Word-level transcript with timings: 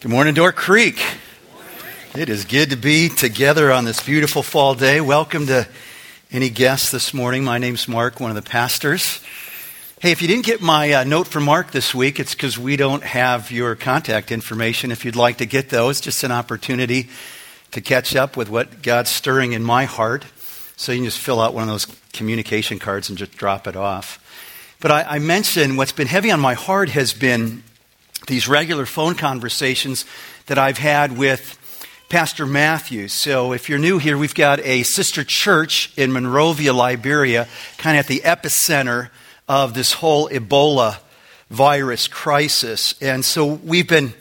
Good 0.00 0.10
morning, 0.10 0.32
Door 0.32 0.52
Creek. 0.52 0.98
It 2.14 2.30
is 2.30 2.46
good 2.46 2.70
to 2.70 2.76
be 2.76 3.10
together 3.10 3.70
on 3.70 3.84
this 3.84 4.02
beautiful 4.02 4.42
fall 4.42 4.74
day. 4.74 5.02
Welcome 5.02 5.46
to 5.48 5.68
any 6.32 6.48
guests 6.48 6.90
this 6.90 7.12
morning. 7.12 7.44
My 7.44 7.58
name's 7.58 7.86
Mark, 7.86 8.18
one 8.18 8.30
of 8.30 8.34
the 8.34 8.50
pastors. 8.50 9.20
Hey, 10.00 10.10
if 10.10 10.22
you 10.22 10.28
didn't 10.28 10.46
get 10.46 10.62
my 10.62 10.90
uh, 10.90 11.04
note 11.04 11.26
from 11.26 11.44
Mark 11.44 11.72
this 11.72 11.94
week, 11.94 12.18
it's 12.18 12.34
because 12.34 12.58
we 12.58 12.76
don't 12.76 13.02
have 13.02 13.50
your 13.50 13.76
contact 13.76 14.32
information. 14.32 14.90
If 14.90 15.04
you'd 15.04 15.16
like 15.16 15.36
to 15.36 15.44
get 15.44 15.68
those, 15.68 16.00
just 16.00 16.24
an 16.24 16.32
opportunity 16.32 17.10
to 17.72 17.82
catch 17.82 18.16
up 18.16 18.38
with 18.38 18.48
what 18.48 18.80
God's 18.80 19.10
stirring 19.10 19.52
in 19.52 19.62
my 19.62 19.84
heart. 19.84 20.24
So 20.76 20.92
you 20.92 21.00
can 21.00 21.04
just 21.04 21.18
fill 21.18 21.42
out 21.42 21.52
one 21.52 21.64
of 21.64 21.68
those 21.68 21.86
communication 22.14 22.78
cards 22.78 23.10
and 23.10 23.18
just 23.18 23.32
drop 23.32 23.66
it 23.66 23.76
off. 23.76 24.18
But 24.80 24.92
I, 24.92 25.02
I 25.02 25.18
mentioned 25.18 25.76
what's 25.76 25.92
been 25.92 26.08
heavy 26.08 26.30
on 26.30 26.40
my 26.40 26.54
heart 26.54 26.88
has 26.88 27.12
been 27.12 27.64
these 28.26 28.48
regular 28.48 28.86
phone 28.86 29.14
conversations 29.14 30.04
that 30.46 30.58
I've 30.58 30.78
had 30.78 31.16
with 31.16 31.56
Pastor 32.08 32.44
Matthew. 32.44 33.06
So 33.06 33.52
if 33.52 33.68
you're 33.68 33.78
new 33.78 33.98
here, 33.98 34.18
we've 34.18 34.34
got 34.34 34.58
a 34.60 34.82
sister 34.82 35.22
church 35.22 35.92
in 35.96 36.12
Monrovia, 36.12 36.72
Liberia, 36.72 37.46
kind 37.78 37.96
of 37.96 38.04
at 38.04 38.08
the 38.08 38.20
epicenter 38.20 39.10
of 39.48 39.74
this 39.74 39.92
whole 39.92 40.28
Ebola 40.28 40.98
virus 41.50 42.08
crisis. 42.08 42.94
And 43.00 43.24
so 43.24 43.46
we've 43.46 43.88
been, 43.88 44.12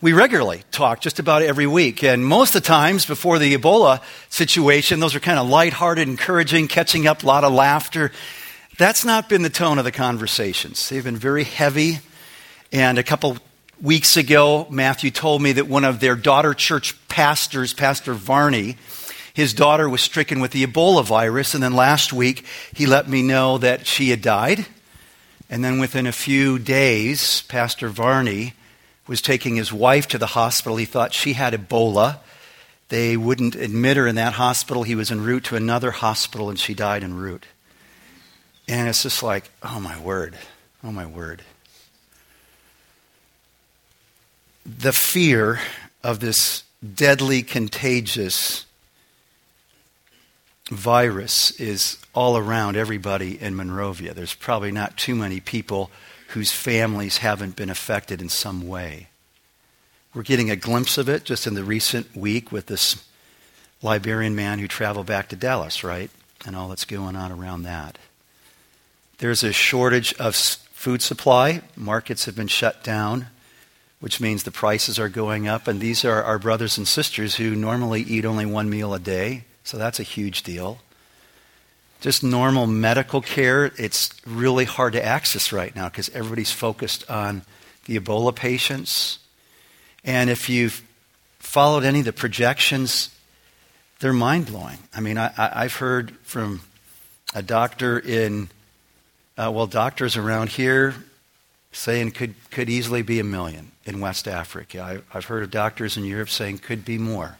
we 0.00 0.12
regularly 0.12 0.62
talk 0.70 1.00
just 1.00 1.18
about 1.18 1.42
every 1.42 1.66
week. 1.66 2.04
And 2.04 2.24
most 2.24 2.54
of 2.54 2.62
the 2.62 2.68
times 2.68 3.06
before 3.06 3.40
the 3.40 3.56
Ebola 3.56 4.00
situation, 4.28 5.00
those 5.00 5.16
are 5.16 5.20
kind 5.20 5.38
of 5.38 5.48
lighthearted, 5.48 6.08
encouraging, 6.08 6.68
catching 6.68 7.08
up, 7.08 7.24
a 7.24 7.26
lot 7.26 7.42
of 7.42 7.52
laughter. 7.52 8.12
That's 8.78 9.04
not 9.04 9.28
been 9.28 9.42
the 9.42 9.50
tone 9.50 9.78
of 9.78 9.84
the 9.84 9.92
conversations. 9.92 10.88
They've 10.88 11.02
been 11.02 11.16
very 11.16 11.44
heavy 11.44 11.98
and 12.72 12.98
a 12.98 13.02
couple 13.02 13.36
weeks 13.80 14.16
ago, 14.16 14.66
Matthew 14.70 15.10
told 15.10 15.42
me 15.42 15.52
that 15.52 15.66
one 15.66 15.84
of 15.84 16.00
their 16.00 16.16
daughter 16.16 16.54
church 16.54 16.94
pastors, 17.08 17.72
Pastor 17.72 18.14
Varney, 18.14 18.76
his 19.34 19.54
daughter 19.54 19.88
was 19.88 20.00
stricken 20.00 20.40
with 20.40 20.52
the 20.52 20.66
Ebola 20.66 21.04
virus. 21.04 21.54
And 21.54 21.62
then 21.62 21.74
last 21.74 22.12
week, 22.12 22.44
he 22.74 22.86
let 22.86 23.08
me 23.08 23.22
know 23.22 23.58
that 23.58 23.86
she 23.86 24.10
had 24.10 24.22
died. 24.22 24.66
And 25.48 25.64
then 25.64 25.80
within 25.80 26.06
a 26.06 26.12
few 26.12 26.58
days, 26.58 27.42
Pastor 27.42 27.88
Varney 27.88 28.54
was 29.06 29.20
taking 29.20 29.56
his 29.56 29.72
wife 29.72 30.06
to 30.08 30.18
the 30.18 30.26
hospital. 30.26 30.76
He 30.76 30.84
thought 30.84 31.12
she 31.12 31.32
had 31.32 31.54
Ebola. 31.54 32.18
They 32.88 33.16
wouldn't 33.16 33.56
admit 33.56 33.96
her 33.96 34.06
in 34.06 34.14
that 34.16 34.34
hospital. 34.34 34.84
He 34.84 34.94
was 34.94 35.10
en 35.10 35.22
route 35.22 35.44
to 35.44 35.56
another 35.56 35.90
hospital, 35.90 36.50
and 36.50 36.58
she 36.58 36.74
died 36.74 37.02
en 37.02 37.14
route. 37.14 37.46
And 38.68 38.88
it's 38.88 39.02
just 39.02 39.22
like, 39.22 39.50
oh 39.62 39.80
my 39.80 39.98
word, 40.00 40.36
oh 40.84 40.92
my 40.92 41.06
word. 41.06 41.42
The 44.78 44.92
fear 44.92 45.60
of 46.02 46.20
this 46.20 46.64
deadly, 46.94 47.42
contagious 47.42 48.66
virus 50.68 51.50
is 51.52 51.98
all 52.14 52.36
around 52.36 52.76
everybody 52.76 53.40
in 53.40 53.56
Monrovia. 53.56 54.14
There's 54.14 54.34
probably 54.34 54.70
not 54.70 54.96
too 54.96 55.14
many 55.14 55.40
people 55.40 55.90
whose 56.28 56.52
families 56.52 57.18
haven't 57.18 57.56
been 57.56 57.70
affected 57.70 58.22
in 58.22 58.28
some 58.28 58.68
way. 58.68 59.08
We're 60.14 60.22
getting 60.22 60.50
a 60.50 60.56
glimpse 60.56 60.96
of 60.98 61.08
it 61.08 61.24
just 61.24 61.46
in 61.46 61.54
the 61.54 61.64
recent 61.64 62.14
week 62.16 62.52
with 62.52 62.66
this 62.66 63.04
Liberian 63.82 64.36
man 64.36 64.58
who 64.58 64.68
traveled 64.68 65.06
back 65.06 65.28
to 65.28 65.36
Dallas, 65.36 65.82
right? 65.82 66.10
And 66.46 66.54
all 66.54 66.68
that's 66.68 66.84
going 66.84 67.16
on 67.16 67.32
around 67.32 67.62
that. 67.64 67.98
There's 69.18 69.42
a 69.42 69.52
shortage 69.52 70.14
of 70.14 70.36
food 70.36 71.02
supply. 71.02 71.62
Markets 71.76 72.26
have 72.26 72.36
been 72.36 72.48
shut 72.48 72.84
down 72.84 73.26
which 74.00 74.20
means 74.20 74.42
the 74.42 74.50
prices 74.50 74.98
are 74.98 75.08
going 75.08 75.46
up. 75.46 75.68
And 75.68 75.80
these 75.80 76.04
are 76.04 76.22
our 76.22 76.38
brothers 76.38 76.76
and 76.78 76.88
sisters 76.88 77.36
who 77.36 77.54
normally 77.54 78.02
eat 78.02 78.24
only 78.24 78.46
one 78.46 78.68
meal 78.68 78.92
a 78.94 78.98
day, 78.98 79.44
so 79.62 79.76
that's 79.76 80.00
a 80.00 80.04
huge 80.04 80.42
deal. 80.42 80.78
Just 82.00 82.24
normal 82.24 82.66
medical 82.66 83.20
care, 83.20 83.72
it's 83.76 84.10
really 84.26 84.64
hard 84.64 84.94
to 84.94 85.04
access 85.04 85.52
right 85.52 85.76
now 85.76 85.90
because 85.90 86.08
everybody's 86.10 86.50
focused 86.50 87.08
on 87.10 87.42
the 87.84 87.98
Ebola 87.98 88.34
patients. 88.34 89.18
And 90.02 90.30
if 90.30 90.48
you've 90.48 90.82
followed 91.38 91.84
any 91.84 91.98
of 91.98 92.06
the 92.06 92.12
projections, 92.14 93.14
they're 94.00 94.14
mind 94.14 94.46
blowing. 94.46 94.78
I 94.94 95.00
mean, 95.00 95.18
I, 95.18 95.30
have 95.36 95.74
heard 95.74 96.12
from 96.22 96.62
a 97.34 97.42
doctor 97.42 97.98
in, 97.98 98.48
uh, 99.36 99.50
well, 99.52 99.66
doctors 99.66 100.16
around 100.16 100.48
here 100.48 100.94
saying 101.72 102.12
could, 102.12 102.34
could 102.50 102.70
easily 102.70 103.02
be 103.02 103.20
a 103.20 103.24
million 103.24 103.72
in 103.84 104.00
West 104.00 104.28
Africa. 104.28 104.80
I, 104.80 105.16
I've 105.16 105.26
heard 105.26 105.42
of 105.42 105.50
doctors 105.50 105.96
in 105.96 106.04
Europe 106.04 106.28
saying 106.28 106.58
could 106.58 106.84
be 106.84 106.98
more. 106.98 107.38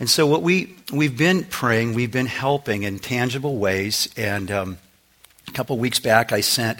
And 0.00 0.08
so, 0.08 0.26
what 0.26 0.42
we, 0.42 0.76
we've 0.90 1.16
been 1.16 1.44
praying, 1.44 1.92
we've 1.92 2.10
been 2.10 2.24
helping 2.24 2.84
in 2.84 2.98
tangible 2.98 3.58
ways. 3.58 4.08
And 4.16 4.50
um, 4.50 4.78
a 5.46 5.52
couple 5.52 5.76
weeks 5.76 6.00
back, 6.00 6.32
I 6.32 6.40
sent 6.40 6.78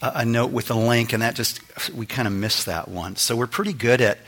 a, 0.00 0.12
a 0.16 0.24
note 0.24 0.52
with 0.52 0.70
a 0.70 0.74
link, 0.74 1.12
and 1.12 1.22
that 1.22 1.34
just, 1.34 1.60
we 1.92 2.06
kind 2.06 2.26
of 2.26 2.32
missed 2.32 2.64
that 2.64 2.88
one. 2.88 3.16
So, 3.16 3.36
we're 3.36 3.46
pretty 3.46 3.74
good 3.74 4.00
at 4.00 4.18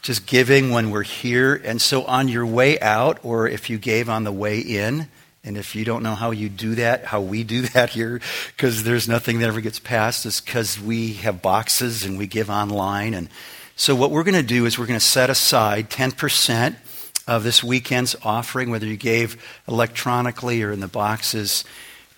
just 0.00 0.26
giving 0.26 0.70
when 0.70 0.92
we're 0.92 1.02
here. 1.02 1.54
And 1.54 1.82
so, 1.82 2.04
on 2.04 2.28
your 2.28 2.46
way 2.46 2.78
out, 2.78 3.18
or 3.24 3.48
if 3.48 3.68
you 3.68 3.78
gave 3.78 4.08
on 4.08 4.22
the 4.22 4.32
way 4.32 4.60
in, 4.60 5.08
and 5.44 5.56
if 5.56 5.74
you 5.74 5.84
don't 5.84 6.04
know 6.04 6.14
how 6.14 6.30
you 6.30 6.48
do 6.48 6.76
that, 6.76 7.04
how 7.04 7.20
we 7.20 7.42
do 7.42 7.62
that 7.68 7.90
here, 7.90 8.20
because 8.56 8.84
there's 8.84 9.08
nothing 9.08 9.40
that 9.40 9.48
ever 9.48 9.60
gets 9.60 9.78
passed, 9.78 10.24
is 10.26 10.40
because 10.40 10.80
we 10.80 11.14
have 11.14 11.42
boxes 11.42 12.04
and 12.04 12.16
we 12.16 12.26
give 12.26 12.50
online. 12.50 13.14
And 13.14 13.28
so, 13.74 13.94
what 13.94 14.10
we're 14.10 14.24
going 14.24 14.34
to 14.34 14.42
do 14.42 14.66
is 14.66 14.78
we're 14.78 14.86
going 14.86 15.00
to 15.00 15.04
set 15.04 15.30
aside 15.30 15.90
10% 15.90 16.76
of 17.26 17.42
this 17.42 17.62
weekend's 17.62 18.14
offering, 18.22 18.70
whether 18.70 18.86
you 18.86 18.96
gave 18.96 19.42
electronically 19.66 20.62
or 20.62 20.72
in 20.72 20.80
the 20.80 20.88
boxes, 20.88 21.64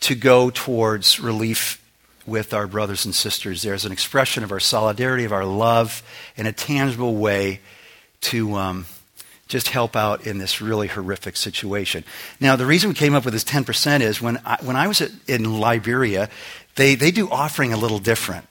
to 0.00 0.14
go 0.14 0.50
towards 0.50 1.20
relief 1.20 1.80
with 2.26 2.52
our 2.52 2.66
brothers 2.66 3.04
and 3.04 3.14
sisters. 3.14 3.62
There's 3.62 3.84
an 3.84 3.92
expression 3.92 4.44
of 4.44 4.52
our 4.52 4.60
solidarity, 4.60 5.24
of 5.24 5.32
our 5.32 5.44
love, 5.44 6.02
in 6.36 6.46
a 6.46 6.52
tangible 6.52 7.14
way 7.16 7.60
to. 8.22 8.56
Um, 8.56 8.86
just 9.46 9.68
help 9.68 9.94
out 9.94 10.26
in 10.26 10.38
this 10.38 10.60
really 10.60 10.88
horrific 10.88 11.36
situation. 11.36 12.04
Now, 12.40 12.56
the 12.56 12.66
reason 12.66 12.88
we 12.88 12.94
came 12.94 13.14
up 13.14 13.24
with 13.24 13.34
this 13.34 13.44
10% 13.44 14.00
is 14.00 14.20
when 14.20 14.40
I, 14.44 14.58
when 14.62 14.76
I 14.76 14.88
was 14.88 15.00
at, 15.00 15.10
in 15.28 15.60
Liberia, 15.60 16.30
they, 16.76 16.94
they 16.94 17.10
do 17.10 17.30
offering 17.30 17.72
a 17.72 17.76
little 17.76 17.98
different. 17.98 18.46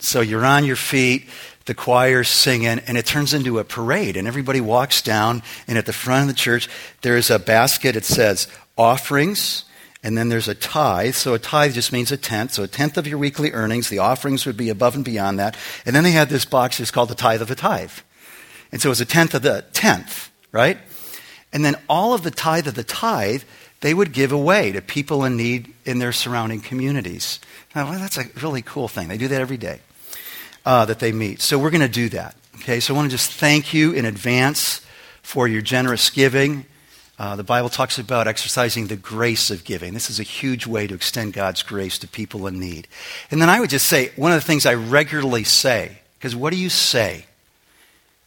So 0.00 0.20
you're 0.20 0.46
on 0.46 0.64
your 0.64 0.76
feet, 0.76 1.28
the 1.66 1.74
choir's 1.74 2.28
singing, 2.28 2.78
and 2.78 2.96
it 2.96 3.04
turns 3.04 3.34
into 3.34 3.58
a 3.58 3.64
parade, 3.64 4.16
and 4.16 4.28
everybody 4.28 4.60
walks 4.60 5.02
down, 5.02 5.42
and 5.66 5.76
at 5.76 5.86
the 5.86 5.92
front 5.92 6.22
of 6.22 6.28
the 6.28 6.40
church, 6.40 6.68
there's 7.02 7.30
a 7.30 7.38
basket. 7.38 7.96
It 7.96 8.04
says 8.04 8.48
offerings, 8.76 9.64
and 10.02 10.16
then 10.16 10.28
there's 10.28 10.48
a 10.48 10.54
tithe. 10.54 11.14
So 11.14 11.34
a 11.34 11.38
tithe 11.38 11.74
just 11.74 11.92
means 11.92 12.12
a 12.12 12.16
tenth. 12.16 12.52
So 12.52 12.62
a 12.62 12.68
tenth 12.68 12.96
of 12.96 13.06
your 13.06 13.18
weekly 13.18 13.52
earnings. 13.52 13.88
The 13.88 13.98
offerings 13.98 14.46
would 14.46 14.56
be 14.56 14.70
above 14.70 14.94
and 14.94 15.04
beyond 15.04 15.40
that. 15.40 15.56
And 15.84 15.94
then 15.94 16.04
they 16.04 16.12
had 16.12 16.28
this 16.28 16.44
box 16.44 16.78
that's 16.78 16.92
called 16.92 17.10
the 17.10 17.16
tithe 17.16 17.42
of 17.42 17.50
a 17.50 17.56
tithe. 17.56 17.92
And 18.70 18.80
so 18.80 18.90
it's 18.90 19.00
a 19.00 19.04
tenth 19.04 19.34
of 19.34 19.42
the 19.42 19.64
tenth 19.72 20.30
right? 20.52 20.78
And 21.52 21.64
then 21.64 21.76
all 21.88 22.14
of 22.14 22.22
the 22.22 22.30
tithe 22.30 22.66
of 22.66 22.74
the 22.74 22.84
tithe, 22.84 23.42
they 23.80 23.94
would 23.94 24.12
give 24.12 24.32
away 24.32 24.72
to 24.72 24.82
people 24.82 25.24
in 25.24 25.36
need 25.36 25.72
in 25.84 25.98
their 25.98 26.12
surrounding 26.12 26.60
communities. 26.60 27.40
Now, 27.74 27.90
well, 27.90 27.98
that's 27.98 28.18
a 28.18 28.24
really 28.42 28.62
cool 28.62 28.88
thing. 28.88 29.08
They 29.08 29.18
do 29.18 29.28
that 29.28 29.40
every 29.40 29.56
day 29.56 29.80
uh, 30.66 30.84
that 30.86 30.98
they 30.98 31.12
meet. 31.12 31.40
So 31.40 31.58
we're 31.58 31.70
going 31.70 31.80
to 31.80 31.88
do 31.88 32.08
that. 32.10 32.34
Okay, 32.56 32.80
so 32.80 32.92
I 32.92 32.96
want 32.96 33.10
to 33.10 33.16
just 33.16 33.30
thank 33.30 33.72
you 33.72 33.92
in 33.92 34.04
advance 34.04 34.80
for 35.22 35.46
your 35.46 35.62
generous 35.62 36.10
giving. 36.10 36.66
Uh, 37.18 37.34
the 37.36 37.44
Bible 37.44 37.68
talks 37.68 37.98
about 37.98 38.28
exercising 38.28 38.86
the 38.86 38.96
grace 38.96 39.50
of 39.50 39.64
giving. 39.64 39.94
This 39.94 40.10
is 40.10 40.20
a 40.20 40.24
huge 40.24 40.66
way 40.66 40.86
to 40.86 40.94
extend 40.94 41.32
God's 41.32 41.62
grace 41.62 41.98
to 41.98 42.08
people 42.08 42.46
in 42.46 42.60
need. 42.60 42.88
And 43.30 43.40
then 43.40 43.48
I 43.48 43.60
would 43.60 43.70
just 43.70 43.86
say 43.86 44.10
one 44.16 44.32
of 44.32 44.40
the 44.40 44.46
things 44.46 44.66
I 44.66 44.74
regularly 44.74 45.44
say, 45.44 45.98
because 46.18 46.36
what 46.36 46.50
do 46.50 46.56
you 46.56 46.68
say 46.68 47.26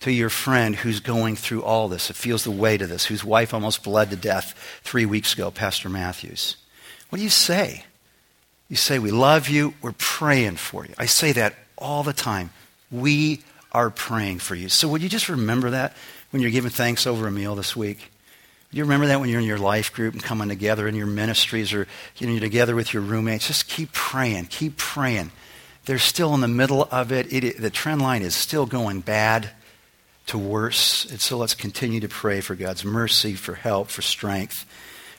to 0.01 0.11
your 0.11 0.29
friend 0.29 0.75
who's 0.75 0.99
going 0.99 1.35
through 1.35 1.63
all 1.63 1.87
this, 1.87 2.07
who 2.07 2.13
feels 2.13 2.43
the 2.43 2.51
weight 2.51 2.81
of 2.81 2.89
this, 2.89 3.05
whose 3.05 3.23
wife 3.23 3.53
almost 3.53 3.83
bled 3.83 4.09
to 4.09 4.15
death 4.15 4.79
three 4.83 5.05
weeks 5.05 5.33
ago, 5.33 5.51
Pastor 5.51 5.89
Matthews? 5.89 6.57
What 7.09 7.17
do 7.17 7.23
you 7.23 7.29
say? 7.29 7.85
You 8.67 8.75
say, 8.75 8.99
We 8.99 9.11
love 9.11 9.47
you, 9.47 9.73
we're 9.81 9.93
praying 9.93 10.55
for 10.55 10.85
you. 10.85 10.93
I 10.97 11.05
say 11.05 11.31
that 11.33 11.55
all 11.77 12.03
the 12.03 12.13
time. 12.13 12.49
We 12.91 13.41
are 13.71 13.89
praying 13.89 14.39
for 14.39 14.55
you. 14.55 14.69
So 14.69 14.87
would 14.87 15.01
you 15.01 15.09
just 15.09 15.29
remember 15.29 15.69
that 15.69 15.95
when 16.31 16.41
you're 16.41 16.51
giving 16.51 16.71
thanks 16.71 17.05
over 17.05 17.27
a 17.27 17.31
meal 17.31 17.55
this 17.55 17.75
week? 17.75 18.11
Do 18.71 18.77
you 18.77 18.83
remember 18.83 19.07
that 19.07 19.19
when 19.19 19.29
you're 19.29 19.41
in 19.41 19.45
your 19.45 19.57
life 19.57 19.93
group 19.93 20.13
and 20.13 20.23
coming 20.23 20.49
together 20.49 20.87
in 20.87 20.95
your 20.95 21.07
ministries 21.07 21.73
or 21.73 21.87
you 22.17 22.25
know, 22.25 22.33
you're 22.33 22.41
together 22.41 22.75
with 22.75 22.93
your 22.93 23.03
roommates? 23.03 23.47
Just 23.47 23.67
keep 23.67 23.91
praying, 23.91 24.45
keep 24.45 24.77
praying. 24.77 25.31
They're 25.85 25.99
still 25.99 26.33
in 26.33 26.41
the 26.41 26.47
middle 26.47 26.87
of 26.91 27.11
it. 27.11 27.31
it 27.31 27.61
the 27.61 27.69
trend 27.69 28.01
line 28.01 28.21
is 28.21 28.33
still 28.33 28.65
going 28.65 29.01
bad 29.01 29.51
to 30.27 30.37
worse. 30.37 31.05
And 31.09 31.19
so 31.19 31.37
let's 31.37 31.53
continue 31.53 31.99
to 31.99 32.09
pray 32.09 32.41
for 32.41 32.55
God's 32.55 32.85
mercy, 32.85 33.33
for 33.33 33.55
help, 33.55 33.89
for 33.89 34.01
strength 34.01 34.65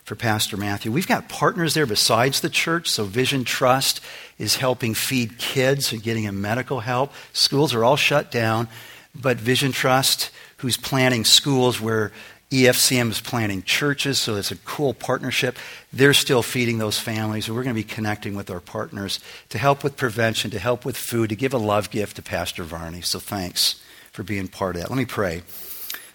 for 0.05 0.17
Pastor 0.17 0.57
Matthew. 0.57 0.91
We've 0.91 1.07
got 1.07 1.29
partners 1.29 1.75
there 1.75 1.87
besides 1.87 2.41
the 2.41 2.51
church. 2.51 2.89
So 2.89 3.05
Vision 3.05 3.45
Trust 3.45 4.01
is 4.39 4.57
helping 4.57 4.95
feed 4.95 5.39
kids 5.39 5.93
and 5.93 6.03
getting 6.03 6.25
them 6.25 6.41
medical 6.41 6.81
help. 6.81 7.13
Schools 7.33 7.73
are 7.75 7.85
all 7.85 7.97
shut 7.97 8.31
down. 8.31 8.69
but 9.15 9.37
Vision 9.37 9.73
Trust, 9.73 10.31
who's 10.59 10.79
planning 10.79 11.25
schools 11.25 11.81
where 11.81 12.13
EFCM 12.51 13.11
is 13.11 13.21
planning 13.21 13.63
churches, 13.63 14.19
so 14.19 14.37
it's 14.37 14.51
a 14.51 14.57
cool 14.57 14.95
partnership. 14.95 15.59
They're 15.93 16.15
still 16.15 16.43
feeding 16.43 16.79
those 16.79 16.99
families, 16.99 17.47
and 17.47 17.57
we're 17.57 17.63
going 17.63 17.75
to 17.75 17.83
be 17.83 17.85
connecting 17.85 18.35
with 18.35 18.51
our 18.51 18.61
partners 18.61 19.21
to 19.51 19.59
help 19.59 19.85
with 19.85 19.99
prevention, 19.99 20.51
to 20.51 20.59
help 20.59 20.87
with 20.87 20.97
food, 20.97 21.29
to 21.29 21.37
give 21.37 21.53
a 21.53 21.59
love 21.59 21.91
gift 21.91 22.17
to 22.17 22.23
Pastor 22.23 22.63
Varney. 22.63 23.03
So 23.03 23.19
thanks 23.19 23.82
for 24.13 24.23
being 24.23 24.49
part 24.49 24.77
of 24.77 24.83
that. 24.83 24.91
Let 24.91 24.99
me 24.99 25.05
pray. 25.05 25.43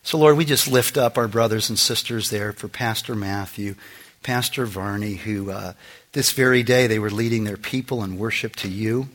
So, 0.03 0.17
Lord, 0.17 0.37
we 0.37 0.45
just 0.45 0.69
lift 0.69 0.97
up 0.97 1.17
our 1.17 1.27
brothers 1.27 1.69
and 1.69 1.77
sisters 1.77 2.29
there 2.29 2.53
for 2.53 2.69
Pastor 2.69 3.13
Matthew, 3.13 3.75
Pastor 4.23 4.65
Varney, 4.65 5.15
who 5.15 5.51
uh, 5.51 5.73
this 6.13 6.31
very 6.31 6.63
day 6.63 6.87
they 6.87 6.99
were 6.99 7.09
leading 7.09 7.43
their 7.43 7.57
people 7.57 8.03
in 8.03 8.17
worship 8.17 8.55
to 8.57 8.69
you. 8.69 9.09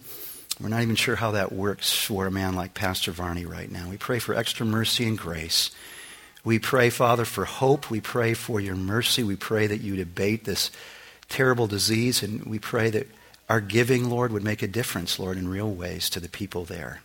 We're 0.60 0.68
not 0.68 0.82
even 0.82 0.96
sure 0.96 1.16
how 1.16 1.30
that 1.30 1.50
works 1.50 1.92
for 1.92 2.26
a 2.26 2.30
man 2.30 2.54
like 2.54 2.74
Pastor 2.74 3.10
Varney 3.10 3.46
right 3.46 3.70
now. 3.70 3.88
We 3.88 3.96
pray 3.96 4.18
for 4.18 4.34
extra 4.34 4.66
mercy 4.66 5.06
and 5.06 5.16
grace. 5.16 5.70
We 6.44 6.58
pray, 6.58 6.90
Father, 6.90 7.24
for 7.24 7.44
hope. 7.44 7.90
We 7.90 8.00
pray 8.00 8.34
for 8.34 8.60
your 8.60 8.76
mercy. 8.76 9.22
We 9.22 9.36
pray 9.36 9.66
that 9.66 9.80
you'd 9.80 10.00
abate 10.00 10.44
this 10.44 10.70
terrible 11.28 11.66
disease. 11.66 12.22
And 12.22 12.44
we 12.44 12.58
pray 12.58 12.90
that 12.90 13.08
our 13.48 13.60
giving, 13.60 14.10
Lord, 14.10 14.30
would 14.32 14.44
make 14.44 14.62
a 14.62 14.68
difference, 14.68 15.18
Lord, 15.18 15.36
in 15.38 15.48
real 15.48 15.70
ways 15.70 16.10
to 16.10 16.20
the 16.20 16.28
people 16.28 16.64
there. 16.64 17.00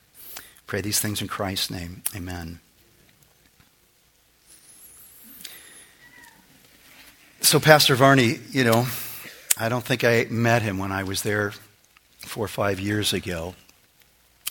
Pray 0.67 0.81
these 0.81 0.99
things 0.99 1.21
in 1.21 1.29
Christ's 1.29 1.71
name. 1.71 2.03
Amen. 2.13 2.59
So, 7.39 7.61
Pastor 7.61 7.95
Varney, 7.95 8.39
you 8.51 8.65
know, 8.65 8.85
I 9.57 9.69
don't 9.69 9.83
think 9.85 10.03
I 10.03 10.27
met 10.29 10.63
him 10.63 10.77
when 10.77 10.91
I 10.91 11.03
was 11.03 11.21
there 11.21 11.53
four 12.19 12.43
or 12.43 12.49
five 12.49 12.81
years 12.81 13.13
ago. 13.13 13.55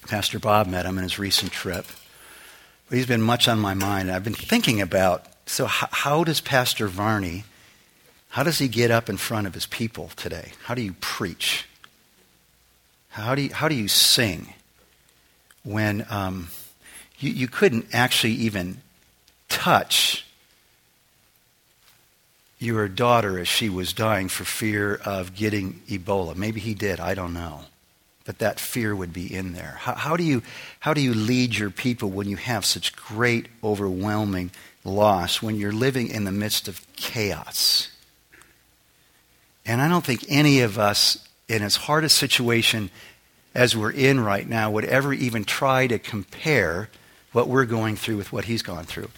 Pastor 0.09 0.39
Bob 0.39 0.67
met 0.67 0.87
him 0.87 0.97
in 0.97 1.03
his 1.03 1.19
recent 1.19 1.53
trip. 1.53 1.85
But 2.89 2.97
he's 2.97 3.07
been 3.07 3.21
much 3.21 3.47
on 3.47 3.59
my 3.59 3.75
mind. 3.75 4.11
I've 4.11 4.25
been 4.25 4.33
thinking 4.33 4.81
about 4.81 5.27
so, 5.45 5.67
how, 5.67 5.89
how 5.91 6.25
does 6.25 6.41
Pastor 6.41 6.89
Varney, 6.89 7.45
how 8.31 8.43
does 8.43 8.59
he 8.59 8.69
get 8.69 8.91
up 8.91 9.11
in 9.11 9.19
front 9.19 9.47
of 9.47 9.53
his 9.53 9.67
people 9.67 10.11
today? 10.17 10.53
How 10.65 10.75
do 10.75 10.81
you 10.81 10.95
preach? 10.95 11.67
How 13.11 13.35
do 13.35 13.43
you, 13.43 13.53
how 13.53 13.69
do 13.69 13.75
you 13.75 13.89
sing 13.89 14.55
when 15.67 16.07
um, 16.09 16.49
you, 17.19 17.31
you 17.31 17.49
couldn't 17.49 17.87
actually 17.93 18.35
even 18.35 18.81
touch 19.49 20.25
your 22.59 22.89
daughter 22.89 23.39
as 23.39 23.49
she 23.49 23.69
was 23.69 23.93
dying 23.93 24.29
for 24.29 24.45
fear 24.45 24.95
of 25.05 25.35
getting 25.35 25.81
Ebola? 25.89 26.37
Maybe 26.37 26.61
he 26.61 26.73
did, 26.73 27.01
I 27.01 27.15
don't 27.15 27.35
know 27.35 27.63
But 28.25 28.39
that 28.39 28.61
fear 28.61 28.95
would 28.95 29.13
be 29.13 29.35
in 29.35 29.53
there? 29.53 29.77
How, 29.81 29.95
how, 29.95 30.17
do 30.17 30.23
you, 30.23 30.43
how 30.81 30.95
do 30.95 31.01
you 31.01 31.13
lead 31.13 31.57
your 31.57 31.71
people 31.71 32.11
when 32.11 32.29
you 32.29 32.37
have 32.37 32.65
such 32.65 32.95
great, 32.95 33.49
overwhelming 33.63 34.53
loss, 34.85 35.43
when 35.43 35.57
you're 35.57 35.73
living 35.73 36.09
in 36.09 36.25
the 36.25 36.33
midst 36.33 36.69
of 36.69 36.81
chaos? 36.95 37.89
And 39.67 39.83
I 39.83 39.89
don't 39.89 40.05
think 40.05 40.25
any 40.29 40.61
of 40.61 40.79
us, 40.79 41.19
in 41.49 41.63
as 41.63 41.77
hard 41.77 42.05
a 42.05 42.09
situation 42.09 42.91
as 43.57 43.75
we're 43.75 43.91
in 43.91 44.21
right 44.21 44.47
now, 44.47 44.71
would 44.71 44.85
ever 44.85 45.15
even 45.15 45.43
try 45.43 45.87
to 45.87 45.99
compare 45.99 46.91
what 47.33 47.49
we're 47.49 47.65
going 47.65 47.97
through 47.97 48.19
with 48.19 48.31
what 48.31 48.45
he's 48.45 48.61
gone 48.61 48.85
through. 48.85 49.09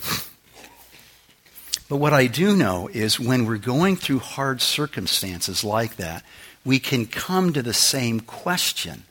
But 1.88 1.96
what 1.96 2.12
I 2.12 2.28
do 2.28 2.56
know 2.56 2.88
is 2.88 3.18
when 3.18 3.46
we're 3.46 3.56
going 3.56 3.96
through 3.96 4.20
hard 4.20 4.60
circumstances 4.60 5.64
like 5.64 5.96
that, 5.96 6.24
we 6.64 6.78
can 6.78 7.06
come 7.06 7.52
to 7.52 7.62
the 7.62 7.74
same 7.74 8.20
question. 8.20 9.04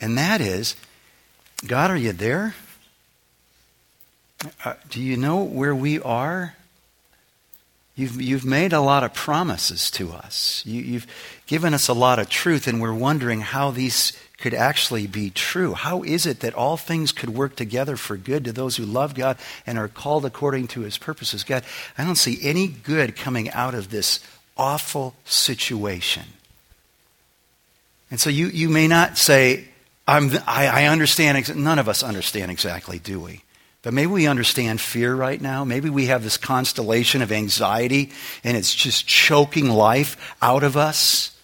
And 0.00 0.18
that 0.18 0.40
is 0.40 0.76
God, 1.66 1.90
are 1.90 1.96
you 1.96 2.12
there? 2.12 2.54
Uh, 4.64 4.74
do 4.90 5.00
you 5.00 5.16
know 5.16 5.42
where 5.44 5.74
we 5.74 6.00
are? 6.00 6.56
You've, 7.94 8.20
you've 8.22 8.44
made 8.44 8.72
a 8.72 8.80
lot 8.80 9.04
of 9.04 9.12
promises 9.12 9.90
to 9.92 10.12
us. 10.12 10.62
You, 10.64 10.80
you've 10.80 11.06
given 11.46 11.74
us 11.74 11.88
a 11.88 11.92
lot 11.92 12.18
of 12.18 12.28
truth, 12.30 12.66
and 12.66 12.80
we're 12.80 12.94
wondering 12.94 13.42
how 13.42 13.70
these 13.70 14.14
could 14.38 14.54
actually 14.54 15.06
be 15.06 15.30
true. 15.30 15.74
How 15.74 16.02
is 16.02 16.26
it 16.26 16.40
that 16.40 16.54
all 16.54 16.76
things 16.76 17.12
could 17.12 17.30
work 17.30 17.54
together 17.54 17.96
for 17.96 18.16
good 18.16 18.44
to 18.46 18.52
those 18.52 18.76
who 18.76 18.84
love 18.84 19.14
God 19.14 19.36
and 19.66 19.78
are 19.78 19.88
called 19.88 20.24
according 20.24 20.68
to 20.68 20.80
his 20.80 20.96
purposes? 20.98 21.44
God, 21.44 21.64
I 21.98 22.04
don't 22.04 22.16
see 22.16 22.38
any 22.42 22.66
good 22.66 23.14
coming 23.14 23.50
out 23.50 23.74
of 23.74 23.90
this 23.90 24.20
awful 24.56 25.14
situation. 25.24 26.24
And 28.10 28.18
so 28.18 28.30
you, 28.30 28.48
you 28.48 28.68
may 28.68 28.88
not 28.88 29.16
say, 29.16 29.68
I'm, 30.08 30.30
I, 30.46 30.66
I 30.66 30.84
understand, 30.86 31.54
none 31.54 31.78
of 31.78 31.88
us 31.88 32.02
understand 32.02 32.50
exactly, 32.50 32.98
do 32.98 33.20
we? 33.20 33.42
But 33.82 33.94
maybe 33.94 34.12
we 34.12 34.28
understand 34.28 34.80
fear 34.80 35.14
right 35.14 35.40
now. 35.40 35.64
Maybe 35.64 35.90
we 35.90 36.06
have 36.06 36.22
this 36.22 36.36
constellation 36.36 37.20
of 37.20 37.32
anxiety 37.32 38.12
and 38.44 38.56
it's 38.56 38.74
just 38.74 39.06
choking 39.06 39.68
life 39.68 40.36
out 40.40 40.62
of 40.62 40.76
us. 40.76 41.36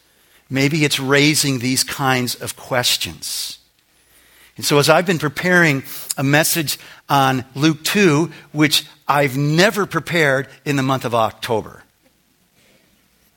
Maybe 0.48 0.84
it's 0.84 1.00
raising 1.00 1.58
these 1.58 1.84
kinds 1.84 2.36
of 2.36 2.56
questions. 2.56 3.58
And 4.56 4.64
so, 4.64 4.78
as 4.78 4.88
I've 4.88 5.06
been 5.06 5.18
preparing 5.18 5.84
a 6.16 6.24
message 6.24 6.78
on 7.08 7.44
Luke 7.54 7.84
2, 7.84 8.30
which 8.52 8.86
I've 9.06 9.36
never 9.36 9.86
prepared 9.86 10.48
in 10.64 10.76
the 10.76 10.82
month 10.82 11.04
of 11.04 11.14
October, 11.14 11.84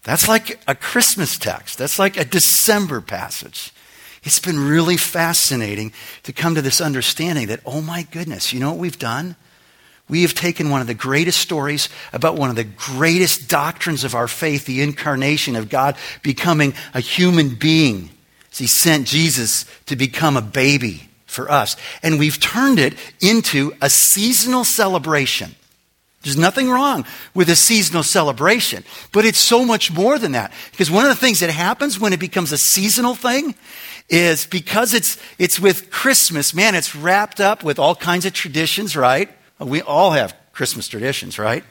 that's 0.03 0.27
like 0.27 0.59
a 0.67 0.73
Christmas 0.73 1.37
text. 1.37 1.77
That's 1.77 1.99
like 1.99 2.17
a 2.17 2.25
December 2.25 3.01
passage. 3.01 3.71
It's 4.23 4.39
been 4.39 4.59
really 4.59 4.97
fascinating 4.97 5.93
to 6.23 6.33
come 6.33 6.55
to 6.55 6.61
this 6.61 6.79
understanding 6.79 7.47
that, 7.47 7.61
oh 7.65 7.81
my 7.81 8.03
goodness, 8.03 8.53
you 8.53 8.59
know 8.59 8.69
what 8.69 8.79
we've 8.79 8.99
done? 8.99 9.35
We 10.07 10.23
have 10.23 10.33
taken 10.33 10.69
one 10.69 10.81
of 10.81 10.87
the 10.87 10.93
greatest 10.93 11.39
stories 11.39 11.89
about 12.11 12.35
one 12.35 12.49
of 12.49 12.55
the 12.55 12.65
greatest 12.65 13.49
doctrines 13.49 14.03
of 14.03 14.13
our 14.13 14.27
faith, 14.27 14.65
the 14.65 14.81
incarnation 14.81 15.55
of 15.55 15.69
God 15.69 15.95
becoming 16.21 16.73
a 16.93 16.99
human 16.99 17.55
being. 17.55 18.09
He 18.51 18.67
sent 18.67 19.07
Jesus 19.07 19.65
to 19.85 19.95
become 19.95 20.35
a 20.35 20.41
baby 20.41 21.09
for 21.25 21.49
us. 21.49 21.77
And 22.03 22.19
we've 22.19 22.39
turned 22.39 22.77
it 22.77 22.95
into 23.21 23.73
a 23.81 23.89
seasonal 23.89 24.65
celebration. 24.65 25.55
There's 26.23 26.37
nothing 26.37 26.69
wrong 26.69 27.05
with 27.33 27.49
a 27.49 27.55
seasonal 27.55 28.03
celebration, 28.03 28.83
but 29.11 29.25
it's 29.25 29.39
so 29.39 29.65
much 29.65 29.91
more 29.91 30.19
than 30.19 30.33
that. 30.33 30.51
Because 30.71 30.91
one 30.91 31.05
of 31.05 31.09
the 31.09 31.15
things 31.15 31.39
that 31.39 31.49
happens 31.49 31.99
when 31.99 32.13
it 32.13 32.19
becomes 32.19 32.51
a 32.51 32.57
seasonal 32.57 33.15
thing 33.15 33.55
is 34.11 34.45
because 34.45 34.93
it's, 34.93 35.17
it's 35.39 35.59
with 35.59 35.89
Christmas, 35.89 36.53
man, 36.53 36.75
it's 36.75 36.95
wrapped 36.95 37.39
up 37.39 37.63
with 37.63 37.79
all 37.79 37.95
kinds 37.95 38.25
of 38.25 38.33
traditions, 38.33 38.95
right? 38.95 39.29
We 39.57 39.81
all 39.81 40.11
have 40.11 40.35
Christmas 40.51 40.87
traditions, 40.87 41.39
right? 41.39 41.63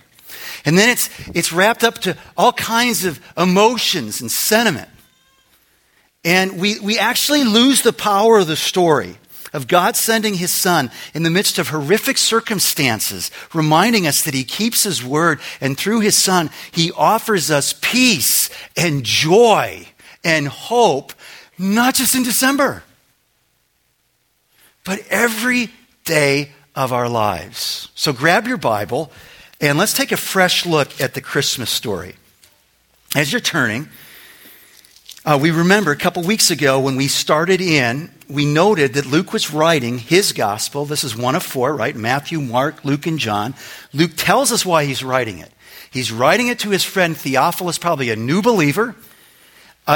And 0.65 0.79
then 0.79 0.89
it's, 0.89 1.11
it's 1.35 1.53
wrapped 1.53 1.85
up 1.85 1.99
to 1.99 2.17
all 2.37 2.53
kinds 2.53 3.05
of 3.05 3.21
emotions 3.37 4.21
and 4.21 4.31
sentiment. 4.31 4.89
And 6.25 6.59
we, 6.61 6.81
we 6.81 6.99
actually 6.99 7.45
lose 7.45 7.83
the 7.83 7.93
power 7.93 8.39
of 8.39 8.47
the 8.47 8.57
story 8.57 9.17
of 9.53 9.67
God 9.67 9.97
sending 9.97 10.35
his 10.35 10.51
son 10.51 10.91
in 11.13 11.25
the 11.25 11.31
midst 11.31 11.59
of 11.59 11.69
horrific 11.69 12.17
circumstances, 12.19 13.31
reminding 13.53 14.07
us 14.07 14.23
that 14.23 14.35
he 14.35 14.45
keeps 14.45 14.85
his 14.85 15.05
word, 15.05 15.41
and 15.61 15.77
through 15.77 16.01
his 16.01 16.17
son, 16.17 16.51
he 16.71 16.93
offers 16.93 17.51
us 17.51 17.75
peace 17.81 18.49
and 18.77 19.05
joy 19.05 19.87
and 20.23 20.49
hope, 20.49 21.13
not 21.61 21.95
just 21.95 22.15
in 22.15 22.23
December, 22.23 22.83
but 24.85 25.01
every 25.11 25.71
day 26.05 26.51
of 26.75 26.93
our 26.93 27.09
lives. 27.09 27.91
So 27.95 28.13
grab 28.13 28.49
your 28.49 28.57
Bible 28.57 29.13
and 29.61 29.77
let's 29.77 29.93
take 29.93 30.11
a 30.11 30.17
fresh 30.17 30.65
look 30.65 31.01
at 31.01 31.13
the 31.13 31.21
Christmas 31.21 31.69
story. 31.69 32.17
As 33.15 33.31
you're 33.31 33.41
turning, 33.41 33.89
uh, 35.25 35.39
we 35.41 35.51
remember 35.51 35.91
a 35.91 35.97
couple 35.97 36.23
weeks 36.23 36.51
ago 36.51 36.81
when 36.81 36.97
we 36.97 37.09
started 37.09 37.61
in, 37.61 38.11
we 38.27 38.47
noted 38.47 38.95
that 38.95 39.05
Luke 39.05 39.35
was 39.35 39.53
writing 39.53 39.99
his 39.99 40.33
gospel. 40.33 40.87
This 40.87 41.05
is 41.05 41.15
one 41.15 41.35
of 41.35 41.43
four, 41.43 41.75
right? 41.75 41.95
Matthew, 41.95 42.41
Mark, 42.41 42.87
Luke, 42.87 43.07
and 43.07 43.19
John. 43.19 43.55
Luke 43.93 44.13
tells 44.17 44.51
us 44.51 44.65
why 44.65 44.87
he's 44.87 45.05
writing 45.05 45.39
it. 45.39 45.53
He's 45.91 46.11
writing 46.11 46.47
it 46.47 46.61
to 46.61 46.71
his 46.71 46.85
friend 46.85 47.15
Theophilus, 47.15 47.77
probably 47.77 48.09
a 48.09 48.17
new 48.17 48.41
believer, 48.41 48.95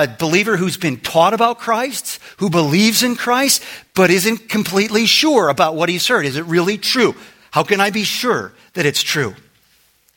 a 0.03 0.09
believer 0.09 0.57
who's 0.57 0.77
been 0.77 0.99
taught 0.99 1.35
about 1.35 1.59
Christ, 1.59 2.21
who 2.39 2.51
believes 2.51 3.03
in 3.03 3.17
Christ, 3.17 3.63
but 3.95 4.11
isn't 4.11 4.49
completely 4.49 5.07
sure 5.07 5.49
about 5.49 5.77
what 5.77 5.89
he's 5.89 6.07
heard. 6.07 6.27
Is 6.27 6.37
it 6.37 6.45
really 6.45 6.79
true? 6.79 7.15
How 7.53 7.63
can 7.63 7.81
I 7.81 7.91
be 7.91 8.05
sure 8.05 8.53
that 8.73 8.87
it's 8.87 9.03
true? 9.03 9.35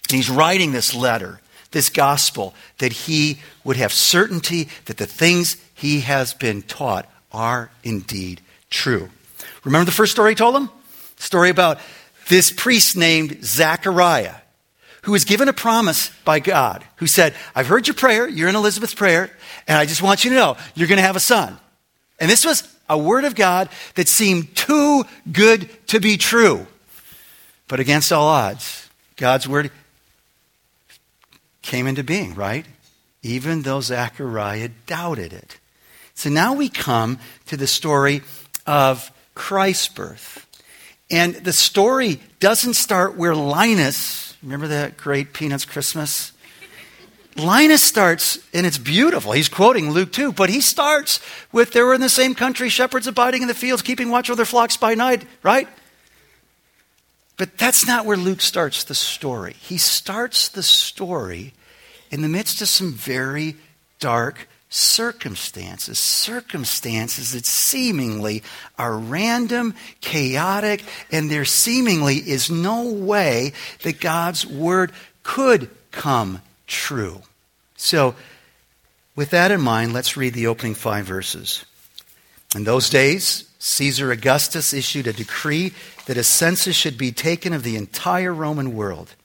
And 0.10 0.16
he's 0.16 0.30
writing 0.30 0.72
this 0.72 0.96
letter 0.96 1.40
this 1.72 1.90
gospel, 1.90 2.54
that 2.80 2.92
he 2.92 3.40
would 3.64 3.78
have 3.78 3.94
certainty 3.94 4.70
that 4.86 4.98
the 4.98 5.06
things 5.06 5.58
he 5.74 6.02
has 6.02 6.34
been 6.34 6.62
taught 6.62 7.10
are 7.32 7.70
indeed 7.84 8.42
true. 8.70 9.10
Remember 9.64 9.86
the 9.86 9.92
first 9.92 10.12
story 10.12 10.32
he 10.32 10.36
told 10.36 10.56
him? 10.56 10.70
Story 11.18 11.50
about 11.50 11.80
this 12.30 12.52
priest 12.52 12.96
named 12.96 13.44
Zechariah, 13.44 14.36
who 15.08 15.14
was 15.14 15.24
given 15.24 15.48
a 15.48 15.54
promise 15.54 16.12
by 16.26 16.38
God, 16.38 16.84
who 16.98 17.08
said, 17.08 17.34
I've 17.56 17.68
heard 17.68 17.88
your 17.88 17.94
prayer, 17.94 18.28
you're 18.28 18.50
in 18.50 18.58
Elizabeth's 18.58 18.94
prayer, 18.94 19.32
and 19.66 19.78
I 19.78 19.86
just 19.86 20.02
want 20.02 20.26
you 20.26 20.32
to 20.32 20.36
know 20.36 20.58
you're 20.76 20.90
going 20.90 20.98
to 20.98 21.02
have 21.02 21.16
a 21.16 21.22
son. 21.22 21.58
And 22.20 22.30
this 22.30 22.46
was 22.46 22.68
A 22.90 22.98
word 22.98 23.24
of 23.24 23.34
God 23.34 23.70
that 23.96 24.10
seemed 24.10 24.54
too 24.54 25.06
good 25.32 25.70
to 25.88 26.02
be 26.02 26.18
true. 26.18 26.68
But 27.70 27.80
against 27.80 28.12
all 28.12 28.28
odds, 28.28 28.90
God's 29.16 29.48
word 29.48 29.72
came 31.62 31.88
into 31.88 32.04
being, 32.04 32.36
right? 32.36 32.66
Even 33.24 33.62
though 33.62 33.80
Zechariah 33.80 34.72
doubted 34.88 35.32
it. 35.32 35.58
So 36.16 36.30
now 36.30 36.54
we 36.54 36.68
come 36.68 37.18
to 37.46 37.56
the 37.56 37.66
story 37.66 38.24
of 38.66 39.10
Christ's 39.36 39.88
birth. 39.88 40.46
And 41.10 41.34
the 41.36 41.54
story 41.54 42.20
doesn't 42.42 42.74
start 42.74 43.16
where 43.16 43.36
Linus, 43.36 44.27
remember 44.42 44.68
that 44.68 44.98
great 44.98 45.34
Peanuts 45.34 45.66
Christmas? 45.66 46.32
Linus 47.36 47.84
starts, 47.84 48.40
and 48.54 48.66
it's 48.66 48.80
beautiful. 48.80 49.32
He's 49.32 49.50
quoting 49.50 49.92
Luke 49.92 50.12
2, 50.12 50.34
but 50.34 50.50
he 50.50 50.60
starts 50.60 51.20
with 51.52 51.72
they 51.72 51.82
were 51.82 51.94
in 51.94 52.02
the 52.02 52.10
same 52.10 52.34
country, 52.34 52.68
shepherds 52.70 53.06
abiding 53.06 53.44
in 53.44 53.48
the 53.48 53.54
fields, 53.54 53.84
keeping 53.84 54.10
watch 54.10 54.30
over 54.30 54.38
their 54.38 54.46
flocks 54.46 54.76
by 54.76 54.96
night, 54.96 55.24
right? 55.44 55.68
But 57.38 57.58
that's 57.60 57.86
not 57.86 58.06
where 58.06 58.18
Luke 58.18 58.42
starts 58.42 58.84
the 58.84 58.96
story. 58.96 59.54
He 59.60 59.78
starts 59.78 60.50
the 60.50 60.64
story 60.64 61.54
in 62.10 62.24
the 62.24 62.28
midst 62.28 62.62
of 62.62 62.68
some 62.68 62.94
very 62.94 63.56
dark 64.00 64.48
circumstances, 64.70 65.98
circumstances 65.98 67.32
that 67.32 67.46
seemingly 67.46 68.44
are 68.78 68.98
random, 68.98 69.74
chaotic, 70.02 70.84
and 71.12 71.30
there 71.30 71.46
seemingly 71.46 72.18
is 72.18 72.52
no 72.52 72.92
way 72.92 73.54
that 73.84 74.00
God's 74.00 74.46
word 74.46 74.92
could 75.24 75.70
come 75.92 76.42
true. 76.68 77.22
So, 77.76 78.16
with 79.16 79.30
that 79.32 79.52
in 79.52 79.62
mind, 79.62 79.94
let's 79.94 80.18
read 80.18 80.34
the 80.34 80.48
opening 80.48 80.76
five 80.76 81.06
verses. 81.06 81.66
In 82.56 82.66
those 82.66 82.90
days, 82.90 83.50
Caesar 83.60 84.12
Augustus 84.12 84.74
issued 84.74 85.08
a 85.08 85.14
decree 85.14 85.74
that 86.06 86.18
a 86.18 86.24
census 86.24 86.76
should 86.76 86.98
be 86.98 87.12
taken 87.12 87.52
of 87.54 87.64
the 87.64 87.76
entire 87.76 88.34
Roman 88.34 88.76
world. 88.76 89.16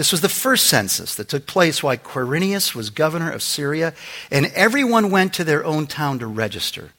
This 0.00 0.12
was 0.12 0.22
the 0.22 0.30
first 0.30 0.66
census 0.66 1.14
that 1.16 1.28
took 1.28 1.44
place 1.44 1.82
while 1.82 1.94
Quirinius 1.94 2.74
was 2.74 2.88
governor 2.88 3.30
of 3.30 3.42
Syria, 3.42 3.92
and 4.30 4.46
everyone 4.54 5.10
went 5.10 5.34
to 5.34 5.44
their 5.44 5.62
own 5.62 5.86
town 5.86 6.20
to 6.20 6.26
register. 6.26 6.92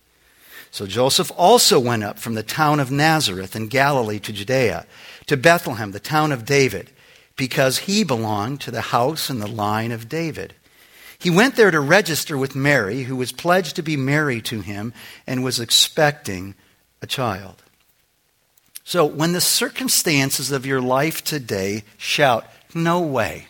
So 0.69 0.85
Joseph 0.85 1.31
also 1.35 1.79
went 1.79 2.03
up 2.03 2.19
from 2.19 2.35
the 2.35 2.43
town 2.43 2.79
of 2.79 2.91
Nazareth 2.91 3.55
in 3.55 3.69
Galilee 3.69 4.19
to 4.19 4.31
Judea, 4.31 4.85
to 5.25 5.35
Bethlehem, 5.35 5.93
the 5.93 5.99
town 5.99 6.31
of 6.31 6.45
David, 6.45 6.91
because 7.35 7.79
he 7.79 8.03
belonged 8.03 8.61
to 8.61 8.69
the 8.69 8.81
house 8.81 9.31
and 9.31 9.41
the 9.41 9.47
line 9.47 9.91
of 9.91 10.07
David. 10.07 10.53
He 11.17 11.31
went 11.31 11.55
there 11.55 11.71
to 11.71 11.79
register 11.79 12.37
with 12.37 12.55
Mary, 12.55 13.01
who 13.01 13.15
was 13.15 13.31
pledged 13.31 13.77
to 13.77 13.81
be 13.81 13.97
married 13.97 14.45
to 14.45 14.61
him 14.61 14.93
and 15.25 15.43
was 15.43 15.59
expecting 15.59 16.53
a 17.01 17.07
child. 17.07 17.63
So, 18.83 19.05
when 19.05 19.33
the 19.33 19.41
circumstances 19.41 20.51
of 20.51 20.67
your 20.67 20.81
life 20.81 21.23
today 21.23 21.83
shout, 21.97 22.45
no 22.75 23.01
way. 23.01 23.47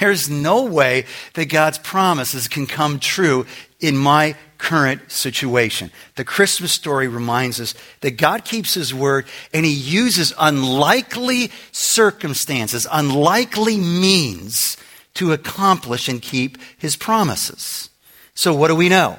There's 0.00 0.30
no 0.30 0.64
way 0.64 1.04
that 1.34 1.46
God's 1.46 1.78
promises 1.78 2.48
can 2.48 2.66
come 2.66 2.98
true 2.98 3.46
in 3.80 3.96
my 3.96 4.36
current 4.58 5.10
situation. 5.10 5.90
The 6.14 6.24
Christmas 6.24 6.72
story 6.72 7.08
reminds 7.08 7.60
us 7.60 7.74
that 8.00 8.12
God 8.12 8.44
keeps 8.44 8.74
His 8.74 8.94
word 8.94 9.26
and 9.52 9.66
He 9.66 9.72
uses 9.72 10.32
unlikely 10.38 11.50
circumstances, 11.72 12.86
unlikely 12.90 13.76
means 13.76 14.76
to 15.14 15.32
accomplish 15.32 16.08
and 16.08 16.22
keep 16.22 16.58
His 16.78 16.96
promises. 16.96 17.90
So, 18.34 18.54
what 18.54 18.68
do 18.68 18.76
we 18.76 18.88
know 18.88 19.18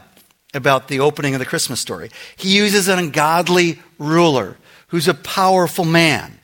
about 0.53 0.87
the 0.87 1.01
opening 1.01 1.35
of 1.35 1.39
the 1.39 1.45
Christmas 1.45 1.79
story? 1.79 2.09
He 2.35 2.55
uses 2.55 2.87
an 2.87 2.97
ungodly 2.97 3.79
ruler 3.99 4.57
who's 4.87 5.07
a 5.07 5.13
powerful 5.13 5.85
man, 5.85 6.39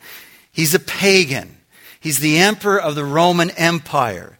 he's 0.51 0.73
a 0.73 0.79
pagan. 0.79 1.55
He's 1.99 2.19
the 2.19 2.37
emperor 2.37 2.79
of 2.79 2.95
the 2.95 3.05
Roman 3.05 3.49
Empire. 3.51 4.39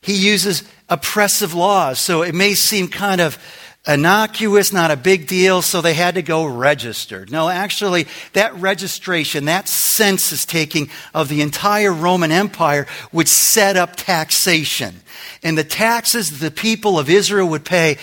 He 0.00 0.14
uses 0.14 0.64
oppressive 0.88 1.54
laws, 1.54 1.98
so 1.98 2.22
it 2.22 2.34
may 2.34 2.54
seem 2.54 2.88
kind 2.88 3.20
of 3.20 3.38
innocuous, 3.86 4.72
not 4.72 4.90
a 4.90 4.96
big 4.96 5.26
deal, 5.26 5.62
so 5.62 5.80
they 5.80 5.94
had 5.94 6.14
to 6.14 6.22
go 6.22 6.44
register. 6.44 7.26
No, 7.30 7.48
actually, 7.48 8.06
that 8.32 8.54
registration, 8.54 9.46
that 9.46 9.68
census 9.68 10.44
taking 10.44 10.90
of 11.14 11.28
the 11.28 11.40
entire 11.40 11.92
Roman 11.92 12.30
Empire 12.30 12.86
would 13.12 13.28
set 13.28 13.76
up 13.76 13.96
taxation. 13.96 15.00
And 15.42 15.58
the 15.58 15.64
taxes 15.64 16.30
that 16.30 16.44
the 16.44 16.50
people 16.50 16.98
of 16.98 17.10
Israel 17.10 17.48
would 17.48 17.64
pay 17.64 17.98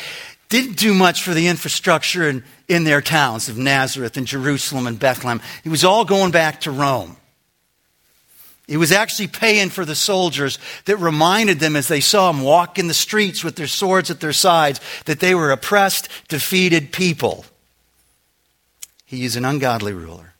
didn't 0.50 0.78
do 0.78 0.94
much 0.94 1.24
for 1.24 1.34
the 1.34 1.48
infrastructure 1.48 2.28
in, 2.28 2.44
in 2.68 2.84
their 2.84 3.02
towns 3.02 3.50
of 3.50 3.58
Nazareth 3.58 4.18
and 4.18 4.26
Jerusalem 4.26 4.88
and 4.88 5.00
Bethlehem. 5.00 5.42
It 5.64 5.70
was 5.70 5.86
all 5.86 6.06
going 6.06 6.32
back 6.32 6.62
to 6.62 6.72
Rome. 6.72 7.18
He 8.70 8.78
was 8.78 8.92
actually 8.92 9.30
paying 9.30 9.70
for 9.70 9.84
the 9.84 9.96
soldiers 9.96 10.60
that 10.86 10.98
reminded 10.98 11.60
them 11.60 11.76
as 11.76 11.88
they 11.88 12.02
saw 12.02 12.30
him 12.30 12.44
walk 12.44 12.78
in 12.78 12.88
the 12.88 12.94
streets 12.94 13.44
with 13.44 13.56
their 13.56 13.66
swords 13.66 14.12
at 14.12 14.20
their 14.20 14.32
sides 14.32 14.80
that 15.06 15.20
they 15.20 15.34
were 15.34 15.50
oppressed, 15.50 16.08
defeated 16.28 16.92
people. 16.92 17.46
He 19.06 19.18
used 19.18 19.36
an 19.38 19.44
ungodly 19.44 19.94
ruler, 19.94 20.36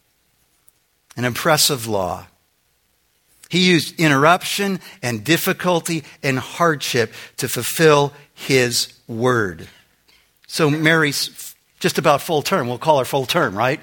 an 1.18 1.26
oppressive 1.26 1.88
law. 1.88 2.28
He 3.50 3.68
used 3.68 4.00
interruption 4.00 4.80
and 5.02 5.24
difficulty 5.24 6.04
and 6.22 6.38
hardship 6.38 7.12
to 7.38 7.50
fulfill 7.50 8.14
his 8.36 8.94
word. 9.08 9.68
So 10.46 10.70
Mary's 10.70 11.56
just 11.80 11.98
about 11.98 12.22
full 12.22 12.44
term. 12.44 12.68
We'll 12.68 12.78
call 12.78 13.00
her 13.00 13.06
full 13.06 13.26
term, 13.26 13.58
right? 13.58 13.80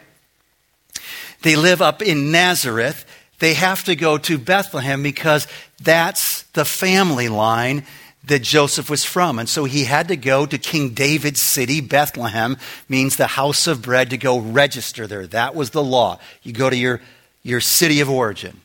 They 1.43 1.57
live 1.57 1.83
up 1.83 2.01
in 2.01 2.31
Nazareth 2.31 3.05
they 3.39 3.55
have 3.55 3.85
to 3.85 3.97
go 3.97 4.19
to 4.19 4.39
Bethlehem 4.39 5.03
because 5.03 5.47
that's 5.83 6.43
the 6.53 6.65
family 6.65 7.29
line 7.29 7.85
that 8.25 8.43
Joseph 8.43 8.91
was 8.91 9.05
from. 9.05 9.39
And 9.39 9.49
so 9.49 9.65
he 9.65 9.85
had 9.85 10.09
to 10.09 10.17
go 10.17 10.47
to 10.47 10.59
King 10.59 10.91
David's 10.91 11.41
city. 11.41 11.81
Bethlehem 11.81 12.57
means 12.89 13.17
the 13.17 13.29
house 13.29 13.67
of 13.67 13.83
bread 13.83 14.11
to 14.11 14.17
go 14.17 14.39
register 14.39 15.07
there. 15.07 15.27
That 15.27 15.55
was 15.55 15.71
the 15.71 15.83
law. 15.83 16.19
You 16.43 16.53
go 16.53 16.69
to 16.69 16.77
your, 16.77 17.01
your 17.43 17.61
city 17.61 18.01
of 18.01 18.11
origin. 18.11 18.61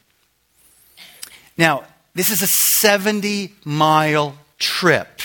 Now, 1.57 1.83
this 2.15 2.31
is 2.31 2.41
a 2.41 2.47
70 2.47 3.53
mile 3.63 4.35
trip. 4.57 5.21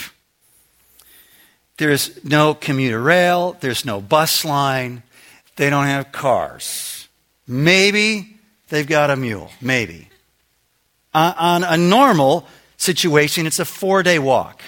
There's 1.77 2.23
no 2.23 2.53
commuter 2.53 2.99
rail, 2.99 3.55
there's 3.59 3.85
no 3.85 4.01
bus 4.01 4.43
line, 4.43 5.03
they 5.57 5.69
don't 5.69 5.85
have 5.85 6.11
cars. 6.11 7.07
Maybe 7.47 8.36
they've 8.69 8.87
got 8.87 9.09
a 9.09 9.15
mule, 9.15 9.51
maybe. 9.61 10.09
Uh, 11.13 11.33
on 11.37 11.63
a 11.63 11.77
normal 11.77 12.47
situation, 12.77 13.47
it's 13.47 13.59
a 13.59 13.65
four 13.65 14.03
day 14.03 14.19
walk. 14.19 14.61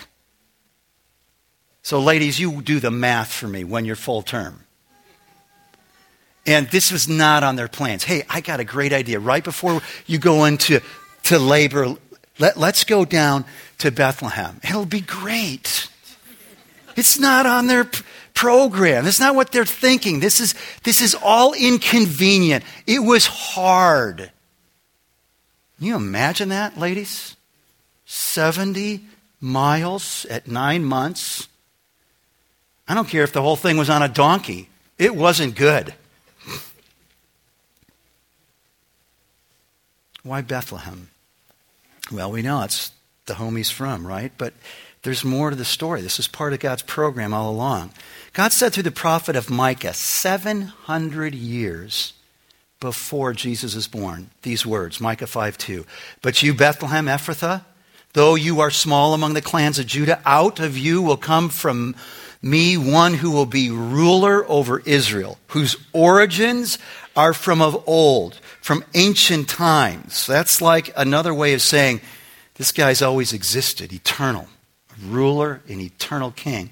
So, 1.82 2.00
ladies, 2.00 2.40
you 2.40 2.62
do 2.62 2.80
the 2.80 2.92
math 2.92 3.32
for 3.32 3.48
me 3.48 3.64
when 3.64 3.86
you're 3.86 3.96
full 3.96 4.22
term. 4.22 4.64
And 6.46 6.68
this 6.70 6.92
was 6.92 7.08
not 7.08 7.44
on 7.44 7.56
their 7.56 7.68
plans. 7.68 8.04
Hey, 8.04 8.24
I 8.30 8.42
got 8.42 8.60
a 8.60 8.64
great 8.64 8.94
idea. 8.94 9.20
Right 9.20 9.44
before 9.44 9.82
you 10.08 10.18
go 10.18 10.46
into 10.46 10.82
to 11.24 11.40
labor, 11.40 11.96
let, 12.40 12.58
let's 12.58 12.84
go 12.84 13.06
down 13.06 13.46
to 13.80 13.92
Bethlehem. 13.92 14.60
It'll 14.64 14.86
be 14.86 15.02
great. 15.02 15.90
It's 16.96 17.20
not 17.20 17.46
on 17.46 17.68
their 17.68 17.90
program. 18.40 19.04
That's 19.04 19.20
not 19.20 19.36
what 19.36 19.52
they're 19.52 19.66
thinking. 19.66 20.22
This 20.22 20.40
is, 20.40 20.56
this 20.84 21.02
is 21.02 21.14
all 21.14 21.52
inconvenient. 21.52 22.64
It 22.88 23.00
was 23.00 23.26
hard. 23.26 24.32
Can 25.78 25.88
you 25.88 25.98
imagine 25.98 26.48
that, 26.48 26.78
ladies? 26.78 27.36
70 28.06 29.02
miles 29.42 30.26
at 30.30 30.48
nine 30.48 30.86
months. 30.86 31.50
I 32.88 32.96
don't 32.96 33.10
care 33.10 33.24
if 33.24 33.34
the 33.34 33.42
whole 33.42 33.58
thing 33.58 33.76
was 33.76 33.90
on 33.90 34.02
a 34.02 34.08
donkey, 34.08 34.70
it 34.98 35.14
wasn't 35.14 35.56
good. 35.56 35.94
Why 40.24 40.40
Bethlehem? 40.40 41.10
Well, 42.10 42.32
we 42.32 42.42
know 42.42 42.62
it's 42.62 42.92
the 43.26 43.34
home 43.34 43.58
he's 43.58 43.70
from, 43.70 44.08
right? 44.08 44.32
But 44.38 44.54
there's 45.04 45.24
more 45.24 45.50
to 45.50 45.56
the 45.56 45.66
story. 45.66 46.02
This 46.02 46.20
is 46.20 46.28
part 46.28 46.54
of 46.54 46.60
God's 46.60 46.82
program 46.82 47.34
all 47.34 47.50
along. 47.50 47.92
God 48.34 48.52
said 48.52 48.74
through 48.74 48.84
the 48.84 48.92
prophet 48.92 49.36
of 49.36 49.50
Micah, 49.50 49.94
700 49.94 51.34
years 51.34 52.14
before 52.80 53.34
Jesus 53.34 53.76
is 53.76 53.88
born, 53.88 54.30
these 54.42 54.66
words, 54.66 55.00
Micah 55.00 55.28
5 55.28 55.58
2. 55.58 55.86
But 56.22 56.44
you, 56.44 56.54
Bethlehem 56.54 57.06
Ephrathah, 57.06 57.64
though 58.14 58.36
you 58.36 58.60
are 58.60 58.72
small 58.72 59.14
among 59.14 59.34
the 59.34 59.42
clans 59.42 59.80
of 59.80 59.86
Judah, 59.86 60.22
out 60.26 60.60
of 60.60 60.78
you 60.78 61.02
will 61.02 61.18
come 61.18 61.50
from 61.50 61.96
me 62.42 62.78
one 62.78 63.16
who 63.16 63.32
will 63.32 63.46
be 63.46 63.70
ruler 63.70 64.50
over 64.50 64.80
Israel, 64.82 65.38
whose 65.48 65.76
origins 65.94 66.78
are 67.16 67.34
from 67.34 67.62
of 67.62 67.84
old, 67.88 68.36
from 68.62 68.84
ancient 68.94 69.50
times. 69.50 70.26
That's 70.26 70.62
like 70.62 70.92
another 70.96 71.34
way 71.34 71.54
of 71.54 71.62
saying 71.62 72.00
this 72.56 72.72
guy's 72.72 73.02
always 73.02 73.34
existed, 73.34 73.92
eternal 73.92 74.48
ruler 75.08 75.62
and 75.68 75.82
eternal 75.82 76.32
king. 76.32 76.72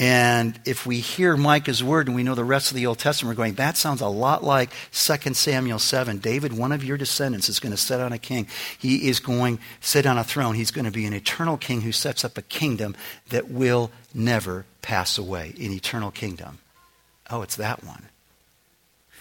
And 0.00 0.58
if 0.64 0.86
we 0.86 1.00
hear 1.00 1.36
Micah's 1.36 1.84
word 1.84 2.06
and 2.06 2.16
we 2.16 2.22
know 2.22 2.34
the 2.34 2.42
rest 2.42 2.70
of 2.70 2.74
the 2.74 2.86
Old 2.86 2.98
Testament, 2.98 3.36
we're 3.36 3.42
going, 3.42 3.54
that 3.56 3.76
sounds 3.76 4.00
a 4.00 4.08
lot 4.08 4.42
like 4.42 4.70
2 4.92 5.34
Samuel 5.34 5.78
7. 5.78 6.16
David, 6.18 6.54
one 6.56 6.72
of 6.72 6.82
your 6.82 6.96
descendants, 6.96 7.50
is 7.50 7.60
going 7.60 7.72
to 7.72 7.76
sit 7.76 8.00
on 8.00 8.10
a 8.10 8.18
king. 8.18 8.46
He 8.78 9.10
is 9.10 9.20
going 9.20 9.58
to 9.58 9.62
sit 9.80 10.06
on 10.06 10.16
a 10.16 10.24
throne. 10.24 10.54
He's 10.54 10.70
going 10.70 10.86
to 10.86 10.90
be 10.90 11.04
an 11.04 11.12
eternal 11.12 11.58
king 11.58 11.82
who 11.82 11.92
sets 11.92 12.24
up 12.24 12.38
a 12.38 12.42
kingdom 12.42 12.96
that 13.28 13.50
will 13.50 13.90
never 14.14 14.64
pass 14.80 15.18
away, 15.18 15.52
an 15.58 15.72
eternal 15.72 16.10
kingdom. 16.10 16.60
Oh, 17.28 17.42
it's 17.42 17.56
that 17.56 17.84
one. 17.84 18.08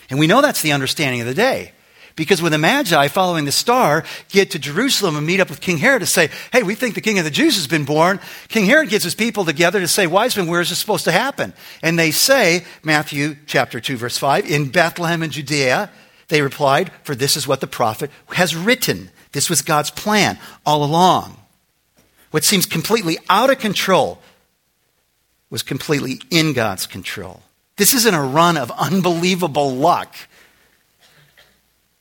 And 0.09 0.17
we 0.17 0.27
know 0.27 0.41
that's 0.41 0.61
the 0.61 0.71
understanding 0.71 1.19
of 1.19 1.27
the 1.27 1.33
day. 1.33 1.73
Because 2.19 2.41
when 2.41 2.51
the 2.51 2.57
Magi 2.57 3.07
following 3.07 3.45
the 3.45 3.51
star 3.53 4.03
get 4.27 4.51
to 4.51 4.59
Jerusalem 4.59 5.15
and 5.15 5.25
meet 5.25 5.39
up 5.39 5.49
with 5.49 5.61
King 5.61 5.77
Herod 5.77 6.01
to 6.01 6.05
say, 6.05 6.29
hey, 6.51 6.63
we 6.63 6.75
think 6.75 6.93
the 6.93 6.99
king 6.99 7.17
of 7.17 7.23
the 7.23 7.31
Jews 7.31 7.55
has 7.55 7.65
been 7.65 7.85
born, 7.85 8.19
King 8.49 8.65
Herod 8.65 8.89
gets 8.89 9.05
his 9.05 9.15
people 9.15 9.45
together 9.45 9.79
to 9.79 9.87
say, 9.87 10.05
wise 10.05 10.35
men, 10.35 10.47
where 10.47 10.59
is 10.59 10.67
this 10.67 10.79
supposed 10.79 11.05
to 11.05 11.13
happen? 11.13 11.53
And 11.81 11.97
they 11.97 12.11
say, 12.11 12.65
Matthew 12.83 13.37
chapter 13.45 13.79
2, 13.79 13.95
verse 13.95 14.17
5, 14.17 14.51
in 14.51 14.67
Bethlehem 14.67 15.23
in 15.23 15.31
Judea, 15.31 15.89
they 16.27 16.41
replied, 16.41 16.91
for 17.03 17.15
this 17.15 17.37
is 17.37 17.47
what 17.47 17.61
the 17.61 17.67
prophet 17.67 18.11
has 18.33 18.53
written. 18.53 19.11
This 19.31 19.49
was 19.49 19.61
God's 19.61 19.89
plan 19.89 20.37
all 20.65 20.83
along. 20.83 21.37
What 22.31 22.43
seems 22.43 22.65
completely 22.65 23.17
out 23.29 23.49
of 23.49 23.59
control 23.59 24.21
was 25.49 25.63
completely 25.63 26.19
in 26.29 26.51
God's 26.51 26.85
control. 26.85 27.43
This 27.77 27.93
isn't 27.93 28.13
a 28.13 28.21
run 28.21 28.57
of 28.57 28.71
unbelievable 28.71 29.73
luck. 29.73 30.13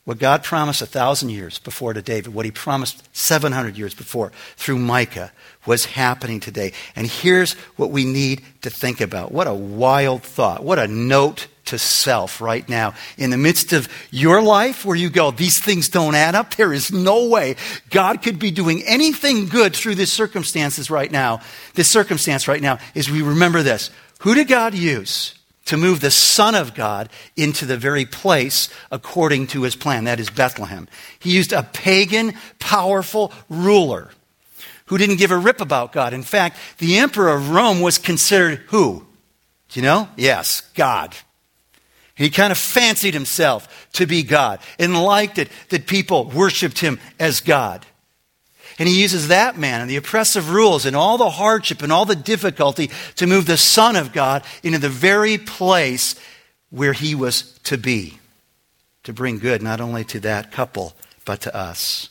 What 0.05 0.17
God 0.17 0.43
promised 0.43 0.81
a 0.81 0.87
thousand 0.87 1.29
years 1.29 1.59
before 1.59 1.93
to 1.93 2.01
David, 2.01 2.33
what 2.33 2.45
he 2.45 2.51
promised 2.51 3.03
700 3.15 3.77
years 3.77 3.93
before 3.93 4.31
through 4.55 4.79
Micah, 4.79 5.31
was 5.65 5.85
happening 5.85 6.39
today. 6.39 6.73
And 6.95 7.05
here's 7.05 7.53
what 7.75 7.91
we 7.91 8.05
need 8.05 8.41
to 8.61 8.69
think 8.69 9.01
about. 9.01 9.31
What 9.31 9.47
a 9.47 9.53
wild 9.53 10.23
thought. 10.23 10.63
What 10.63 10.79
a 10.79 10.87
note 10.87 11.47
to 11.65 11.77
self 11.77 12.41
right 12.41 12.67
now. 12.67 12.95
In 13.17 13.29
the 13.29 13.37
midst 13.37 13.73
of 13.73 13.87
your 14.09 14.41
life 14.41 14.83
where 14.83 14.95
you 14.95 15.11
go, 15.11 15.29
these 15.29 15.59
things 15.59 15.89
don't 15.89 16.15
add 16.15 16.33
up, 16.33 16.55
there 16.55 16.73
is 16.73 16.91
no 16.91 17.27
way 17.27 17.55
God 17.91 18.23
could 18.23 18.39
be 18.39 18.49
doing 18.49 18.81
anything 18.85 19.47
good 19.47 19.75
through 19.75 19.95
this 19.95 20.11
circumstances 20.11 20.89
right 20.89 21.11
now. 21.11 21.41
This 21.75 21.89
circumstance 21.89 22.47
right 22.47 22.61
now 22.61 22.79
is 22.95 23.11
we 23.11 23.21
remember 23.21 23.61
this. 23.61 23.91
Who 24.21 24.33
did 24.33 24.47
God 24.47 24.73
use? 24.73 25.38
To 25.65 25.77
move 25.77 25.99
the 25.99 26.11
Son 26.11 26.55
of 26.55 26.73
God 26.73 27.09
into 27.35 27.65
the 27.65 27.77
very 27.77 28.05
place 28.05 28.69
according 28.91 29.47
to 29.47 29.63
his 29.63 29.75
plan. 29.75 30.05
That 30.05 30.19
is 30.19 30.29
Bethlehem. 30.29 30.87
He 31.19 31.35
used 31.35 31.53
a 31.53 31.63
pagan, 31.63 32.33
powerful 32.59 33.31
ruler 33.49 34.09
who 34.85 34.97
didn't 34.97 35.17
give 35.17 35.31
a 35.31 35.37
rip 35.37 35.61
about 35.61 35.91
God. 35.91 36.13
In 36.13 36.23
fact, 36.23 36.57
the 36.79 36.97
emperor 36.97 37.29
of 37.29 37.51
Rome 37.51 37.81
was 37.81 37.99
considered 37.99 38.63
who? 38.67 39.05
Do 39.69 39.79
you 39.79 39.85
know? 39.85 40.09
Yes, 40.15 40.61
God. 40.73 41.15
He 42.15 42.29
kind 42.29 42.51
of 42.51 42.57
fancied 42.57 43.13
himself 43.13 43.87
to 43.93 44.07
be 44.07 44.23
God 44.23 44.59
and 44.79 45.01
liked 45.01 45.37
it 45.37 45.49
that 45.69 45.87
people 45.87 46.25
worshiped 46.25 46.79
him 46.79 46.99
as 47.19 47.39
God. 47.39 47.85
And 48.79 48.87
he 48.87 49.01
uses 49.01 49.27
that 49.27 49.57
man 49.57 49.81
and 49.81 49.89
the 49.89 49.97
oppressive 49.97 50.51
rules 50.51 50.85
and 50.85 50.95
all 50.95 51.17
the 51.17 51.29
hardship 51.29 51.83
and 51.83 51.91
all 51.91 52.05
the 52.05 52.15
difficulty 52.15 52.89
to 53.17 53.27
move 53.27 53.45
the 53.45 53.57
Son 53.57 53.97
of 53.97 54.13
God 54.13 54.43
into 54.63 54.79
the 54.79 54.89
very 54.89 55.37
place 55.37 56.15
where 56.69 56.93
he 56.93 57.13
was 57.13 57.59
to 57.63 57.77
be, 57.77 58.19
to 59.03 59.11
bring 59.11 59.37
good 59.37 59.61
not 59.61 59.81
only 59.81 60.05
to 60.05 60.21
that 60.21 60.53
couple, 60.53 60.95
but 61.25 61.41
to 61.41 61.53
us. 61.53 62.09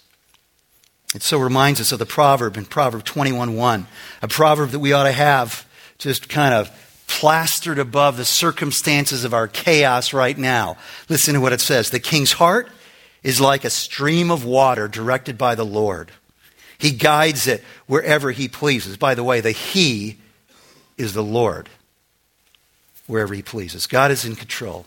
It 1.15 1.23
so 1.23 1.39
reminds 1.39 1.81
us 1.81 1.91
of 1.91 1.99
the 1.99 2.07
proverb 2.07 2.59
in 2.59 2.67
Proverb 2.67 3.03
21:1, 3.03 3.87
a 4.21 4.29
proverb 4.29 4.71
that 4.71 4.79
we 4.79 4.93
ought 4.93 5.05
to 5.05 5.13
have 5.13 5.67
just 5.97 6.29
kind 6.29 6.53
of 6.53 6.71
plastered 7.07 7.79
above 7.79 8.19
the 8.19 8.25
circumstances 8.27 9.25
of 9.25 9.33
our 9.33 9.49
chaos 9.49 10.13
right 10.13 10.37
now. 10.37 10.77
Listen 11.09 11.33
to 11.33 11.41
what 11.41 11.55
it 11.55 11.63
says. 11.63 11.89
The 11.89 11.99
king's 11.99 12.33
heart 12.33 12.69
is 13.23 13.41
like 13.41 13.65
a 13.65 13.71
stream 13.71 14.31
of 14.31 14.45
water 14.45 14.87
directed 14.87 15.39
by 15.39 15.55
the 15.55 15.65
Lord. 15.65 16.13
He 16.79 16.93
guides 16.93 17.47
it 17.47 17.65
wherever 17.87 18.31
He 18.31 18.49
pleases. 18.49 18.97
By 18.97 19.15
the 19.15 19.25
way, 19.25 19.41
the 19.41 19.51
He 19.51 20.19
is 20.97 21.13
the 21.13 21.23
Lord, 21.23 21.69
wherever 23.07 23.35
He 23.35 23.43
pleases. 23.43 23.87
God 23.87 24.11
is 24.11 24.25
in 24.25 24.37
control. 24.37 24.87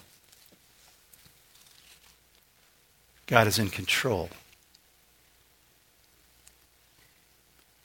God 3.28 3.48
is 3.48 3.60
in 3.60 3.70
control. 3.70 4.30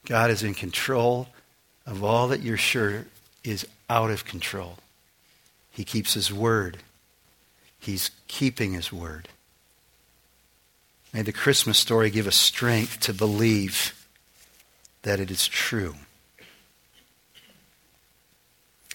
God 0.04 0.30
is 0.30 0.42
in 0.42 0.54
control 0.54 1.28
of 1.84 2.02
all 2.04 2.28
that 2.28 2.42
you're 2.42 2.56
sure 2.56 3.06
is 3.42 3.66
out 3.90 4.10
of 4.10 4.24
control. 4.24 4.78
He 5.72 5.84
keeps 5.84 6.14
His 6.14 6.32
word. 6.32 6.78
He's 7.78 8.10
keeping 8.28 8.72
His 8.72 8.92
word. 8.92 9.28
May 11.12 11.22
the 11.22 11.32
Christmas 11.32 11.78
story 11.78 12.10
give 12.10 12.26
us 12.26 12.36
strength 12.36 13.00
to 13.00 13.14
believe 13.14 13.94
that 15.06 15.20
it 15.20 15.30
is 15.30 15.46
true. 15.46 15.94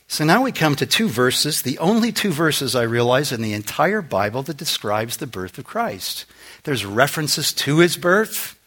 So 0.10 0.26
now 0.26 0.44
we 0.44 0.52
come 0.52 0.76
to 0.76 0.86
two 0.86 1.08
verses, 1.08 1.62
the 1.62 1.78
only 1.78 2.12
two 2.12 2.32
verses 2.34 2.76
I 2.76 2.82
realize 2.82 3.32
in 3.32 3.42
the 3.42 3.54
entire 3.54 4.02
Bible 4.02 4.44
that 4.44 4.58
describes 4.58 5.16
the 5.16 5.26
birth 5.26 5.58
of 5.58 5.64
Christ. 5.64 6.26
There's 6.64 6.86
references 6.86 7.54
to 7.54 7.78
his 7.78 7.96
birth, 7.96 8.60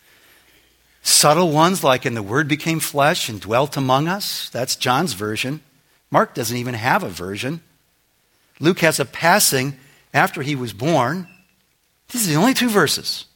subtle 1.03 1.53
ones 1.53 1.85
like 1.85 2.07
in 2.07 2.15
the 2.15 2.23
Word 2.23 2.49
became 2.49 2.81
flesh 2.81 3.29
and 3.29 3.43
dwelt 3.43 3.77
among 3.77 4.09
us. 4.09 4.49
That's 4.49 4.75
John's 4.75 5.13
version. 5.13 5.61
Mark 6.11 6.33
doesn't 6.33 6.57
even 6.57 6.73
have 6.73 7.03
a 7.03 7.11
version. 7.11 7.61
Luke 8.59 8.79
has 8.79 8.99
a 8.99 9.05
passing 9.05 9.77
after 10.15 10.41
he 10.41 10.57
was 10.57 10.73
born. 10.73 11.29
These 12.09 12.27
are 12.27 12.33
the 12.33 12.41
only 12.41 12.55
two 12.55 12.71
verses 12.71 13.27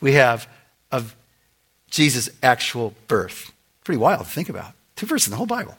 we 0.00 0.12
have 0.12 0.48
of 0.90 1.14
Jesus' 1.90 2.28
actual 2.42 2.94
birth. 3.08 3.52
Pretty 3.84 3.98
wild 3.98 4.26
to 4.26 4.30
think 4.30 4.48
about. 4.48 4.72
Two 4.96 5.06
verses 5.06 5.28
in 5.28 5.30
the 5.32 5.36
whole 5.36 5.46
Bible. 5.46 5.76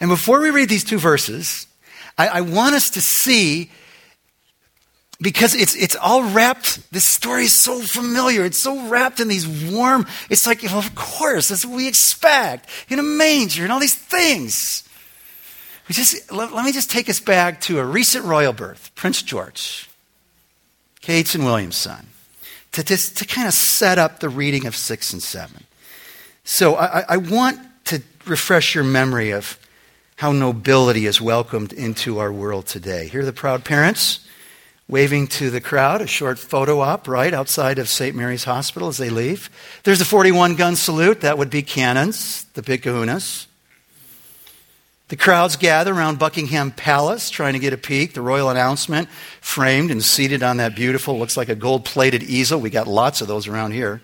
And 0.00 0.10
before 0.10 0.40
we 0.40 0.50
read 0.50 0.68
these 0.68 0.84
two 0.84 0.98
verses, 0.98 1.66
I, 2.16 2.28
I 2.28 2.40
want 2.40 2.74
us 2.74 2.90
to 2.90 3.00
see 3.00 3.70
because 5.20 5.54
it's, 5.54 5.74
it's 5.74 5.96
all 5.96 6.30
wrapped, 6.30 6.92
this 6.92 7.04
story 7.04 7.44
is 7.44 7.58
so 7.58 7.80
familiar. 7.80 8.44
It's 8.44 8.58
so 8.58 8.88
wrapped 8.88 9.18
in 9.18 9.26
these 9.26 9.48
warm, 9.70 10.06
it's 10.30 10.46
like, 10.46 10.62
well, 10.62 10.78
of 10.78 10.94
course, 10.94 11.48
that's 11.48 11.66
what 11.66 11.76
we 11.76 11.88
expect 11.88 12.68
in 12.88 12.98
a 12.98 13.02
manger 13.02 13.64
and 13.64 13.72
all 13.72 13.80
these 13.80 13.96
things. 13.96 14.88
We 15.88 15.94
just, 15.94 16.30
let, 16.30 16.52
let 16.52 16.64
me 16.64 16.72
just 16.72 16.90
take 16.90 17.08
us 17.08 17.18
back 17.18 17.60
to 17.62 17.80
a 17.80 17.84
recent 17.84 18.26
royal 18.26 18.52
birth, 18.52 18.92
Prince 18.94 19.22
George, 19.22 19.88
Kate's 21.00 21.34
and 21.34 21.44
William's 21.44 21.76
son 21.76 22.06
to, 22.72 22.82
to 22.82 23.24
kind 23.24 23.48
of 23.48 23.54
set 23.54 23.98
up 23.98 24.20
the 24.20 24.28
reading 24.28 24.66
of 24.66 24.76
6 24.76 25.12
and 25.12 25.22
7. 25.22 25.64
So 26.44 26.76
I, 26.76 27.04
I 27.08 27.16
want 27.16 27.58
to 27.86 28.02
refresh 28.26 28.74
your 28.74 28.84
memory 28.84 29.30
of 29.30 29.58
how 30.16 30.32
nobility 30.32 31.06
is 31.06 31.20
welcomed 31.20 31.72
into 31.72 32.18
our 32.18 32.32
world 32.32 32.66
today. 32.66 33.08
Here 33.08 33.20
are 33.20 33.24
the 33.24 33.32
proud 33.32 33.64
parents 33.64 34.26
waving 34.88 35.26
to 35.26 35.50
the 35.50 35.60
crowd, 35.60 36.00
a 36.00 36.06
short 36.06 36.38
photo 36.38 36.80
op 36.80 37.06
right 37.06 37.34
outside 37.34 37.78
of 37.78 37.88
St. 37.88 38.16
Mary's 38.16 38.44
Hospital 38.44 38.88
as 38.88 38.96
they 38.96 39.10
leave. 39.10 39.50
There's 39.84 39.98
the 39.98 40.04
41 40.04 40.56
gun 40.56 40.76
salute. 40.76 41.20
That 41.20 41.36
would 41.36 41.50
be 41.50 41.62
cannons, 41.62 42.44
the 42.54 42.62
big 42.62 42.82
kahunas. 42.82 43.47
The 45.08 45.16
crowds 45.16 45.56
gather 45.56 45.94
around 45.94 46.18
Buckingham 46.18 46.70
Palace 46.70 47.30
trying 47.30 47.54
to 47.54 47.58
get 47.58 47.72
a 47.72 47.78
peek. 47.78 48.12
The 48.12 48.20
royal 48.20 48.50
announcement 48.50 49.08
framed 49.40 49.90
and 49.90 50.04
seated 50.04 50.42
on 50.42 50.58
that 50.58 50.76
beautiful, 50.76 51.18
looks 51.18 51.36
like 51.36 51.48
a 51.48 51.54
gold 51.54 51.86
plated 51.86 52.22
easel. 52.22 52.60
We 52.60 52.68
got 52.68 52.86
lots 52.86 53.22
of 53.22 53.28
those 53.28 53.48
around 53.48 53.72
here. 53.72 54.02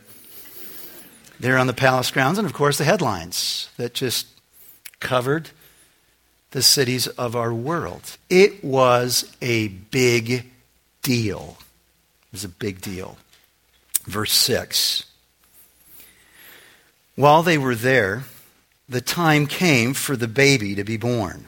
There 1.38 1.59
on 1.59 1.67
the 1.67 1.75
palace 1.75 2.11
grounds. 2.11 2.38
And 2.38 2.47
of 2.47 2.55
course, 2.55 2.79
the 2.79 2.85
headlines 2.85 3.69
that 3.77 3.93
just 3.93 4.27
covered 5.01 5.51
the 6.53 6.62
cities 6.62 7.07
of 7.07 7.37
our 7.37 7.53
world. 7.53 8.17
It 8.31 8.64
was 8.64 9.31
a 9.43 9.69
big 9.69 10.51
deal. 11.03 11.59
It 12.29 12.33
was 12.33 12.45
a 12.45 12.49
big 12.49 12.81
deal. 12.81 13.19
Verse 14.05 14.33
6. 14.33 15.05
While 17.17 17.43
they 17.43 17.59
were 17.59 17.75
there, 17.75 18.25
the 18.88 19.01
time 19.01 19.47
came 19.47 19.94
for 19.94 20.16
the 20.16 20.29
baby 20.29 20.75
to 20.75 20.85
be 20.85 20.97
born. 20.97 21.47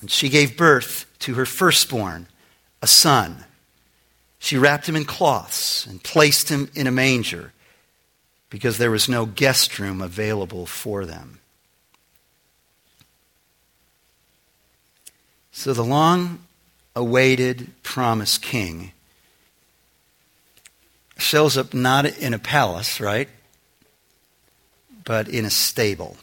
And 0.00 0.10
she 0.10 0.28
gave 0.28 0.56
birth 0.56 1.06
to 1.20 1.34
her 1.34 1.46
firstborn, 1.46 2.26
a 2.82 2.86
son. 2.86 3.44
She 4.38 4.58
wrapped 4.58 4.88
him 4.88 4.96
in 4.96 5.04
cloths 5.04 5.86
and 5.86 6.02
placed 6.02 6.48
him 6.48 6.70
in 6.74 6.86
a 6.86 6.92
manger 6.92 7.52
because 8.50 8.78
there 8.78 8.90
was 8.90 9.08
no 9.08 9.26
guest 9.26 9.78
room 9.78 10.02
available 10.02 10.66
for 10.66 11.06
them. 11.06 11.40
So 15.50 15.72
the 15.72 15.84
long 15.84 16.40
awaited 16.96 17.70
promised 17.82 18.42
king 18.42 18.92
shows 21.16 21.56
up 21.56 21.72
not 21.72 22.06
in 22.18 22.34
a 22.34 22.38
palace, 22.38 23.00
right? 23.00 23.28
But 25.04 25.28
in 25.28 25.44
a 25.44 25.50
stable. 25.50 26.16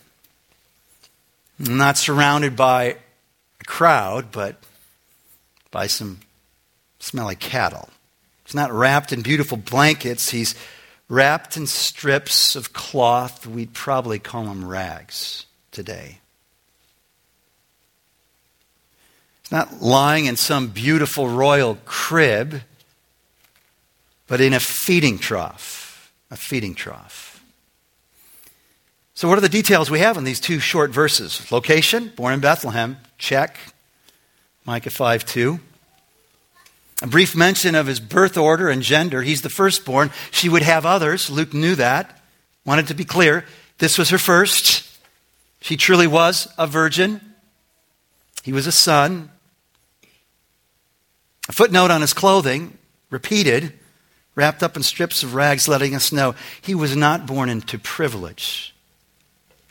Not 1.69 1.97
surrounded 1.97 2.55
by 2.55 2.97
a 3.59 3.63
crowd, 3.65 4.31
but 4.31 4.57
by 5.69 5.87
some 5.87 6.19
smelly 6.99 7.35
cattle. 7.35 7.89
He's 8.45 8.55
not 8.55 8.71
wrapped 8.71 9.13
in 9.13 9.21
beautiful 9.21 9.57
blankets. 9.57 10.29
He's 10.31 10.55
wrapped 11.07 11.55
in 11.57 11.67
strips 11.67 12.55
of 12.55 12.73
cloth. 12.73 13.45
We'd 13.47 13.73
probably 13.73 14.19
call 14.19 14.45
them 14.45 14.67
rags 14.67 15.45
today. 15.71 16.19
He's 19.43 19.51
not 19.51 19.81
lying 19.81 20.25
in 20.25 20.35
some 20.35 20.67
beautiful 20.67 21.29
royal 21.29 21.77
crib, 21.85 22.61
but 24.27 24.41
in 24.41 24.53
a 24.53 24.59
feeding 24.59 25.17
trough. 25.17 26.11
A 26.29 26.37
feeding 26.37 26.75
trough. 26.75 27.30
So, 29.21 29.27
what 29.27 29.37
are 29.37 29.41
the 29.41 29.49
details 29.49 29.91
we 29.91 29.99
have 29.99 30.17
in 30.17 30.23
these 30.23 30.39
two 30.39 30.57
short 30.57 30.89
verses? 30.89 31.51
Location, 31.51 32.11
born 32.15 32.33
in 32.33 32.39
Bethlehem, 32.39 32.97
check. 33.19 33.55
Micah 34.65 34.89
5 34.89 35.25
2. 35.25 35.59
A 37.03 37.07
brief 37.07 37.35
mention 37.35 37.75
of 37.75 37.85
his 37.85 37.99
birth 37.99 38.35
order 38.35 38.67
and 38.67 38.81
gender. 38.81 39.21
He's 39.21 39.43
the 39.43 39.49
firstborn. 39.51 40.09
She 40.31 40.49
would 40.49 40.63
have 40.63 40.87
others. 40.87 41.29
Luke 41.29 41.53
knew 41.53 41.75
that. 41.75 42.19
Wanted 42.65 42.87
to 42.87 42.95
be 42.95 43.05
clear. 43.05 43.45
This 43.77 43.99
was 43.99 44.09
her 44.09 44.17
first. 44.17 44.89
She 45.59 45.77
truly 45.77 46.07
was 46.07 46.47
a 46.57 46.65
virgin. 46.65 47.21
He 48.41 48.51
was 48.51 48.65
a 48.65 48.71
son. 48.71 49.29
A 51.47 51.51
footnote 51.51 51.91
on 51.91 52.01
his 52.01 52.15
clothing, 52.15 52.75
repeated, 53.11 53.71
wrapped 54.33 54.63
up 54.63 54.75
in 54.75 54.81
strips 54.81 55.21
of 55.21 55.35
rags, 55.35 55.67
letting 55.67 55.93
us 55.93 56.11
know 56.11 56.33
he 56.59 56.73
was 56.73 56.95
not 56.95 57.27
born 57.27 57.49
into 57.49 57.77
privilege. 57.77 58.73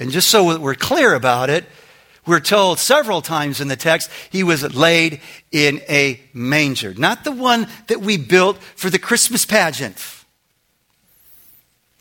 And 0.01 0.11
just 0.11 0.29
so 0.29 0.59
we're 0.59 0.75
clear 0.75 1.15
about 1.15 1.51
it, 1.51 1.67
we're 2.27 2.41
told 2.41 2.79
several 2.79 3.23
times 3.23 3.61
in 3.61 3.69
the 3.69 3.77
text 3.77 4.11
he 4.31 4.43
was 4.43 4.75
laid 4.75 5.21
in 5.53 5.83
a 5.89 6.21
manger, 6.33 6.95
not 6.95 7.23
the 7.25 7.33
one 7.33 7.69
that 7.89 8.01
we 8.01 8.17
built 8.17 8.59
for 8.77 8.91
the 8.91 8.99
Christmas 8.99 9.45
pageant. 9.45 10.03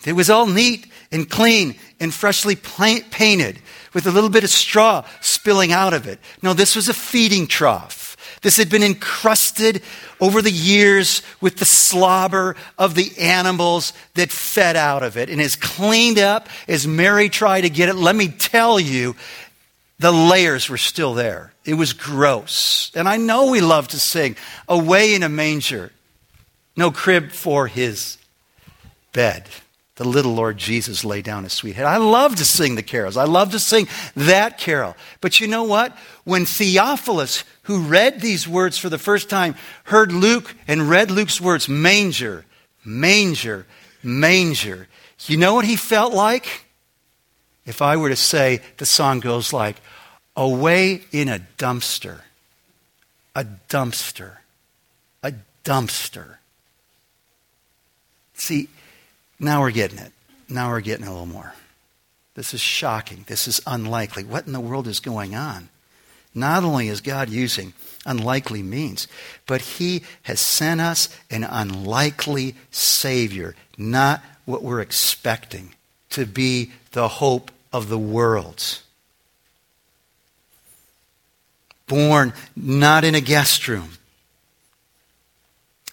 It 0.06 0.14
was 0.14 0.30
all 0.30 0.46
neat 0.46 0.88
and 1.12 1.30
clean 1.30 1.76
and 2.00 2.14
freshly 2.14 2.56
painted 2.56 3.60
with 3.94 4.08
a 4.08 4.12
little 4.12 4.30
bit 4.30 4.46
of 4.46 4.50
straw 4.50 5.06
spilling 5.20 5.74
out 5.74 5.94
of 5.94 6.08
it. 6.08 6.20
No, 6.42 6.54
this 6.54 6.76
was 6.76 6.88
a 6.88 6.94
feeding 6.94 7.48
trough. 7.48 8.09
This 8.42 8.58
had 8.58 8.70
been 8.70 8.84
encrusted 8.84 9.82
over 10.20 10.42
the 10.42 10.52
years 10.52 11.22
with 11.42 11.58
the 11.58 11.66
slobber 11.66 12.56
of 12.78 12.96
the 12.96 13.18
animals 13.20 13.94
that 14.14 14.32
fed 14.32 14.76
out 14.76 15.04
of 15.04 15.18
it. 15.18 15.30
And 15.30 15.42
as 15.42 15.56
cleaned 15.56 16.20
up 16.20 16.48
as 16.68 16.88
Mary 16.88 17.30
tried 17.30 17.62
to 17.62 17.70
get 17.70 17.90
it, 17.90 17.96
let 17.96 18.16
me 18.16 18.30
tell 18.30 18.80
you, 18.80 19.16
the 20.00 20.12
layers 20.12 20.70
were 20.70 20.78
still 20.78 21.14
there. 21.14 21.52
It 21.66 21.74
was 21.74 21.92
gross. 21.94 22.92
And 22.96 23.10
I 23.10 23.18
know 23.18 23.52
we 23.52 23.60
love 23.60 23.90
to 23.90 24.00
sing, 24.00 24.38
Away 24.68 25.14
in 25.14 25.24
a 25.24 25.30
manger, 25.30 25.92
no 26.78 26.92
crib 26.92 27.32
for 27.32 27.68
his 27.68 28.18
bed 29.12 29.50
the 30.00 30.08
little 30.08 30.34
Lord 30.34 30.58
Jesus 30.58 31.04
lay 31.04 31.22
down 31.22 31.44
his 31.44 31.52
sweet 31.52 31.76
head. 31.76 31.86
I 31.86 31.98
love 31.98 32.38
to 32.38 32.46
sing 32.46 32.76
the 32.76 32.82
carols. 32.82 33.18
I 33.18 33.26
love 33.26 33.52
to 33.52 33.60
sing 33.60 33.90
that 34.16 34.58
carol. 34.58 34.96
But 35.20 35.42
you 35.42 35.48
know 35.48 35.66
what? 35.66 35.94
When 36.24 36.46
Theophilus, 36.46 37.44
who 37.64 37.82
read 37.82 38.22
these 38.22 38.48
words 38.48 38.78
for 38.78 38.88
the 38.88 38.98
first 38.98 39.30
time, 39.30 39.56
heard 39.84 40.14
Luke 40.14 40.56
and 40.70 40.90
read 40.90 41.12
Luke's 41.12 41.42
words, 41.42 41.68
manger, 41.68 42.46
manger, 42.86 43.66
manger, 44.02 44.88
you 45.26 45.36
know 45.36 45.54
what 45.54 45.66
he 45.66 45.76
felt 45.76 46.14
like? 46.14 46.66
If 47.66 47.82
I 47.82 47.98
were 47.98 48.08
to 48.08 48.16
say, 48.16 48.62
the 48.78 48.86
song 48.86 49.20
goes 49.20 49.52
like, 49.52 49.76
away 50.34 51.02
in 51.12 51.28
a 51.28 51.40
dumpster, 51.58 52.22
a 53.36 53.44
dumpster, 53.68 54.38
a 55.22 55.34
dumpster. 55.66 56.38
See, 58.34 58.70
now 59.40 59.62
we're 59.62 59.72
getting 59.72 60.00
it. 60.00 60.12
Now 60.50 60.70
we're 60.70 60.82
getting 60.82 61.06
a 61.06 61.12
little 61.12 61.26
more. 61.26 61.54
This 62.36 62.54
is 62.54 62.62
shocking. 62.62 63.26
This 63.28 63.48
is 63.48 63.62
unlikely. 63.66 64.24
What 64.24 64.48
in 64.48 64.54
the 64.54 64.60
world 64.60 64.88
is 64.88 65.00
going 65.00 65.36
on? 65.36 65.70
Not 66.34 66.64
only 66.64 66.88
is 66.88 67.02
God 67.02 67.30
using 67.30 67.74
unlikely 68.06 68.64
means, 68.64 69.08
but 69.46 69.62
He 69.62 70.04
has 70.24 70.40
sent 70.40 70.82
us 70.82 71.10
an 71.30 71.44
unlikely 71.44 72.56
Savior, 72.72 73.56
not 73.78 74.22
what 74.46 74.64
we're 74.64 74.82
expecting 74.82 75.74
to 76.12 76.26
be 76.26 76.72
the 76.92 77.08
hope 77.08 77.52
of 77.72 77.90
the 77.90 78.00
world. 78.00 78.80
Born 81.88 82.34
not 82.56 83.04
in 83.04 83.16
a 83.16 83.22
guest 83.22 83.68
room, 83.68 83.98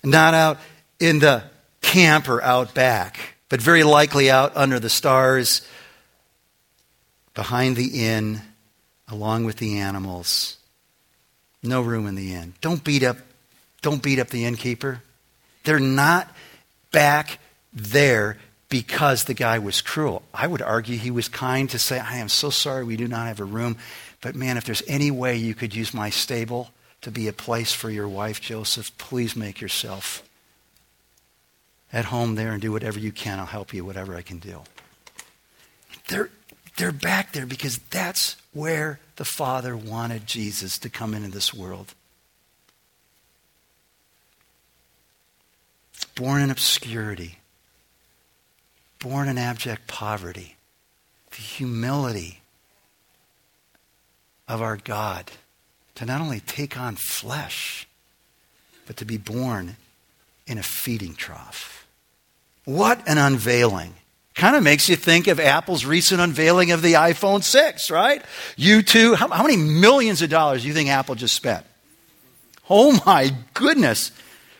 not 0.04 0.34
out 0.34 0.58
in 1.00 1.18
the 1.18 1.44
camp 1.80 2.28
or 2.28 2.42
out 2.42 2.74
back 2.74 3.35
but 3.48 3.60
very 3.60 3.84
likely 3.84 4.30
out 4.30 4.56
under 4.56 4.80
the 4.80 4.90
stars, 4.90 5.66
behind 7.34 7.76
the 7.76 8.06
inn, 8.06 8.40
along 9.08 9.44
with 9.44 9.56
the 9.56 9.78
animals. 9.78 10.56
No 11.62 11.82
room 11.82 12.06
in 12.06 12.14
the 12.14 12.34
inn. 12.34 12.54
Don't 12.60 12.82
beat 12.82 13.02
up, 13.02 13.18
don't 13.82 14.02
beat 14.02 14.18
up 14.18 14.28
the 14.28 14.44
innkeeper. 14.44 15.02
They're 15.64 15.78
not 15.78 16.34
back 16.90 17.38
there 17.72 18.38
because 18.68 19.24
the 19.24 19.34
guy 19.34 19.58
was 19.58 19.80
cruel. 19.80 20.22
I 20.34 20.46
would 20.46 20.62
argue 20.62 20.96
he 20.96 21.10
was 21.10 21.28
kind 21.28 21.70
to 21.70 21.78
say, 21.78 21.98
I 21.98 22.16
am 22.16 22.28
so 22.28 22.50
sorry 22.50 22.84
we 22.84 22.96
do 22.96 23.06
not 23.06 23.26
have 23.26 23.40
a 23.40 23.44
room, 23.44 23.76
but 24.20 24.34
man, 24.34 24.56
if 24.56 24.64
there's 24.64 24.82
any 24.88 25.10
way 25.10 25.36
you 25.36 25.54
could 25.54 25.74
use 25.74 25.94
my 25.94 26.10
stable 26.10 26.70
to 27.02 27.10
be 27.10 27.28
a 27.28 27.32
place 27.32 27.72
for 27.72 27.90
your 27.90 28.08
wife, 28.08 28.40
Joseph, 28.40 28.96
please 28.98 29.36
make 29.36 29.60
yourself 29.60 30.25
at 31.92 32.06
home 32.06 32.34
there 32.34 32.52
and 32.52 32.60
do 32.60 32.72
whatever 32.72 32.98
you 32.98 33.12
can. 33.12 33.38
I'll 33.38 33.46
help 33.46 33.72
you, 33.72 33.84
whatever 33.84 34.16
I 34.16 34.22
can 34.22 34.38
do. 34.38 34.62
They're, 36.08 36.30
they're 36.76 36.92
back 36.92 37.32
there 37.32 37.46
because 37.46 37.78
that's 37.90 38.36
where 38.52 39.00
the 39.16 39.24
Father 39.24 39.76
wanted 39.76 40.26
Jesus 40.26 40.78
to 40.78 40.88
come 40.88 41.14
into 41.14 41.30
this 41.30 41.52
world. 41.54 41.94
Born 46.14 46.40
in 46.40 46.50
obscurity, 46.50 47.38
born 48.98 49.28
in 49.28 49.36
abject 49.36 49.86
poverty, 49.86 50.56
the 51.30 51.36
humility 51.36 52.40
of 54.48 54.62
our 54.62 54.76
God 54.76 55.32
to 55.96 56.04
not 56.04 56.20
only 56.20 56.40
take 56.40 56.78
on 56.78 56.96
flesh, 56.96 57.86
but 58.86 58.96
to 58.98 59.04
be 59.04 59.16
born 59.16 59.76
in 60.46 60.58
a 60.58 60.62
feeding 60.62 61.14
trough. 61.14 61.86
What 62.64 63.06
an 63.08 63.18
unveiling. 63.18 63.94
Kind 64.34 64.54
of 64.54 64.62
makes 64.62 64.88
you 64.88 64.96
think 64.96 65.28
of 65.28 65.40
Apple's 65.40 65.84
recent 65.86 66.20
unveiling 66.20 66.70
of 66.70 66.82
the 66.82 66.94
iPhone 66.94 67.42
6, 67.42 67.90
right? 67.90 68.22
U2, 68.58 69.14
how, 69.16 69.28
how 69.28 69.42
many 69.42 69.56
millions 69.56 70.20
of 70.20 70.28
dollars 70.28 70.62
do 70.62 70.68
you 70.68 70.74
think 70.74 70.90
Apple 70.90 71.14
just 71.14 71.34
spent? 71.34 71.64
Oh 72.68 73.00
my 73.06 73.32
goodness. 73.54 74.12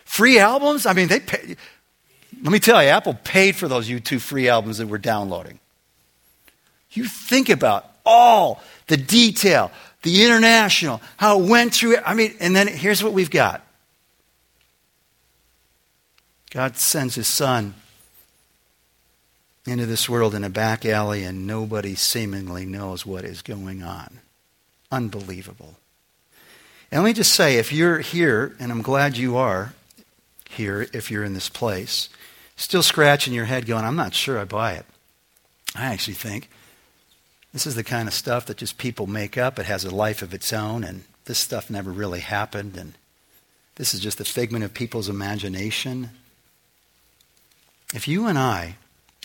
Free 0.04 0.38
albums? 0.38 0.86
I 0.86 0.92
mean, 0.94 1.08
they 1.08 1.20
pay, 1.20 1.56
let 2.42 2.52
me 2.52 2.58
tell 2.58 2.82
you, 2.82 2.88
Apple 2.88 3.14
paid 3.24 3.56
for 3.56 3.68
those 3.68 3.88
U2 3.88 4.20
free 4.20 4.48
albums 4.48 4.78
that 4.78 4.86
we're 4.86 4.98
downloading. 4.98 5.58
You 6.92 7.04
think 7.04 7.48
about 7.48 7.90
all 8.06 8.62
the 8.86 8.96
detail, 8.96 9.70
the 10.02 10.24
international, 10.24 11.02
how 11.16 11.40
it 11.40 11.48
went 11.48 11.74
through 11.74 11.96
it. 11.96 12.02
I 12.06 12.14
mean, 12.14 12.34
and 12.40 12.54
then 12.54 12.68
here's 12.68 13.02
what 13.02 13.12
we've 13.12 13.30
got 13.30 13.65
God 16.50 16.76
sends 16.76 17.14
his 17.14 17.26
son 17.26 17.74
into 19.66 19.86
this 19.86 20.08
world 20.08 20.34
in 20.34 20.44
a 20.44 20.50
back 20.50 20.86
alley 20.86 21.24
and 21.24 21.46
nobody 21.46 21.94
seemingly 21.94 22.64
knows 22.64 23.04
what 23.04 23.24
is 23.24 23.42
going 23.42 23.82
on. 23.82 24.20
Unbelievable. 24.92 25.76
And 26.90 27.02
let 27.02 27.08
me 27.08 27.14
just 27.14 27.34
say 27.34 27.56
if 27.56 27.72
you're 27.72 27.98
here, 27.98 28.54
and 28.60 28.70
I'm 28.70 28.82
glad 28.82 29.16
you 29.16 29.36
are 29.36 29.74
here 30.48 30.86
if 30.92 31.10
you're 31.10 31.24
in 31.24 31.34
this 31.34 31.48
place, 31.48 32.08
still 32.56 32.82
scratching 32.82 33.34
your 33.34 33.46
head 33.46 33.66
going, 33.66 33.84
I'm 33.84 33.96
not 33.96 34.14
sure 34.14 34.38
I 34.38 34.44
buy 34.44 34.74
it. 34.74 34.86
I 35.74 35.86
actually 35.86 36.14
think 36.14 36.48
this 37.52 37.66
is 37.66 37.74
the 37.74 37.84
kind 37.84 38.06
of 38.06 38.14
stuff 38.14 38.46
that 38.46 38.58
just 38.58 38.78
people 38.78 39.06
make 39.06 39.36
up. 39.36 39.58
It 39.58 39.66
has 39.66 39.84
a 39.84 39.94
life 39.94 40.22
of 40.22 40.32
its 40.32 40.52
own, 40.52 40.84
and 40.84 41.04
this 41.24 41.38
stuff 41.38 41.68
never 41.68 41.90
really 41.90 42.20
happened, 42.20 42.76
and 42.76 42.94
this 43.74 43.92
is 43.92 44.00
just 44.00 44.20
a 44.20 44.24
figment 44.24 44.64
of 44.64 44.72
people's 44.72 45.08
imagination. 45.08 46.10
If 47.94 48.08
you 48.08 48.26
and 48.26 48.38
I 48.38 48.76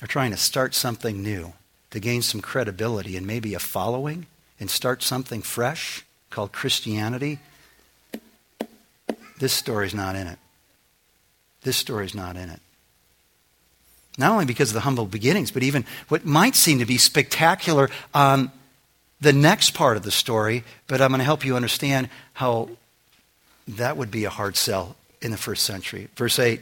are 0.01 0.07
trying 0.07 0.31
to 0.31 0.37
start 0.37 0.75
something 0.75 1.21
new, 1.21 1.53
to 1.91 1.99
gain 1.99 2.21
some 2.21 2.41
credibility 2.41 3.17
and 3.17 3.27
maybe 3.27 3.53
a 3.53 3.59
following, 3.59 4.27
and 4.59 4.69
start 4.69 5.03
something 5.03 5.41
fresh 5.41 6.05
called 6.29 6.51
Christianity, 6.51 7.39
this 9.39 9.53
story's 9.53 9.93
not 9.93 10.15
in 10.15 10.27
it. 10.27 10.37
This 11.63 11.77
story's 11.77 12.15
not 12.15 12.35
in 12.37 12.49
it. 12.49 12.59
Not 14.17 14.31
only 14.31 14.45
because 14.45 14.69
of 14.69 14.73
the 14.75 14.81
humble 14.81 15.05
beginnings, 15.05 15.51
but 15.51 15.63
even 15.63 15.85
what 16.09 16.25
might 16.25 16.55
seem 16.55 16.79
to 16.79 16.85
be 16.85 16.97
spectacular 16.97 17.89
on 18.13 18.51
the 19.19 19.33
next 19.33 19.71
part 19.71 19.97
of 19.97 20.03
the 20.03 20.11
story, 20.11 20.63
but 20.87 21.01
I'm 21.01 21.09
going 21.09 21.19
to 21.19 21.25
help 21.25 21.45
you 21.45 21.55
understand 21.55 22.09
how 22.33 22.69
that 23.67 23.97
would 23.97 24.11
be 24.11 24.25
a 24.25 24.29
hard 24.29 24.55
sell 24.55 24.95
in 25.21 25.31
the 25.31 25.37
first 25.37 25.63
century. 25.63 26.09
Verse 26.15 26.39
8 26.39 26.61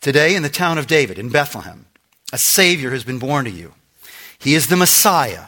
Today, 0.00 0.36
in 0.36 0.42
the 0.42 0.48
town 0.48 0.78
of 0.78 0.86
David, 0.86 1.18
in 1.18 1.28
Bethlehem, 1.28 1.86
a 2.32 2.38
Savior 2.38 2.90
has 2.90 3.04
been 3.04 3.18
born 3.18 3.44
to 3.46 3.50
you. 3.50 3.74
He 4.38 4.54
is 4.54 4.68
the 4.68 4.76
Messiah, 4.76 5.46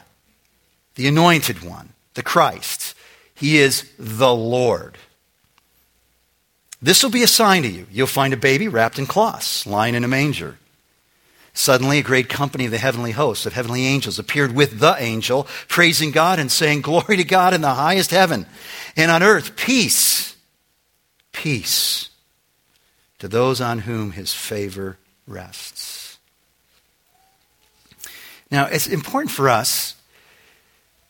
the 0.95 1.07
anointed 1.07 1.63
one, 1.63 1.93
the 2.15 2.23
Christ. 2.23 2.93
He 3.33 3.57
is 3.57 3.89
the 3.97 4.33
Lord. 4.33 4.97
This 6.81 7.01
will 7.01 7.11
be 7.11 7.23
a 7.23 7.27
sign 7.27 7.63
to 7.63 7.69
you. 7.69 7.87
You'll 7.91 8.07
find 8.07 8.33
a 8.33 8.37
baby 8.37 8.67
wrapped 8.67 8.99
in 8.99 9.05
cloths, 9.05 9.65
lying 9.65 9.95
in 9.95 10.03
a 10.03 10.09
manger. 10.09 10.57
Suddenly, 11.53 11.99
a 11.99 12.03
great 12.03 12.27
company 12.27 12.65
of 12.65 12.71
the 12.71 12.77
heavenly 12.77 13.11
hosts, 13.11 13.45
of 13.45 13.53
heavenly 13.53 13.85
angels, 13.85 14.19
appeared 14.19 14.53
with 14.53 14.79
the 14.79 14.95
angel, 14.97 15.47
praising 15.67 16.11
God 16.11 16.39
and 16.39 16.51
saying, 16.51 16.81
Glory 16.81 17.17
to 17.17 17.23
God 17.23 17.53
in 17.53 17.61
the 17.61 17.73
highest 17.73 18.11
heaven, 18.11 18.45
and 18.97 19.11
on 19.11 19.23
earth, 19.23 19.55
peace, 19.55 20.35
peace 21.31 22.10
to 23.21 23.27
those 23.27 23.61
on 23.61 23.77
whom 23.77 24.13
his 24.13 24.33
favor 24.33 24.97
rests. 25.27 26.17
Now, 28.49 28.65
it's 28.65 28.87
important 28.87 29.29
for 29.29 29.47
us 29.47 29.95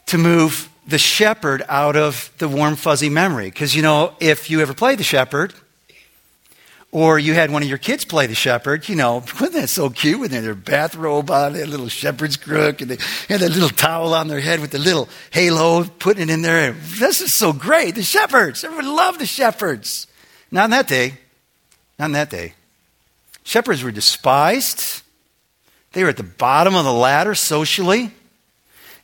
to 0.07 0.17
move 0.17 0.69
the 0.85 0.97
shepherd 0.97 1.63
out 1.69 1.95
of 1.95 2.29
the 2.37 2.49
warm, 2.49 2.75
fuzzy 2.75 3.09
memory. 3.09 3.45
Because, 3.45 3.73
you 3.73 3.81
know, 3.81 4.13
if 4.19 4.49
you 4.49 4.59
ever 4.59 4.73
played 4.73 4.99
the 4.99 5.05
shepherd, 5.05 5.53
or 6.91 7.17
you 7.17 7.33
had 7.33 7.49
one 7.49 7.63
of 7.63 7.69
your 7.69 7.77
kids 7.77 8.03
play 8.03 8.27
the 8.27 8.35
shepherd, 8.35 8.89
you 8.89 8.95
know, 8.97 9.15
wasn't 9.39 9.53
that 9.53 9.69
so 9.69 9.89
cute 9.89 10.19
with 10.19 10.31
their 10.31 10.53
bathrobe 10.53 11.31
on, 11.31 11.53
their 11.53 11.65
little 11.65 11.87
shepherd's 11.87 12.35
crook, 12.35 12.81
and 12.81 12.91
they 12.91 12.97
had 13.29 13.39
that 13.39 13.53
little 13.53 13.69
towel 13.69 14.13
on 14.13 14.27
their 14.27 14.41
head 14.41 14.59
with 14.59 14.71
the 14.71 14.79
little 14.79 15.07
halo, 15.31 15.85
putting 15.85 16.23
it 16.23 16.29
in 16.29 16.41
there. 16.41 16.73
This 16.73 17.21
is 17.21 17.33
so 17.33 17.53
great. 17.53 17.95
The 17.95 18.03
shepherds. 18.03 18.65
Everyone 18.65 18.97
loved 18.97 19.21
the 19.21 19.25
shepherds. 19.25 20.07
Not 20.51 20.65
in 20.65 20.71
that 20.71 20.89
day. 20.89 21.13
Not 21.99 22.05
in 22.05 22.11
that 22.13 22.29
day. 22.29 22.53
Shepherds 23.43 23.83
were 23.83 23.91
despised. 23.91 25.01
They 25.93 26.03
were 26.03 26.09
at 26.09 26.17
the 26.17 26.23
bottom 26.23 26.75
of 26.75 26.85
the 26.85 26.93
ladder 26.93 27.35
socially. 27.35 28.11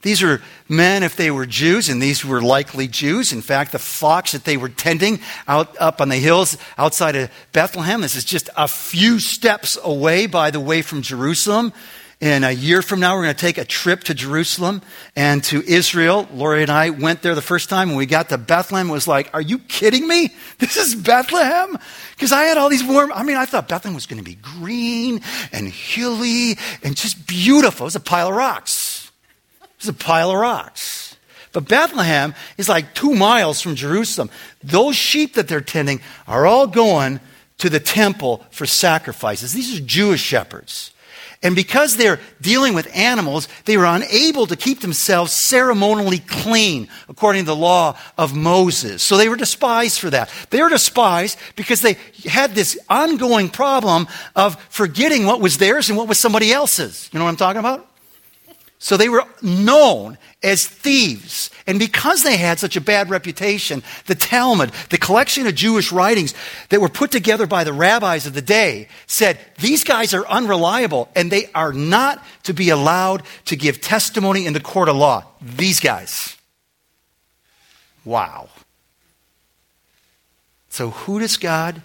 These 0.04 0.22
were 0.22 0.42
men, 0.70 1.04
if 1.04 1.16
they 1.16 1.32
were 1.32 1.46
Jews, 1.46 1.90
and 1.90 2.02
these 2.02 2.24
were 2.24 2.42
likely 2.42 2.88
Jews. 2.88 3.34
In 3.34 3.42
fact, 3.42 3.72
the 3.72 3.80
flocks 3.80 4.32
that 4.32 4.46
they 4.46 4.56
were 4.56 4.70
tending 4.70 5.20
out 5.48 5.76
up 5.80 6.00
on 6.00 6.10
the 6.10 6.18
hills 6.18 6.58
outside 6.78 7.16
of 7.16 7.32
Bethlehem, 7.52 8.02
this 8.02 8.16
is 8.16 8.24
just 8.24 8.50
a 8.56 8.68
few 8.68 9.20
steps 9.20 9.78
away, 9.84 10.28
by 10.28 10.52
the 10.52 10.60
way, 10.60 10.82
from 10.82 11.02
Jerusalem. 11.02 11.74
In 12.20 12.44
a 12.44 12.50
year 12.50 12.82
from 12.82 13.00
now, 13.00 13.16
we're 13.16 13.24
going 13.24 13.36
to 13.36 13.40
take 13.40 13.60
a 13.60 13.66
trip 13.66 14.06
to 14.06 14.16
Jerusalem 14.16 14.82
and 15.16 15.44
to 15.46 15.62
Israel. 15.62 16.28
Lori 16.34 16.64
and 16.64 16.72
I 16.72 16.90
went 16.90 17.22
there 17.22 17.36
the 17.36 17.44
first 17.44 17.70
time 17.70 17.90
when 17.90 17.98
we 17.98 18.08
got 18.08 18.30
to 18.30 18.40
Bethlehem. 18.40 18.90
It 18.90 18.94
was 18.94 19.08
like, 19.08 19.30
are 19.36 19.42
you 19.42 19.60
kidding 19.60 20.08
me? 20.08 20.34
This 20.58 20.78
is 20.78 20.96
Bethlehem? 20.96 21.78
Because 22.16 22.32
I 22.32 22.46
had 22.46 22.58
all 22.58 22.70
these 22.70 22.84
warm, 22.84 23.12
I 23.14 23.22
mean, 23.22 23.38
I 23.38 23.46
thought 23.46 23.68
Bethlehem 23.68 23.94
was 23.94 24.08
going 24.08 24.18
to 24.18 24.24
be 24.24 24.34
green 24.34 25.22
and 25.52 25.68
hilly 25.68 26.58
and 26.84 26.98
just 26.98 27.28
beautiful. 27.28 27.84
It 27.84 27.90
was 27.94 27.96
a 27.96 28.00
pile 28.00 28.30
of 28.30 28.36
rocks. 28.36 29.12
It's 29.76 29.88
a 29.88 29.94
pile 29.94 30.32
of 30.32 30.38
rocks. 30.38 31.16
But 31.54 31.68
Bethlehem 31.68 32.34
is 32.58 32.68
like 32.68 32.96
two 32.96 33.14
miles 33.14 33.62
from 33.62 33.76
Jerusalem. 33.76 34.32
Those 34.64 34.96
sheep 34.96 35.36
that 35.36 35.48
they're 35.48 35.62
tending 35.62 36.02
are 36.28 36.48
all 36.48 36.66
going 36.66 37.20
to 37.60 37.70
the 37.70 37.80
temple 37.80 38.44
for 38.50 38.66
sacrifices. 38.66 39.54
These 39.54 39.80
are 39.80 39.84
Jewish 39.84 40.22
shepherds. 40.22 40.92
And 41.44 41.56
because 41.56 41.98
they're 41.98 42.20
dealing 42.42 42.74
with 42.74 42.88
animals, 42.96 43.48
they 43.66 43.78
were 43.78 43.86
unable 43.86 44.48
to 44.48 44.56
keep 44.56 44.82
themselves 44.82 45.32
ceremonially 45.32 46.20
clean 46.20 46.88
according 47.08 47.44
to 47.44 47.48
the 47.48 47.56
law 47.56 47.98
of 48.18 48.36
Moses. 48.36 49.04
So 49.04 49.18
they 49.18 49.30
were 49.30 49.36
despised 49.36 50.00
for 50.00 50.10
that. 50.10 50.32
They 50.50 50.62
were 50.62 50.70
despised 50.70 51.38
because 51.56 51.82
they 51.82 51.98
had 52.26 52.56
this 52.56 52.78
ongoing 52.90 53.50
problem 53.50 54.08
of 54.36 54.60
forgetting 54.70 55.26
what 55.26 55.42
was 55.42 55.58
theirs 55.58 55.90
and 55.90 55.98
what 55.98 56.08
was 56.08 56.20
somebody 56.20 56.52
else's. 56.52 57.10
You 57.12 57.20
know 57.20 57.26
what 57.26 57.32
I'm 57.32 57.38
talking 57.38 57.60
about? 57.60 57.88
So 58.80 58.96
they 58.96 59.10
were 59.10 59.24
known 59.42 60.18
as 60.44 60.68
thieves. 60.68 61.50
And 61.66 61.80
because 61.80 62.24
they 62.24 62.38
had 62.38 62.60
such 62.60 62.76
a 62.76 62.82
bad 62.82 63.10
reputation, 63.10 63.82
the 64.06 64.16
Talmud, 64.16 64.72
the 64.90 65.00
collection 65.00 65.48
of 65.48 65.56
Jewish 65.56 65.92
writings 65.92 66.36
that 66.70 66.80
were 66.80 66.90
put 66.90 67.10
together 67.10 67.48
by 67.48 67.64
the 67.64 67.74
rabbis 67.74 68.28
of 68.28 68.34
the 68.34 68.42
day, 68.42 68.88
said 69.08 69.40
these 69.60 69.84
guys 69.84 70.14
are 70.14 70.28
unreliable 70.28 71.10
and 71.16 71.32
they 71.32 71.50
are 71.56 71.74
not 71.74 72.24
to 72.44 72.54
be 72.54 72.70
allowed 72.70 73.24
to 73.46 73.56
give 73.56 73.82
testimony 73.82 74.46
in 74.46 74.54
the 74.54 74.60
court 74.60 74.90
of 74.90 74.96
law. 74.96 75.26
These 75.42 75.80
guys. 75.80 76.38
Wow. 78.06 78.50
So, 80.70 80.92
who 80.92 81.20
does 81.20 81.38
God 81.38 81.82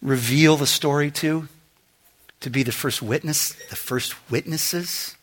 reveal 0.00 0.56
the 0.56 0.66
story 0.66 1.10
to? 1.10 1.48
To 2.40 2.50
be 2.50 2.62
the 2.62 2.72
first 2.72 3.02
witness, 3.02 3.52
the 3.68 3.76
first 3.76 4.14
witnesses? 4.30 5.15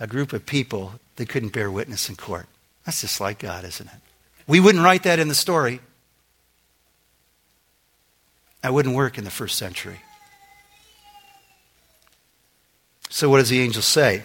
A 0.00 0.06
group 0.06 0.32
of 0.32 0.46
people 0.46 0.94
that 1.16 1.28
couldn't 1.28 1.52
bear 1.52 1.70
witness 1.70 2.08
in 2.08 2.16
court. 2.16 2.46
That's 2.84 3.00
just 3.00 3.20
like 3.20 3.38
God, 3.38 3.64
isn't 3.64 3.86
it? 3.86 4.00
We 4.46 4.60
wouldn't 4.60 4.84
write 4.84 5.04
that 5.04 5.18
in 5.18 5.28
the 5.28 5.34
story. 5.34 5.80
That 8.62 8.72
wouldn't 8.72 8.94
work 8.94 9.18
in 9.18 9.24
the 9.24 9.30
first 9.30 9.56
century. 9.56 10.00
So, 13.10 13.28
what 13.28 13.38
does 13.38 13.48
the 13.48 13.60
angel 13.60 13.82
say? 13.82 14.22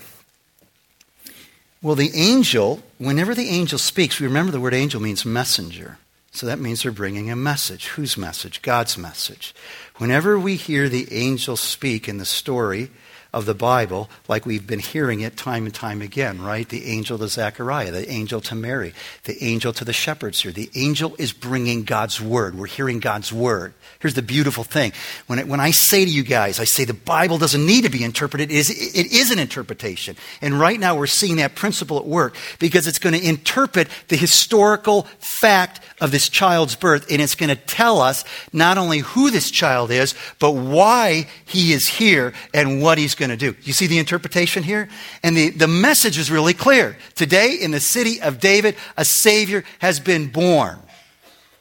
Well, 1.81 1.95
the 1.95 2.11
angel, 2.13 2.81
whenever 2.97 3.33
the 3.33 3.49
angel 3.49 3.79
speaks, 3.79 4.19
we 4.19 4.27
remember 4.27 4.51
the 4.51 4.59
word 4.59 4.73
angel 4.73 5.01
means 5.01 5.25
messenger. 5.25 5.97
So 6.31 6.45
that 6.45 6.59
means 6.59 6.83
they're 6.83 6.91
bringing 6.91 7.31
a 7.31 7.35
message. 7.35 7.87
Whose 7.87 8.17
message? 8.17 8.61
God's 8.61 8.97
message. 8.97 9.55
Whenever 9.97 10.39
we 10.39 10.55
hear 10.55 10.87
the 10.87 11.11
angel 11.11 11.57
speak 11.57 12.07
in 12.07 12.17
the 12.17 12.25
story, 12.25 12.91
of 13.31 13.45
the 13.45 13.53
Bible, 13.53 14.09
like 14.27 14.45
we've 14.45 14.65
been 14.65 14.79
hearing 14.79 15.21
it 15.21 15.37
time 15.37 15.65
and 15.65 15.73
time 15.73 16.01
again, 16.01 16.41
right? 16.41 16.67
The 16.67 16.87
angel 16.87 17.19
to 17.19 17.27
Zechariah, 17.27 17.91
the 17.91 18.09
angel 18.09 18.41
to 18.41 18.55
Mary, 18.55 18.93
the 19.25 19.43
angel 19.43 19.71
to 19.73 19.85
the 19.85 19.93
shepherds 19.93 20.41
here. 20.41 20.51
The 20.51 20.71
angel 20.73 21.15
is 21.19 21.31
bringing 21.31 21.83
God's 21.83 22.19
word. 22.19 22.57
We're 22.57 22.65
hearing 22.65 22.99
God's 22.99 23.31
word. 23.31 23.73
Here's 23.99 24.15
the 24.15 24.23
beautiful 24.23 24.63
thing. 24.63 24.93
When, 25.27 25.37
it, 25.37 25.47
when 25.47 25.59
I 25.59 25.69
say 25.71 26.05
to 26.05 26.09
you 26.09 26.23
guys, 26.23 26.59
I 26.59 26.63
say 26.63 26.85
the 26.85 26.93
Bible 26.95 27.37
doesn't 27.37 27.63
need 27.63 27.83
to 27.83 27.89
be 27.89 28.03
interpreted, 28.03 28.49
it 28.49 28.55
is, 28.55 28.69
it 28.69 29.11
is 29.11 29.29
an 29.29 29.37
interpretation. 29.37 30.15
And 30.41 30.59
right 30.59 30.79
now 30.79 30.97
we're 30.97 31.05
seeing 31.05 31.35
that 31.35 31.53
principle 31.53 31.97
at 31.97 32.05
work 32.05 32.35
because 32.57 32.87
it's 32.87 32.99
going 32.99 33.13
to 33.13 33.23
interpret 33.23 33.89
the 34.07 34.15
historical 34.15 35.03
fact 35.19 35.81
of 36.01 36.11
this 36.11 36.29
child's 36.29 36.75
birth, 36.75 37.11
and 37.11 37.21
it's 37.21 37.35
going 37.35 37.49
to 37.49 37.55
tell 37.55 38.01
us 38.01 38.23
not 38.53 38.77
only 38.77 38.99
who 38.99 39.29
this 39.29 39.51
child 39.51 39.91
is, 39.91 40.15
but 40.39 40.51
why 40.51 41.27
he 41.45 41.73
is 41.73 41.87
here 41.87 42.33
and 42.53 42.81
what 42.81 42.97
he's 42.97 43.15
going 43.19 43.29
to 43.29 43.37
do. 43.37 43.55
You 43.61 43.73
see 43.73 43.85
the 43.85 43.99
interpretation 43.99 44.63
here? 44.63 44.89
And 45.21 45.37
the, 45.37 45.51
the 45.51 45.67
message 45.67 46.17
is 46.17 46.31
really 46.31 46.55
clear. 46.55 46.97
Today, 47.13 47.53
in 47.53 47.69
the 47.69 47.79
city 47.79 48.19
of 48.19 48.39
David, 48.39 48.75
a 48.97 49.05
Savior 49.05 49.63
has 49.77 49.99
been 49.99 50.31
born. 50.31 50.79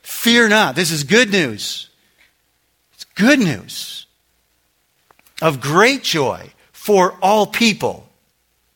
Fear 0.00 0.48
not. 0.48 0.74
This 0.74 0.90
is 0.90 1.04
good 1.04 1.30
news. 1.30 1.90
It's 2.94 3.04
good 3.04 3.38
news 3.38 4.06
of 5.42 5.60
great 5.60 6.02
joy 6.02 6.50
for 6.72 7.12
all 7.20 7.46
people. 7.46 8.07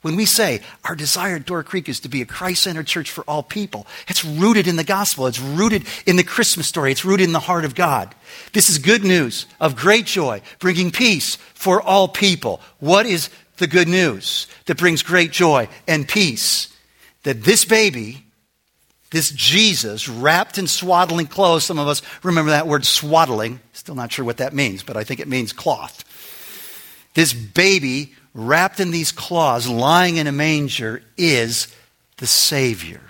When 0.02 0.16
we 0.16 0.26
say 0.26 0.60
our 0.84 0.96
desire 0.96 1.36
at 1.36 1.46
Door 1.46 1.62
Creek 1.62 1.88
is 1.88 2.00
to 2.00 2.08
be 2.08 2.22
a 2.22 2.26
Christ 2.26 2.62
centered 2.62 2.88
church 2.88 3.10
for 3.10 3.22
all 3.22 3.44
people, 3.44 3.86
it's 4.08 4.24
rooted 4.24 4.66
in 4.66 4.74
the 4.74 4.84
gospel. 4.84 5.28
It's 5.28 5.40
rooted 5.40 5.86
in 6.06 6.16
the 6.16 6.24
Christmas 6.24 6.66
story. 6.66 6.90
It's 6.90 7.04
rooted 7.04 7.26
in 7.26 7.32
the 7.32 7.38
heart 7.38 7.64
of 7.64 7.76
God. 7.76 8.12
This 8.52 8.68
is 8.68 8.78
good 8.78 9.04
news 9.04 9.46
of 9.60 9.76
great 9.76 10.04
joy, 10.04 10.42
bringing 10.58 10.90
peace 10.90 11.36
for 11.54 11.80
all 11.80 12.08
people. 12.08 12.60
What 12.80 13.06
is 13.06 13.30
the 13.58 13.68
good 13.68 13.86
news 13.86 14.48
that 14.66 14.76
brings 14.76 15.04
great 15.04 15.30
joy 15.30 15.68
and 15.86 16.08
peace? 16.08 16.76
That 17.22 17.44
this 17.44 17.64
baby, 17.64 18.24
this 19.12 19.30
Jesus, 19.30 20.08
wrapped 20.08 20.58
in 20.58 20.66
swaddling 20.66 21.28
clothes, 21.28 21.62
some 21.62 21.78
of 21.78 21.86
us 21.86 22.02
remember 22.24 22.50
that 22.50 22.66
word 22.66 22.84
swaddling. 22.84 23.60
Still 23.72 23.94
not 23.94 24.10
sure 24.10 24.24
what 24.24 24.38
that 24.38 24.52
means, 24.52 24.82
but 24.82 24.96
I 24.96 25.04
think 25.04 25.20
it 25.20 25.28
means 25.28 25.52
cloth. 25.52 26.04
This 27.14 27.32
baby 27.32 28.14
wrapped 28.34 28.80
in 28.80 28.90
these 28.90 29.12
cloths, 29.12 29.68
lying 29.68 30.16
in 30.16 30.26
a 30.26 30.32
manger, 30.32 31.02
is 31.16 31.68
the 32.18 32.26
Savior. 32.26 33.00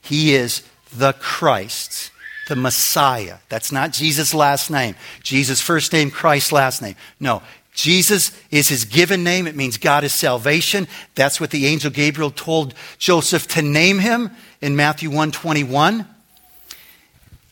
He 0.00 0.34
is 0.34 0.62
the 0.94 1.12
Christ, 1.14 2.10
the 2.48 2.56
Messiah. 2.56 3.38
That's 3.48 3.72
not 3.72 3.92
Jesus' 3.92 4.34
last 4.34 4.70
name. 4.70 4.94
Jesus' 5.22 5.60
first 5.60 5.92
name, 5.92 6.10
Christ 6.10 6.50
last 6.50 6.82
name. 6.82 6.96
No, 7.20 7.42
Jesus 7.74 8.32
is 8.50 8.68
his 8.68 8.84
given 8.84 9.22
name. 9.22 9.46
It 9.46 9.54
means 9.54 9.76
God 9.76 10.02
is 10.02 10.12
salvation. 10.12 10.88
That's 11.14 11.40
what 11.40 11.50
the 11.50 11.66
angel 11.66 11.90
Gabriel 11.90 12.32
told 12.32 12.74
Joseph 12.98 13.46
to 13.48 13.62
name 13.62 14.00
him 14.00 14.30
in 14.60 14.74
Matthew 14.74 15.10
121. 15.10 16.04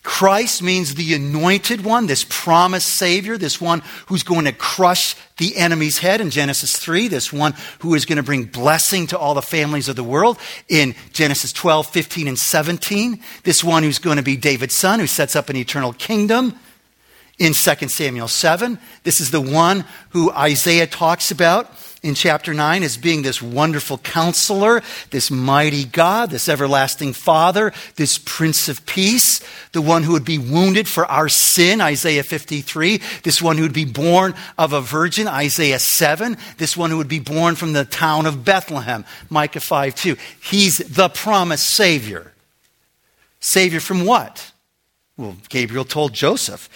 Christ 0.07 0.63
means 0.63 0.95
the 0.95 1.15
anointed 1.15 1.85
one, 1.85 2.07
this 2.07 2.25
promised 2.29 2.87
Savior, 2.87 3.37
this 3.37 3.61
one 3.61 3.83
who's 4.07 4.23
going 4.23 4.45
to 4.45 4.53
crush 4.53 5.17
the 5.37 5.57
enemy's 5.57 5.99
head 5.99 6.21
in 6.21 6.31
Genesis 6.31 6.77
3, 6.79 7.09
this 7.09 7.33
one 7.33 7.55
who 7.81 7.93
is 7.93 8.05
going 8.05 8.17
to 8.17 8.23
bring 8.23 8.45
blessing 8.45 9.09
to 9.09 9.19
all 9.19 9.35
the 9.35 9.43
families 9.43 9.89
of 9.89 9.97
the 9.97 10.05
world 10.05 10.39
in 10.69 10.95
Genesis 11.13 11.53
12, 11.53 11.89
15, 11.89 12.29
and 12.29 12.39
17, 12.39 13.21
this 13.43 13.65
one 13.65 13.83
who's 13.83 13.99
going 13.99 14.17
to 14.17 14.23
be 14.23 14.37
David's 14.37 14.77
son, 14.77 15.01
who 15.01 15.09
sets 15.09 15.35
up 15.35 15.49
an 15.49 15.57
eternal 15.57 15.93
kingdom 15.93 16.57
in 17.39 17.53
2 17.53 17.89
Samuel 17.89 18.29
7. 18.29 18.79
This 19.03 19.21
is 19.21 19.31
the 19.31 19.41
one 19.41 19.85
who 20.11 20.31
Isaiah 20.33 20.87
talks 20.87 21.31
about 21.31 21.71
in 22.03 22.15
chapter 22.15 22.55
9 22.55 22.83
as 22.83 22.97
being 22.97 23.23
this 23.23 23.43
wonderful 23.43 23.99
counselor, 23.99 24.83
this 25.11 25.31
mighty 25.31 25.85
God, 25.85 26.31
this 26.31 26.49
everlasting 26.49 27.13
Father, 27.13 27.73
this 27.97 28.17
Prince 28.17 28.69
of 28.69 28.87
Peace, 28.87 29.41
the 29.73 29.83
one 29.83 30.03
who 30.03 30.13
would 30.13 30.25
be 30.25 30.39
wounded 30.39 30.89
for 30.89 31.05
our 31.07 31.29
sin, 31.29 31.81
Isaiah 31.81 32.23
53, 32.23 33.01
this 33.23 33.43
one 33.43 33.57
who 33.57 33.65
would 33.65 33.73
be 33.73 33.85
born 33.85 34.35
of 34.57 34.73
a 34.73 34.81
virgin, 34.81 35.27
Isaiah 35.27 35.79
7, 35.79 36.37
this 36.59 36.77
one 36.77 36.91
who 36.91 36.97
would 36.99 37.09
be 37.09 37.19
born 37.19 37.57
from 37.57 37.73
the 37.73 37.85
town 37.85 38.27
of 38.27 38.45
Bethlehem, 38.45 39.05
Micah 39.29 39.61
5 39.61 39.95
2. 39.95 40.17
He's 40.41 40.79
the 40.79 41.09
promised 41.09 41.69
Savior. 41.69 42.33
Savior 43.41 43.81
from 43.81 44.05
what? 44.05 44.53
Well, 45.17 45.37
Gabriel 45.49 45.85
told 45.85 46.15
Joseph. 46.15 46.69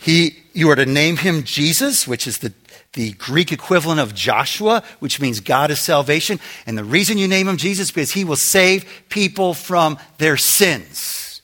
He, 0.00 0.38
you 0.52 0.70
are 0.70 0.76
to 0.76 0.86
name 0.86 1.18
him 1.18 1.44
Jesus, 1.44 2.08
which 2.08 2.26
is 2.26 2.38
the 2.38 2.52
the 2.92 3.12
Greek 3.12 3.52
equivalent 3.52 4.00
of 4.00 4.14
Joshua, 4.14 4.82
which 4.98 5.20
means 5.20 5.40
God 5.40 5.70
is 5.70 5.78
salvation. 5.78 6.40
And 6.66 6.76
the 6.76 6.84
reason 6.84 7.18
you 7.18 7.28
name 7.28 7.48
him 7.48 7.56
Jesus 7.56 7.88
is 7.88 7.92
because 7.92 8.12
he 8.12 8.24
will 8.24 8.36
save 8.36 8.84
people 9.08 9.54
from 9.54 9.98
their 10.18 10.36
sins. 10.36 11.42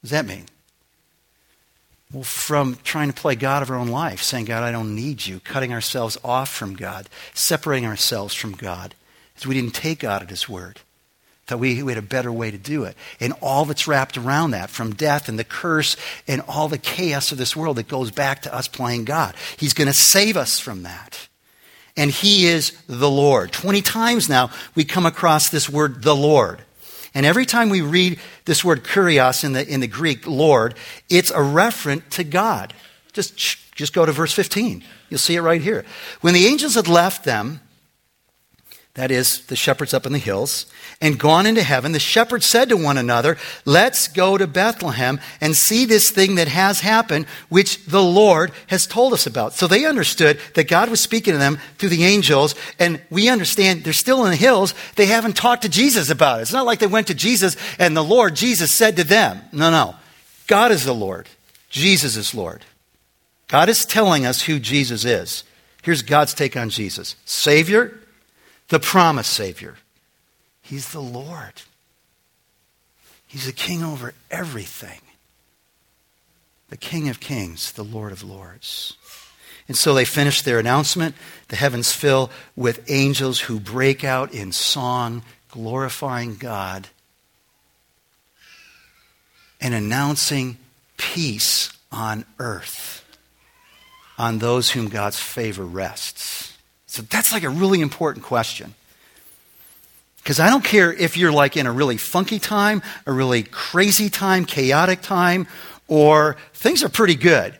What 0.00 0.02
does 0.02 0.10
that 0.10 0.26
mean? 0.26 0.46
Well, 2.12 2.22
from 2.22 2.78
trying 2.84 3.08
to 3.08 3.20
play 3.20 3.34
God 3.34 3.62
of 3.62 3.70
our 3.70 3.76
own 3.76 3.88
life, 3.88 4.22
saying, 4.22 4.44
God, 4.44 4.62
I 4.62 4.70
don't 4.70 4.94
need 4.94 5.26
you, 5.26 5.40
cutting 5.40 5.72
ourselves 5.72 6.16
off 6.22 6.48
from 6.48 6.76
God, 6.76 7.08
separating 7.34 7.88
ourselves 7.88 8.32
from 8.32 8.52
God, 8.52 8.94
because 9.34 9.46
we 9.46 9.56
didn't 9.56 9.74
take 9.74 9.98
God 10.00 10.22
at 10.22 10.30
his 10.30 10.48
word. 10.48 10.80
That 11.48 11.58
we, 11.58 11.82
we 11.82 11.92
had 11.92 12.02
a 12.02 12.06
better 12.06 12.32
way 12.32 12.50
to 12.50 12.58
do 12.58 12.84
it. 12.84 12.96
And 13.20 13.32
all 13.40 13.64
that's 13.64 13.86
wrapped 13.86 14.18
around 14.18 14.50
that, 14.50 14.68
from 14.68 14.94
death 14.94 15.28
and 15.28 15.38
the 15.38 15.44
curse 15.44 15.96
and 16.26 16.42
all 16.48 16.68
the 16.68 16.78
chaos 16.78 17.30
of 17.30 17.38
this 17.38 17.54
world 17.54 17.76
that 17.76 17.86
goes 17.86 18.10
back 18.10 18.42
to 18.42 18.54
us 18.54 18.66
playing 18.66 19.04
God. 19.04 19.34
He's 19.56 19.72
going 19.72 19.86
to 19.86 19.94
save 19.94 20.36
us 20.36 20.58
from 20.58 20.82
that. 20.82 21.28
And 21.96 22.10
He 22.10 22.46
is 22.46 22.72
the 22.88 23.10
Lord. 23.10 23.52
20 23.52 23.80
times 23.82 24.28
now 24.28 24.50
we 24.74 24.84
come 24.84 25.06
across 25.06 25.48
this 25.48 25.68
word, 25.68 26.02
the 26.02 26.16
Lord. 26.16 26.62
And 27.14 27.24
every 27.24 27.46
time 27.46 27.70
we 27.70 27.80
read 27.80 28.18
this 28.44 28.62
word 28.62 28.84
kurios 28.84 29.42
in 29.42 29.52
the, 29.52 29.66
in 29.66 29.80
the 29.80 29.86
Greek, 29.86 30.26
Lord, 30.26 30.74
it's 31.08 31.30
a 31.30 31.36
referent 31.36 32.10
to 32.10 32.24
God. 32.24 32.74
Just, 33.14 33.38
just 33.74 33.94
go 33.94 34.04
to 34.04 34.12
verse 34.12 34.34
15. 34.34 34.84
You'll 35.08 35.18
see 35.18 35.36
it 35.36 35.40
right 35.40 35.62
here. 35.62 35.86
When 36.20 36.34
the 36.34 36.46
angels 36.46 36.74
had 36.74 36.88
left 36.88 37.24
them, 37.24 37.62
that 38.96 39.10
is, 39.10 39.46
the 39.46 39.56
shepherds 39.56 39.94
up 39.94 40.06
in 40.06 40.12
the 40.12 40.18
hills, 40.18 40.66
and 41.00 41.18
gone 41.18 41.46
into 41.46 41.62
heaven, 41.62 41.92
the 41.92 41.98
shepherds 41.98 42.46
said 42.46 42.70
to 42.70 42.76
one 42.76 42.98
another, 42.98 43.36
Let's 43.64 44.08
go 44.08 44.36
to 44.38 44.46
Bethlehem 44.46 45.20
and 45.40 45.54
see 45.54 45.84
this 45.84 46.10
thing 46.10 46.34
that 46.36 46.48
has 46.48 46.80
happened, 46.80 47.26
which 47.48 47.84
the 47.84 48.02
Lord 48.02 48.52
has 48.68 48.86
told 48.86 49.12
us 49.12 49.26
about. 49.26 49.52
So 49.52 49.66
they 49.66 49.84
understood 49.84 50.40
that 50.54 50.68
God 50.68 50.88
was 50.88 51.00
speaking 51.00 51.34
to 51.34 51.38
them 51.38 51.58
through 51.78 51.90
the 51.90 52.04
angels, 52.04 52.54
and 52.78 53.00
we 53.10 53.28
understand 53.28 53.84
they're 53.84 53.92
still 53.92 54.24
in 54.24 54.30
the 54.30 54.36
hills. 54.36 54.74
They 54.96 55.06
haven't 55.06 55.36
talked 55.36 55.62
to 55.62 55.68
Jesus 55.68 56.10
about 56.10 56.38
it. 56.38 56.42
It's 56.42 56.52
not 56.52 56.66
like 56.66 56.78
they 56.78 56.86
went 56.86 57.06
to 57.08 57.14
Jesus 57.14 57.56
and 57.78 57.96
the 57.96 58.02
Lord, 58.04 58.34
Jesus 58.34 58.72
said 58.72 58.96
to 58.96 59.04
them, 59.04 59.42
No, 59.52 59.70
no. 59.70 59.94
God 60.46 60.72
is 60.72 60.84
the 60.84 60.94
Lord. 60.94 61.28
Jesus 61.70 62.16
is 62.16 62.34
Lord. 62.34 62.64
God 63.48 63.68
is 63.68 63.84
telling 63.84 64.24
us 64.24 64.42
who 64.42 64.58
Jesus 64.58 65.04
is. 65.04 65.44
Here's 65.82 66.02
God's 66.02 66.34
take 66.34 66.56
on 66.56 66.70
Jesus 66.70 67.16
Savior, 67.24 68.00
the 68.68 68.80
promised 68.80 69.32
Savior. 69.32 69.76
He's 70.62 70.90
the 70.90 71.00
Lord. 71.00 71.62
He's 73.26 73.46
the 73.46 73.52
king 73.52 73.82
over 73.82 74.14
everything. 74.30 75.00
The 76.68 76.76
King 76.76 77.08
of 77.08 77.20
Kings, 77.20 77.72
the 77.72 77.84
Lord 77.84 78.10
of 78.10 78.24
Lords. 78.24 78.96
And 79.68 79.76
so 79.76 79.94
they 79.94 80.04
finish 80.04 80.42
their 80.42 80.58
announcement. 80.58 81.14
The 81.48 81.56
heavens 81.56 81.92
fill 81.92 82.30
with 82.56 82.90
angels 82.90 83.40
who 83.40 83.60
break 83.60 84.02
out 84.02 84.32
in 84.32 84.50
song, 84.50 85.22
glorifying 85.48 86.36
God 86.36 86.88
and 89.60 89.74
announcing 89.74 90.58
peace 90.96 91.72
on 91.90 92.24
earth 92.38 93.04
on 94.18 94.38
those 94.38 94.70
whom 94.70 94.88
God's 94.88 95.20
favor 95.20 95.64
rests. 95.64 96.55
So 96.96 97.02
that's 97.02 97.30
like 97.30 97.42
a 97.42 97.50
really 97.50 97.82
important 97.82 98.24
question. 98.24 98.72
Because 100.16 100.40
I 100.40 100.48
don't 100.48 100.64
care 100.64 100.90
if 100.90 101.18
you're 101.18 101.30
like 101.30 101.54
in 101.58 101.66
a 101.66 101.70
really 101.70 101.98
funky 101.98 102.38
time, 102.38 102.80
a 103.04 103.12
really 103.12 103.42
crazy 103.42 104.08
time, 104.08 104.46
chaotic 104.46 105.02
time, 105.02 105.46
or 105.88 106.38
things 106.54 106.82
are 106.82 106.88
pretty 106.88 107.14
good. 107.14 107.54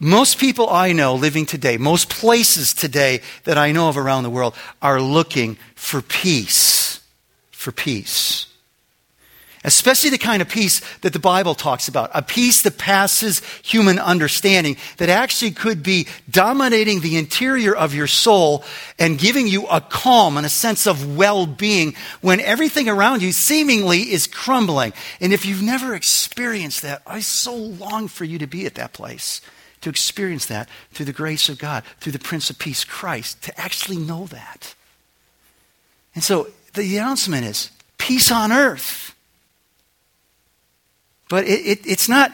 Most 0.00 0.38
people 0.38 0.68
I 0.68 0.90
know 0.90 1.14
living 1.14 1.46
today, 1.46 1.76
most 1.76 2.10
places 2.10 2.74
today 2.74 3.20
that 3.44 3.58
I 3.58 3.70
know 3.70 3.88
of 3.88 3.96
around 3.96 4.24
the 4.24 4.30
world 4.30 4.56
are 4.82 5.00
looking 5.00 5.56
for 5.76 6.02
peace. 6.02 6.98
For 7.52 7.70
peace. 7.70 8.48
Especially 9.64 10.10
the 10.10 10.18
kind 10.18 10.42
of 10.42 10.48
peace 10.48 10.80
that 11.02 11.12
the 11.12 11.20
Bible 11.20 11.54
talks 11.54 11.86
about. 11.86 12.10
A 12.14 12.22
peace 12.22 12.62
that 12.62 12.78
passes 12.78 13.40
human 13.62 14.00
understanding, 14.00 14.76
that 14.96 15.08
actually 15.08 15.52
could 15.52 15.84
be 15.84 16.08
dominating 16.28 17.00
the 17.00 17.16
interior 17.16 17.74
of 17.74 17.94
your 17.94 18.08
soul 18.08 18.64
and 18.98 19.18
giving 19.18 19.46
you 19.46 19.66
a 19.68 19.80
calm 19.80 20.36
and 20.36 20.44
a 20.44 20.50
sense 20.50 20.86
of 20.86 21.16
well 21.16 21.46
being 21.46 21.94
when 22.20 22.40
everything 22.40 22.88
around 22.88 23.22
you 23.22 23.30
seemingly 23.30 24.10
is 24.10 24.26
crumbling. 24.26 24.92
And 25.20 25.32
if 25.32 25.46
you've 25.46 25.62
never 25.62 25.94
experienced 25.94 26.82
that, 26.82 27.02
I 27.06 27.20
so 27.20 27.54
long 27.54 28.08
for 28.08 28.24
you 28.24 28.38
to 28.40 28.48
be 28.48 28.66
at 28.66 28.74
that 28.74 28.92
place, 28.92 29.40
to 29.82 29.90
experience 29.90 30.46
that 30.46 30.68
through 30.90 31.06
the 31.06 31.12
grace 31.12 31.48
of 31.48 31.58
God, 31.58 31.84
through 32.00 32.12
the 32.12 32.18
Prince 32.18 32.50
of 32.50 32.58
Peace, 32.58 32.84
Christ, 32.84 33.42
to 33.44 33.60
actually 33.60 33.98
know 33.98 34.26
that. 34.26 34.74
And 36.16 36.24
so 36.24 36.48
the 36.74 36.96
announcement 36.96 37.46
is 37.46 37.70
peace 37.96 38.32
on 38.32 38.50
earth 38.50 39.11
but 41.32 41.46
it, 41.46 41.66
it, 41.66 41.86
it's 41.86 42.10
not 42.10 42.30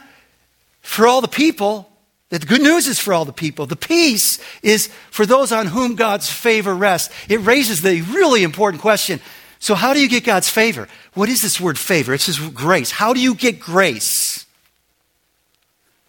for 0.80 1.06
all 1.06 1.20
the 1.20 1.28
people. 1.28 1.88
The 2.30 2.40
good 2.40 2.60
news 2.60 2.88
is 2.88 2.98
for 2.98 3.14
all 3.14 3.24
the 3.24 3.32
people. 3.32 3.64
The 3.64 3.76
peace 3.76 4.40
is 4.60 4.88
for 5.12 5.24
those 5.24 5.52
on 5.52 5.68
whom 5.68 5.94
God's 5.94 6.28
favor 6.28 6.74
rests. 6.74 7.14
It 7.28 7.36
raises 7.36 7.80
the 7.80 8.00
really 8.00 8.42
important 8.42 8.82
question. 8.82 9.20
So, 9.60 9.76
how 9.76 9.94
do 9.94 10.00
you 10.00 10.08
get 10.08 10.24
God's 10.24 10.48
favor? 10.48 10.88
What 11.14 11.28
is 11.28 11.42
this 11.42 11.60
word 11.60 11.78
favor? 11.78 12.12
It's 12.12 12.26
His 12.26 12.40
grace. 12.40 12.90
How 12.90 13.14
do 13.14 13.20
you 13.20 13.36
get 13.36 13.60
grace? 13.60 14.46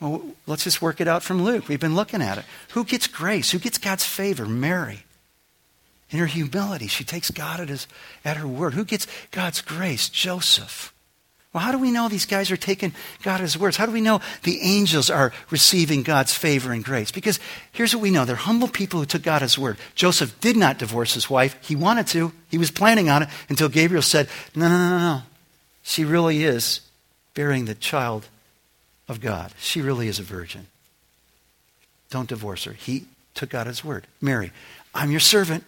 Well, 0.01 0.23
let's 0.47 0.63
just 0.63 0.81
work 0.81 0.99
it 0.99 1.07
out 1.07 1.21
from 1.21 1.43
Luke. 1.43 1.67
We've 1.67 1.79
been 1.79 1.93
looking 1.93 2.23
at 2.23 2.39
it. 2.39 2.45
Who 2.69 2.85
gets 2.85 3.05
grace? 3.05 3.51
Who 3.51 3.59
gets 3.59 3.77
God's 3.77 4.03
favor? 4.03 4.47
Mary. 4.47 5.03
In 6.09 6.17
her 6.17 6.25
humility, 6.25 6.87
she 6.87 7.03
takes 7.03 7.29
God 7.29 7.59
at, 7.59 7.69
his, 7.69 7.85
at 8.25 8.37
her 8.37 8.47
word. 8.47 8.73
Who 8.73 8.83
gets 8.83 9.05
God's 9.29 9.61
grace? 9.61 10.09
Joseph. 10.09 10.91
Well, 11.51 11.63
how 11.63 11.71
do 11.71 11.79
we 11.79 11.89
know 11.89 12.07
these 12.07 12.27
guys 12.27 12.51
are 12.51 12.57
taking 12.57 12.93
God 13.23 13.35
at 13.35 13.41
His 13.41 13.57
words? 13.57 13.75
How 13.75 13.87
do 13.87 13.91
we 13.91 14.01
know 14.01 14.21
the 14.43 14.61
angels 14.61 15.09
are 15.09 15.33
receiving 15.49 16.03
God's 16.03 16.33
favor 16.33 16.71
and 16.71 16.83
grace? 16.83 17.11
Because 17.11 17.39
here's 17.71 17.95
what 17.95 18.03
we 18.03 18.11
know 18.11 18.23
they're 18.23 18.35
humble 18.35 18.67
people 18.67 18.99
who 18.99 19.05
took 19.07 19.23
God 19.23 19.37
at 19.37 19.41
His 19.43 19.57
word. 19.57 19.77
Joseph 19.95 20.39
did 20.41 20.55
not 20.55 20.77
divorce 20.77 21.15
his 21.15 21.27
wife. 21.27 21.57
He 21.61 21.75
wanted 21.75 22.05
to, 22.07 22.33
he 22.49 22.59
was 22.59 22.69
planning 22.69 23.09
on 23.09 23.23
it 23.23 23.29
until 23.49 23.67
Gabriel 23.67 24.03
said, 24.03 24.29
No, 24.53 24.69
no, 24.69 24.89
no, 24.89 24.99
no. 24.99 25.21
She 25.81 26.05
really 26.05 26.43
is 26.43 26.81
bearing 27.33 27.65
the 27.65 27.73
child 27.73 28.27
of 29.07 29.19
God. 29.19 29.51
She 29.59 29.81
really 29.81 30.07
is 30.07 30.19
a 30.19 30.23
virgin. 30.23 30.67
Don't 32.11 32.29
divorce 32.29 32.65
her. 32.65 32.73
He 32.73 33.05
took 33.33 33.49
God 33.49 33.61
at 33.61 33.67
His 33.67 33.83
word. 33.83 34.05
Mary, 34.21 34.51
I'm 34.93 35.09
your 35.09 35.19
servant. 35.19 35.63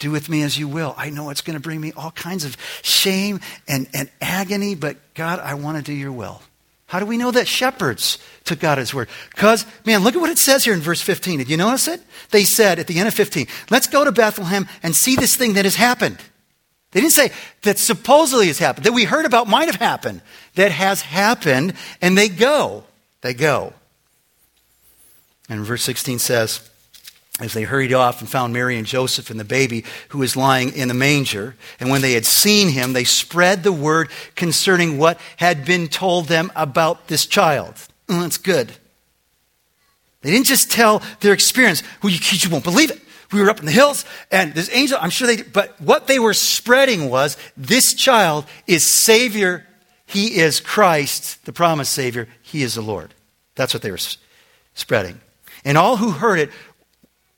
Do 0.00 0.10
with 0.10 0.28
me 0.28 0.42
as 0.42 0.58
you 0.58 0.66
will. 0.66 0.94
I 0.96 1.10
know 1.10 1.30
it's 1.30 1.42
going 1.42 1.54
to 1.54 1.60
bring 1.60 1.80
me 1.80 1.92
all 1.92 2.10
kinds 2.10 2.44
of 2.44 2.56
shame 2.82 3.38
and, 3.68 3.86
and 3.94 4.10
agony, 4.20 4.74
but 4.74 4.96
God, 5.14 5.38
I 5.38 5.54
want 5.54 5.76
to 5.76 5.82
do 5.82 5.92
your 5.92 6.10
will. 6.10 6.42
How 6.86 6.98
do 6.98 7.06
we 7.06 7.18
know 7.18 7.30
that 7.30 7.46
shepherds 7.46 8.18
took 8.44 8.58
God 8.58 8.72
at 8.72 8.78
his 8.78 8.94
word? 8.94 9.08
Because, 9.32 9.64
man, 9.84 10.02
look 10.02 10.16
at 10.16 10.20
what 10.20 10.30
it 10.30 10.38
says 10.38 10.64
here 10.64 10.74
in 10.74 10.80
verse 10.80 11.02
15. 11.02 11.38
Did 11.38 11.50
you 11.50 11.56
notice 11.56 11.86
it? 11.86 12.00
They 12.30 12.44
said 12.44 12.78
at 12.78 12.86
the 12.86 12.98
end 12.98 13.08
of 13.08 13.14
15, 13.14 13.46
let's 13.70 13.86
go 13.86 14.04
to 14.04 14.10
Bethlehem 14.10 14.66
and 14.82 14.96
see 14.96 15.16
this 15.16 15.36
thing 15.36 15.52
that 15.52 15.66
has 15.66 15.76
happened. 15.76 16.18
They 16.92 17.00
didn't 17.00 17.12
say 17.12 17.30
that 17.62 17.78
supposedly 17.78 18.46
has 18.46 18.58
happened, 18.58 18.86
that 18.86 18.92
we 18.92 19.04
heard 19.04 19.26
about 19.26 19.46
might 19.46 19.66
have 19.66 19.76
happened, 19.76 20.22
that 20.54 20.72
has 20.72 21.02
happened, 21.02 21.74
and 22.00 22.16
they 22.16 22.28
go. 22.28 22.84
They 23.20 23.34
go. 23.34 23.74
And 25.50 25.60
verse 25.60 25.82
16 25.82 26.18
says, 26.18 26.69
as 27.40 27.52
they 27.52 27.62
hurried 27.62 27.92
off 27.92 28.20
and 28.20 28.28
found 28.28 28.52
Mary 28.52 28.76
and 28.76 28.86
Joseph 28.86 29.30
and 29.30 29.40
the 29.40 29.44
baby 29.44 29.84
who 30.10 30.18
was 30.18 30.36
lying 30.36 30.74
in 30.74 30.88
the 30.88 30.94
manger. 30.94 31.56
And 31.78 31.90
when 31.90 32.02
they 32.02 32.12
had 32.12 32.26
seen 32.26 32.68
him, 32.68 32.92
they 32.92 33.04
spread 33.04 33.62
the 33.62 33.72
word 33.72 34.10
concerning 34.36 34.98
what 34.98 35.18
had 35.38 35.64
been 35.64 35.88
told 35.88 36.26
them 36.26 36.52
about 36.54 37.08
this 37.08 37.26
child. 37.26 37.74
Oh, 38.08 38.20
that's 38.20 38.38
good. 38.38 38.72
They 40.22 40.30
didn't 40.30 40.46
just 40.46 40.70
tell 40.70 41.02
their 41.20 41.32
experience. 41.32 41.82
Well, 42.02 42.12
you, 42.12 42.18
you 42.22 42.50
won't 42.50 42.64
believe 42.64 42.90
it. 42.90 43.00
We 43.32 43.40
were 43.40 43.48
up 43.48 43.60
in 43.60 43.66
the 43.66 43.72
hills 43.72 44.04
and 44.30 44.54
this 44.54 44.68
angel, 44.72 44.98
I'm 45.00 45.10
sure 45.10 45.26
they, 45.26 45.42
but 45.42 45.80
what 45.80 46.08
they 46.08 46.18
were 46.18 46.34
spreading 46.34 47.08
was 47.08 47.36
this 47.56 47.94
child 47.94 48.44
is 48.66 48.84
Savior. 48.84 49.66
He 50.06 50.38
is 50.38 50.58
Christ, 50.58 51.44
the 51.44 51.52
promised 51.52 51.92
Savior. 51.92 52.26
He 52.42 52.62
is 52.62 52.74
the 52.74 52.82
Lord. 52.82 53.14
That's 53.54 53.72
what 53.72 53.82
they 53.82 53.92
were 53.92 54.00
spreading. 54.74 55.20
And 55.64 55.78
all 55.78 55.96
who 55.96 56.10
heard 56.10 56.40
it 56.40 56.50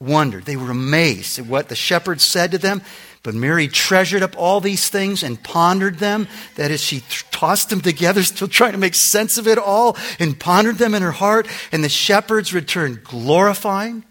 wondered. 0.02 0.44
They 0.44 0.56
were 0.56 0.70
amazed 0.70 1.38
at 1.38 1.46
what 1.46 1.68
the 1.68 1.76
shepherds 1.76 2.24
said 2.24 2.50
to 2.50 2.58
them. 2.58 2.82
But 3.22 3.34
Mary 3.34 3.68
treasured 3.68 4.22
up 4.22 4.36
all 4.36 4.60
these 4.60 4.88
things 4.88 5.22
and 5.22 5.42
pondered 5.42 5.98
them. 5.98 6.26
That 6.56 6.72
is, 6.72 6.82
she 6.82 7.00
th- 7.00 7.30
tossed 7.30 7.70
them 7.70 7.80
together, 7.80 8.22
still 8.24 8.48
trying 8.48 8.72
to 8.72 8.78
make 8.78 8.94
sense 8.94 9.38
of 9.38 9.46
it 9.46 9.58
all, 9.58 9.96
and 10.18 10.38
pondered 10.38 10.78
them 10.78 10.94
in 10.94 11.02
her 11.02 11.12
heart. 11.12 11.46
And 11.70 11.84
the 11.84 11.88
shepherds 11.88 12.52
returned 12.52 13.04
glorifying 13.04 14.04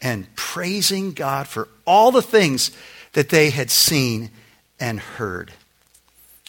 and 0.00 0.34
praising 0.34 1.12
God 1.12 1.46
for 1.46 1.68
all 1.86 2.10
the 2.10 2.22
things 2.22 2.70
that 3.12 3.28
they 3.28 3.50
had 3.50 3.70
seen 3.70 4.30
and 4.80 5.00
heard, 5.00 5.52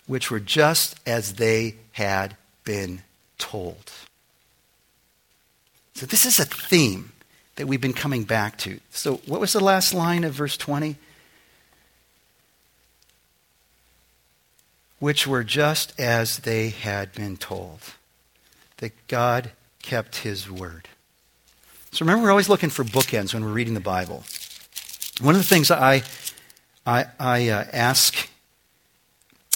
which 0.07 0.31
were 0.31 0.39
just 0.39 0.95
as 1.05 1.33
they 1.33 1.75
had 1.93 2.37
been 2.63 3.01
told. 3.37 3.91
So, 5.95 6.05
this 6.05 6.25
is 6.25 6.39
a 6.39 6.45
theme 6.45 7.11
that 7.59 7.67
we've 7.67 7.81
been 7.81 7.91
coming 7.91 8.23
back 8.23 8.57
to. 8.57 8.79
So, 8.89 9.15
what 9.25 9.41
was 9.41 9.51
the 9.51 9.59
last 9.59 9.93
line 9.93 10.23
of 10.23 10.33
verse 10.33 10.55
20? 10.55 10.95
Which 14.99 15.27
were 15.27 15.43
just 15.43 15.99
as 15.99 16.37
they 16.37 16.69
had 16.69 17.11
been 17.11 17.35
told, 17.35 17.81
that 18.77 18.93
God 19.09 19.51
kept 19.83 20.19
his 20.19 20.49
word. 20.49 20.87
So, 21.91 22.05
remember, 22.05 22.23
we're 22.23 22.31
always 22.31 22.47
looking 22.47 22.69
for 22.69 22.85
bookends 22.85 23.33
when 23.33 23.43
we're 23.43 23.51
reading 23.51 23.73
the 23.73 23.81
Bible. 23.81 24.23
One 25.19 25.35
of 25.35 25.41
the 25.41 25.47
things 25.47 25.69
I, 25.69 26.03
I, 26.87 27.07
I 27.19 27.49
uh, 27.49 27.65
ask 27.73 28.29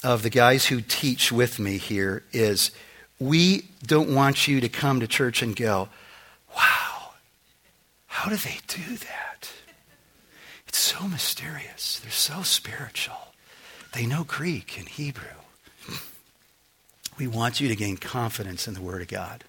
of 0.03 0.23
the 0.23 0.29
guys 0.29 0.65
who 0.65 0.81
teach 0.81 1.31
with 1.31 1.57
me 1.57 1.77
here 1.77 2.23
is 2.33 2.71
we 3.17 3.63
don't 3.87 4.13
want 4.13 4.45
you 4.45 4.59
to 4.59 4.67
come 4.67 4.99
to 4.99 5.07
church 5.07 5.41
and 5.41 5.55
go, 5.55 5.87
wow, 6.53 6.92
how 8.13 8.29
do 8.29 8.35
they 8.35 8.59
do 8.67 8.95
that? 8.97 9.51
It's 10.67 10.77
so 10.77 11.07
mysterious. 11.07 11.99
They're 11.99 12.11
so 12.11 12.43
spiritual. 12.43 13.33
They 13.93 14.05
know 14.05 14.23
Greek 14.23 14.77
and 14.77 14.87
Hebrew. 14.87 15.23
We 17.17 17.25
want 17.25 17.59
you 17.59 17.67
to 17.69 17.75
gain 17.75 17.97
confidence 17.97 18.67
in 18.67 18.75
the 18.75 18.83
Word 18.83 19.01
of 19.01 19.07
God. 19.07 19.43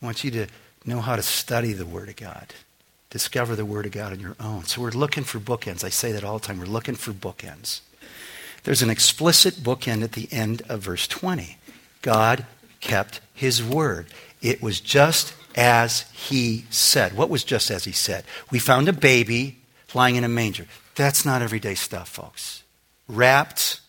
We 0.00 0.06
want 0.06 0.24
you 0.24 0.32
to 0.32 0.48
know 0.84 1.00
how 1.00 1.14
to 1.14 1.22
study 1.22 1.72
the 1.72 1.86
Word 1.86 2.08
of 2.08 2.16
God, 2.16 2.52
discover 3.10 3.54
the 3.54 3.64
Word 3.64 3.86
of 3.86 3.92
God 3.92 4.12
on 4.12 4.18
your 4.18 4.36
own. 4.40 4.64
So 4.64 4.82
we're 4.82 4.90
looking 4.90 5.22
for 5.22 5.38
bookends. 5.38 5.84
I 5.84 5.88
say 5.88 6.10
that 6.10 6.24
all 6.24 6.40
the 6.40 6.46
time. 6.46 6.58
We're 6.58 6.66
looking 6.66 6.96
for 6.96 7.12
bookends. 7.12 7.80
There's 8.64 8.82
an 8.82 8.90
explicit 8.90 9.54
bookend 9.54 10.02
at 10.02 10.12
the 10.12 10.28
end 10.32 10.62
of 10.68 10.80
verse 10.80 11.06
20. 11.06 11.58
God 12.02 12.44
kept 12.80 13.20
his 13.32 13.62
word. 13.62 14.08
It 14.42 14.60
was 14.60 14.80
just 14.80 15.32
as 15.54 16.02
he 16.12 16.64
said. 16.70 17.16
What 17.16 17.30
was 17.30 17.44
just 17.44 17.70
as 17.70 17.84
he 17.84 17.92
said? 17.92 18.24
We 18.50 18.58
found 18.58 18.88
a 18.88 18.92
baby 18.92 19.58
lying 19.94 20.16
in 20.16 20.24
a 20.24 20.28
manger. 20.28 20.66
That's 20.94 21.24
not 21.24 21.42
everyday 21.42 21.74
stuff, 21.74 22.08
folks. 22.08 22.62
Wrapped 23.08 23.80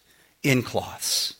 in 0.43 0.63
cloths. 0.63 1.35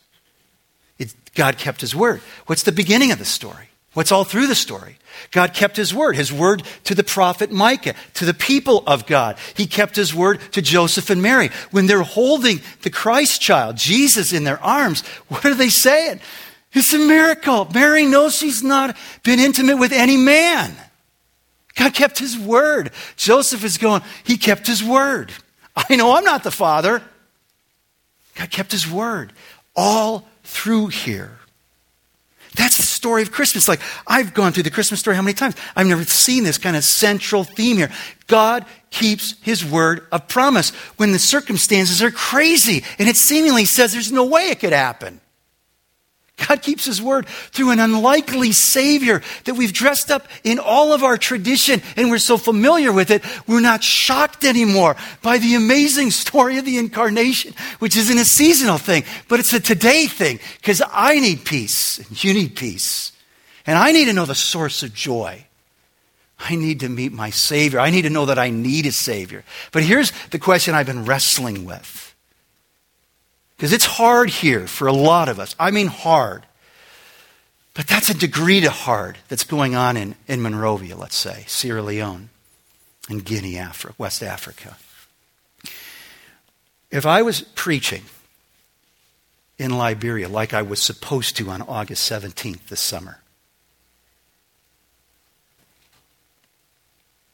It, 0.99 1.13
God 1.34 1.57
kept 1.57 1.82
his 1.82 1.95
word. 1.95 2.22
What's 2.45 2.63
the 2.63 2.72
beginning 2.72 3.11
of 3.11 3.19
the 3.19 3.26
story? 3.26 3.69
What's 3.93 4.11
all 4.11 4.24
through 4.24 4.47
the 4.47 4.55
story? 4.55 4.97
God 5.32 5.53
kept 5.53 5.76
his 5.76 5.93
word, 5.93 6.15
his 6.15 6.32
word 6.32 6.63
to 6.86 6.95
the 6.95 7.03
prophet 7.03 7.51
Micah, 7.51 7.95
to 8.13 8.26
the 8.26 8.34
people 8.34 8.84
of 8.88 9.05
God. 9.05 9.38
He 9.55 9.67
kept 9.67 9.97
his 9.97 10.15
word 10.15 10.39
to 10.53 10.61
Joseph 10.61 11.09
and 11.09 11.22
Mary. 11.22 11.49
When 11.72 11.88
they're 11.88 12.01
holding 12.01 12.61
the 12.84 12.89
Christ 12.89 13.41
child, 13.41 13.76
Jesus, 13.76 14.32
in 14.32 14.45
their 14.45 14.63
arms, 14.63 15.01
what 15.28 15.45
are 15.45 15.55
they 15.55 15.69
saying? 15.69 16.22
It's 16.74 16.93
a 16.93 16.97
miracle. 16.97 17.67
Mary 17.74 18.05
knows 18.05 18.36
she's 18.36 18.63
not 18.63 18.95
been 19.24 19.39
intimate 19.39 19.78
with 19.78 19.91
any 19.91 20.17
man. 20.17 20.74
God 21.76 21.93
kept 21.93 22.19
his 22.19 22.38
word. 22.38 22.91
Joseph 23.15 23.63
is 23.63 23.78
going, 23.78 24.01
he 24.24 24.38
kept 24.38 24.67
his 24.67 24.84
word. 24.84 25.32
I 25.76 25.95
know 25.95 26.15
I'm 26.15 26.24
not 26.24 26.43
the 26.43 26.51
father. 26.51 27.01
God 28.36 28.51
kept 28.51 28.72
his 28.72 28.89
word 28.89 29.34
all 29.76 30.28
through 30.43 30.88
here. 30.88 31.38
That's 32.55 32.76
the 32.76 32.84
story 32.84 33.22
of 33.22 33.32
Christmas. 33.32 33.69
Like, 33.69 33.80
I've 34.05 34.34
gone 34.34 34.51
through 34.51 34.63
the 34.63 34.72
Christmas 34.72 34.99
story 34.99 35.15
how 35.15 35.22
many 35.22 35.34
times? 35.34 35.55
I've 35.74 35.88
never 35.88 36.03
seen 36.03 36.43
this 36.43 36.57
kind 36.57 36.76
of 36.76 36.84
central 36.84 37.45
theme 37.45 37.78
here. 37.78 37.91
God 38.28 38.65
keeps 38.89 39.36
his 39.41 39.63
word 39.63 40.05
of 40.11 40.28
promise 40.28 40.72
when 40.97 41.13
the 41.13 41.19
circumstances 41.19 42.03
are 42.03 42.11
crazy 42.11 42.84
and 42.99 43.07
it 43.07 43.15
seemingly 43.15 43.63
says 43.63 43.93
there's 43.93 44.11
no 44.11 44.26
way 44.26 44.49
it 44.49 44.59
could 44.59 44.74
happen. 44.74 45.20
God 46.48 46.62
keeps 46.62 46.86
His 46.86 47.02
word 47.02 47.28
through 47.28 47.72
an 47.72 47.80
unlikely 47.80 48.52
Savior 48.52 49.22
that 49.46 49.56
we've 49.56 49.74
dressed 49.74 50.12
up 50.12 50.28
in 50.44 50.60
all 50.60 50.94
of 50.94 51.04
our 51.04 51.18
tradition 51.18 51.82
and 51.96 52.10
we're 52.10 52.18
so 52.18 52.38
familiar 52.38 52.92
with 52.92 53.12
it, 53.12 53.24
we're 53.48 53.62
not 53.62 53.84
shocked 53.84 54.44
anymore 54.44 54.96
by 55.22 55.38
the 55.38 55.56
amazing 55.56 56.12
story 56.12 56.58
of 56.58 56.66
the 56.66 56.78
incarnation, 56.78 57.54
which 57.80 57.98
isn't 57.98 58.18
a 58.18 58.26
seasonal 58.26 58.78
thing, 58.78 59.04
but 59.28 59.39
it's 59.39 59.54
a 59.54 59.60
today 59.60 60.08
thing 60.08 60.39
because 60.58 60.82
I 60.92 61.20
need 61.20 61.46
peace 61.46 62.00
and 62.00 62.24
you 62.24 62.34
need 62.34 62.56
peace. 62.56 63.12
And 63.66 63.78
I 63.78 63.92
need 63.92 64.06
to 64.06 64.14
know 64.14 64.26
the 64.26 64.36
source 64.36 64.84
of 64.84 64.94
joy. 64.94 65.46
I 66.39 66.56
need 66.56 66.80
to 66.80 66.89
meet 66.89 67.14
my 67.14 67.30
Savior. 67.30 67.80
I 67.80 67.92
need 67.92 68.04
to 68.04 68.10
know 68.10 68.26
that 68.26 68.39
I 68.39 68.50
need 68.50 68.86
a 68.86 68.92
Savior. 68.92 69.44
But 69.72 69.84
here's 69.84 70.12
the 70.32 70.39
question 70.39 70.74
I've 70.74 70.88
been 70.88 71.06
wrestling 71.06 71.66
with 71.66 72.11
because 73.62 73.74
it's 73.74 73.86
hard 73.86 74.32
here 74.32 74.66
for 74.66 74.88
a 74.88 74.91
lot 74.91 75.30
of 75.30 75.39
us. 75.39 75.55
I 75.59 75.70
mean, 75.70 75.86
hard. 75.86 76.47
But 77.76 77.86
that's 77.86 78.09
a 78.09 78.16
degree 78.16 78.59
to 78.62 78.72
hard 78.72 79.20
that's 79.28 79.43
going 79.43 79.76
on 79.76 79.97
in, 79.97 80.16
in 80.28 80.41
Monrovia, 80.41 80.97
let's 80.97 81.16
say, 81.16 81.43
Sierra 81.45 81.84
Leone, 81.84 82.32
and 83.07 83.24
Guinea, 83.24 83.59
Africa, 83.59 83.93
West 83.99 84.24
Africa. 84.24 84.78
If 86.89 87.05
I 87.05 87.22
was 87.22 87.41
preaching 87.41 88.01
in 89.59 89.78
Liberia 89.78 90.28
like 90.28 90.55
I 90.55 90.64
was 90.64 90.82
supposed 90.82 91.38
to 91.38 91.51
on 91.51 91.62
August 91.62 92.12
17th 92.12 92.66
this 92.66 92.82
summer, 92.82 93.20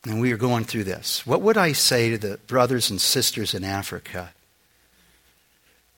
and 0.06 0.20
we 0.20 0.34
are 0.34 0.38
going 0.38 0.66
through 0.66 0.84
this, 0.84 1.26
what 1.26 1.40
would 1.40 1.56
I 1.56 1.72
say 1.72 2.10
to 2.10 2.18
the 2.18 2.38
brothers 2.48 2.90
and 2.90 3.00
sisters 3.00 3.54
in 3.54 3.64
Africa 3.64 4.34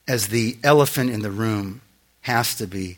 as 0.10 0.30
the 0.30 0.57
elephant 0.64 1.12
in 1.12 1.22
the 1.22 1.30
room 1.30 1.82
has 2.22 2.55
to 2.55 2.66
be 2.66 2.97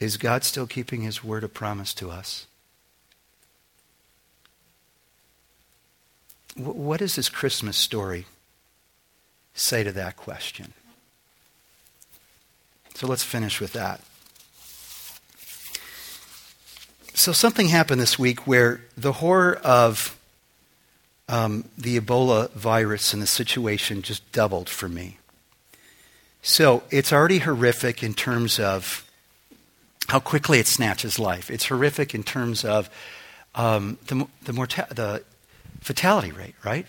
is 0.00 0.16
God 0.16 0.42
still 0.42 0.66
keeping 0.66 1.02
his 1.02 1.22
word 1.22 1.44
of 1.44 1.54
promise 1.54 1.94
to 1.94 2.10
us? 2.10 2.46
What 6.56 6.98
does 6.98 7.14
this 7.14 7.28
Christmas 7.28 7.76
story 7.76 8.26
say 9.54 9.84
to 9.84 9.92
that 9.92 10.16
question? 10.16 10.72
So 12.94 13.06
let's 13.06 13.22
finish 13.22 13.60
with 13.60 13.72
that. 13.74 14.00
So, 17.14 17.32
something 17.32 17.68
happened 17.68 18.00
this 18.00 18.18
week 18.18 18.46
where 18.46 18.80
the 18.96 19.12
horror 19.14 19.56
of 19.64 20.16
um, 21.28 21.64
the 21.76 21.98
Ebola 21.98 22.50
virus 22.52 23.12
and 23.12 23.20
the 23.20 23.26
situation 23.26 24.02
just 24.02 24.30
doubled 24.30 24.68
for 24.68 24.88
me. 24.88 25.17
So 26.48 26.82
it's 26.90 27.12
already 27.12 27.40
horrific 27.40 28.02
in 28.02 28.14
terms 28.14 28.58
of 28.58 29.06
how 30.08 30.18
quickly 30.18 30.58
it 30.58 30.66
snatches 30.66 31.18
life. 31.18 31.50
It's 31.50 31.66
horrific 31.66 32.14
in 32.14 32.22
terms 32.22 32.64
of 32.64 32.88
um, 33.54 33.98
the, 34.06 34.26
the, 34.44 34.54
morta- 34.54 34.86
the 34.88 35.22
fatality 35.82 36.32
rate, 36.32 36.54
right? 36.64 36.86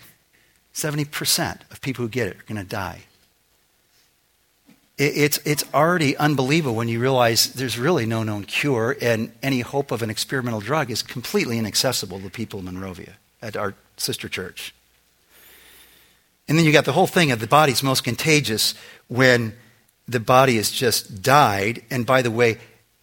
70% 0.74 1.58
of 1.70 1.82
people 1.82 2.02
who 2.02 2.08
get 2.08 2.28
it 2.28 2.38
are 2.38 2.44
going 2.44 2.56
to 2.56 2.66
die. 2.66 3.02
It, 4.96 5.12
it's, 5.14 5.38
it's 5.44 5.64
already 5.74 6.16
unbelievable 6.16 6.74
when 6.74 6.88
you 6.88 6.98
realize 6.98 7.52
there's 7.52 7.78
really 7.78 8.06
no 8.06 8.22
known 8.22 8.44
cure, 8.44 8.96
and 9.02 9.30
any 9.42 9.60
hope 9.60 9.90
of 9.90 10.00
an 10.00 10.08
experimental 10.08 10.60
drug 10.60 10.90
is 10.90 11.02
completely 11.02 11.58
inaccessible 11.58 12.18
to 12.20 12.30
people 12.30 12.60
in 12.60 12.64
Monrovia 12.64 13.18
at 13.42 13.58
our 13.58 13.74
sister 13.98 14.26
church. 14.26 14.74
And 16.50 16.58
then 16.58 16.66
you 16.66 16.72
got 16.72 16.84
the 16.84 16.92
whole 16.92 17.06
thing 17.06 17.30
of 17.30 17.38
the 17.38 17.46
body's 17.46 17.80
most 17.80 18.02
contagious 18.02 18.74
when 19.06 19.54
the 20.08 20.18
body 20.18 20.56
has 20.56 20.72
just 20.72 21.22
died. 21.22 21.84
And 21.90 22.04
by 22.04 22.22
the 22.22 22.30
way, 22.30 22.58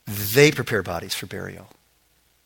they 0.05 0.51
prepare 0.51 0.83
bodies 0.83 1.15
for 1.15 1.27
burial. 1.27 1.69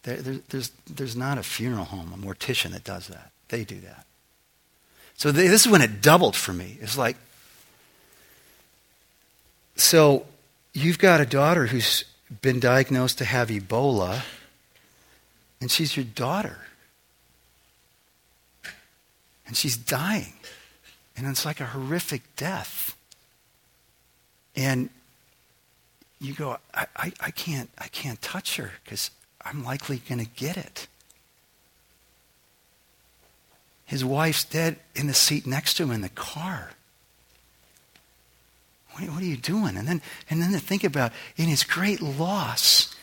There, 0.04 0.18
there, 0.18 0.40
there's, 0.50 0.72
there's 0.88 1.16
not 1.16 1.40
a 1.40 1.44
funeral 1.44 1.86
home, 1.86 2.14
a 2.14 2.18
mortician 2.18 2.70
that 2.74 2.84
does 2.84 3.08
that. 3.08 3.32
They 3.50 3.64
do 3.64 3.80
that. 3.80 4.06
So 5.16 5.32
they, 5.32 5.48
this 5.48 5.66
is 5.66 5.72
when 5.72 5.82
it 5.82 6.04
doubled 6.04 6.36
for 6.36 6.54
me. 6.54 6.78
It's 6.80 7.00
like, 7.00 7.18
so 9.76 10.28
you've 10.72 11.00
got 11.00 11.20
a 11.20 11.26
daughter 11.26 11.66
who's 11.66 12.06
been 12.44 12.60
diagnosed 12.60 13.18
to 13.18 13.26
have 13.26 13.50
Ebola, 13.50 14.22
and 15.60 15.72
she's 15.72 15.98
your 15.98 16.06
daughter. 16.06 16.60
And 19.48 19.58
she's 19.58 19.76
dying. 19.76 20.34
And 21.22 21.30
it's 21.30 21.46
like 21.46 21.60
a 21.60 21.68
horrific 21.68 22.24
death. 22.36 22.98
And 24.56 24.90
you 26.20 26.34
go, 26.34 26.58
I, 26.74 26.88
I, 26.96 27.14
I 27.20 27.30
can't, 27.30 27.70
I 27.78 27.90
can't 27.90 28.20
touch 28.24 28.56
her 28.56 28.72
because 28.84 29.12
I'm 29.46 29.64
likely 29.64 30.02
going 30.10 30.18
to 30.18 30.32
get 30.32 30.58
it. 30.58 30.88
His 33.86 34.04
wife's 34.04 34.44
dead 34.44 34.78
in 34.96 35.06
the 35.06 35.14
seat 35.14 35.46
next 35.46 35.76
to 35.76 35.84
him 35.84 35.92
in 35.92 36.02
the 36.02 36.10
car. 36.10 36.72
What, 38.94 39.08
what 39.12 39.22
are 39.22 39.26
you 39.26 39.38
doing? 39.38 39.78
And 39.78 39.88
then, 39.88 40.02
and 40.28 40.42
then 40.42 40.54
to 40.54 40.60
think 40.60 40.84
about 40.84 41.12
in 41.38 41.46
his 41.46 41.64
great 41.64 42.02
loss, 42.02 42.96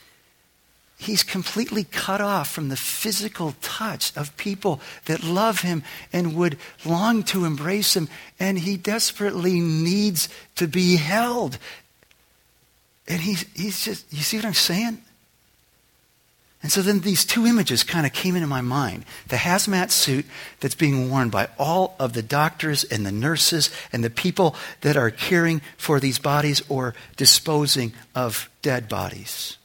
he's 0.99 1.22
completely 1.22 1.84
cut 1.84 2.20
off 2.20 2.51
from 2.51 2.68
the 2.68 2.76
physical 2.76 3.55
touch 3.62 4.14
of 4.16 4.36
people 4.36 4.80
that 5.07 5.22
love 5.22 5.61
him 5.61 5.82
and 6.12 6.34
would 6.34 6.59
long 6.84 7.22
to 7.22 7.44
embrace 7.44 7.96
him, 7.96 8.09
and 8.38 8.59
he 8.59 8.76
desperately 8.76 9.61
needs 9.61 10.28
to 10.57 10.66
be 10.66 10.96
held. 10.96 11.59
And 13.07 13.20
he's, 13.20 13.46
he's 13.55 13.84
just, 13.84 14.12
you 14.12 14.22
see 14.22 14.36
what 14.36 14.44
I'm 14.44 14.55
saying? 14.55 14.99
And 16.61 16.72
so 16.72 16.82
then 16.82 17.01
these 17.01 17.24
two 17.24 17.46
images 17.46 17.84
kind 17.84 18.05
of 18.05 18.12
came 18.12 18.34
into 18.34 18.49
my 18.49 18.61
mind. 18.61 19.05
The 19.28 19.36
hazmat 19.36 19.92
suit 19.92 20.26
that's 20.59 20.74
being 20.74 21.09
worn 21.09 21.30
by 21.30 21.49
all 21.57 21.94
of 22.01 22.14
the 22.14 22.22
doctors 22.22 22.82
and 22.82 23.07
the 23.07 23.12
nurses 23.12 23.70
and 23.92 24.03
the 24.03 24.11
people 24.11 24.57
that 24.80 24.96
are 24.96 25.12
caring 25.12 25.61
for 25.76 26.01
these 26.01 26.18
bodies 26.18 26.61
or 26.68 26.94
disposing 27.16 27.92
of 28.16 28.51
dead 28.62 28.88
bodies. 28.88 29.57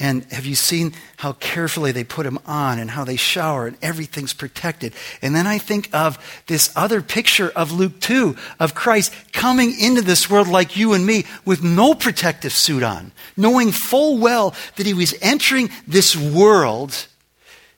And 0.00 0.24
have 0.32 0.46
you 0.46 0.54
seen 0.54 0.94
how 1.18 1.34
carefully 1.34 1.92
they 1.92 2.04
put 2.04 2.24
him 2.24 2.38
on 2.46 2.78
and 2.78 2.90
how 2.90 3.04
they 3.04 3.16
shower 3.16 3.66
and 3.66 3.76
everything's 3.82 4.32
protected? 4.32 4.94
And 5.20 5.36
then 5.36 5.46
I 5.46 5.58
think 5.58 5.90
of 5.94 6.18
this 6.46 6.72
other 6.74 7.02
picture 7.02 7.50
of 7.50 7.70
Luke 7.70 8.00
2 8.00 8.34
of 8.58 8.74
Christ 8.74 9.12
coming 9.32 9.78
into 9.78 10.00
this 10.00 10.30
world 10.30 10.48
like 10.48 10.74
you 10.74 10.94
and 10.94 11.04
me 11.04 11.26
with 11.44 11.62
no 11.62 11.92
protective 11.92 12.54
suit 12.54 12.82
on, 12.82 13.12
knowing 13.36 13.72
full 13.72 14.16
well 14.16 14.54
that 14.76 14.86
he 14.86 14.94
was 14.94 15.14
entering 15.20 15.68
this 15.86 16.16
world 16.16 17.06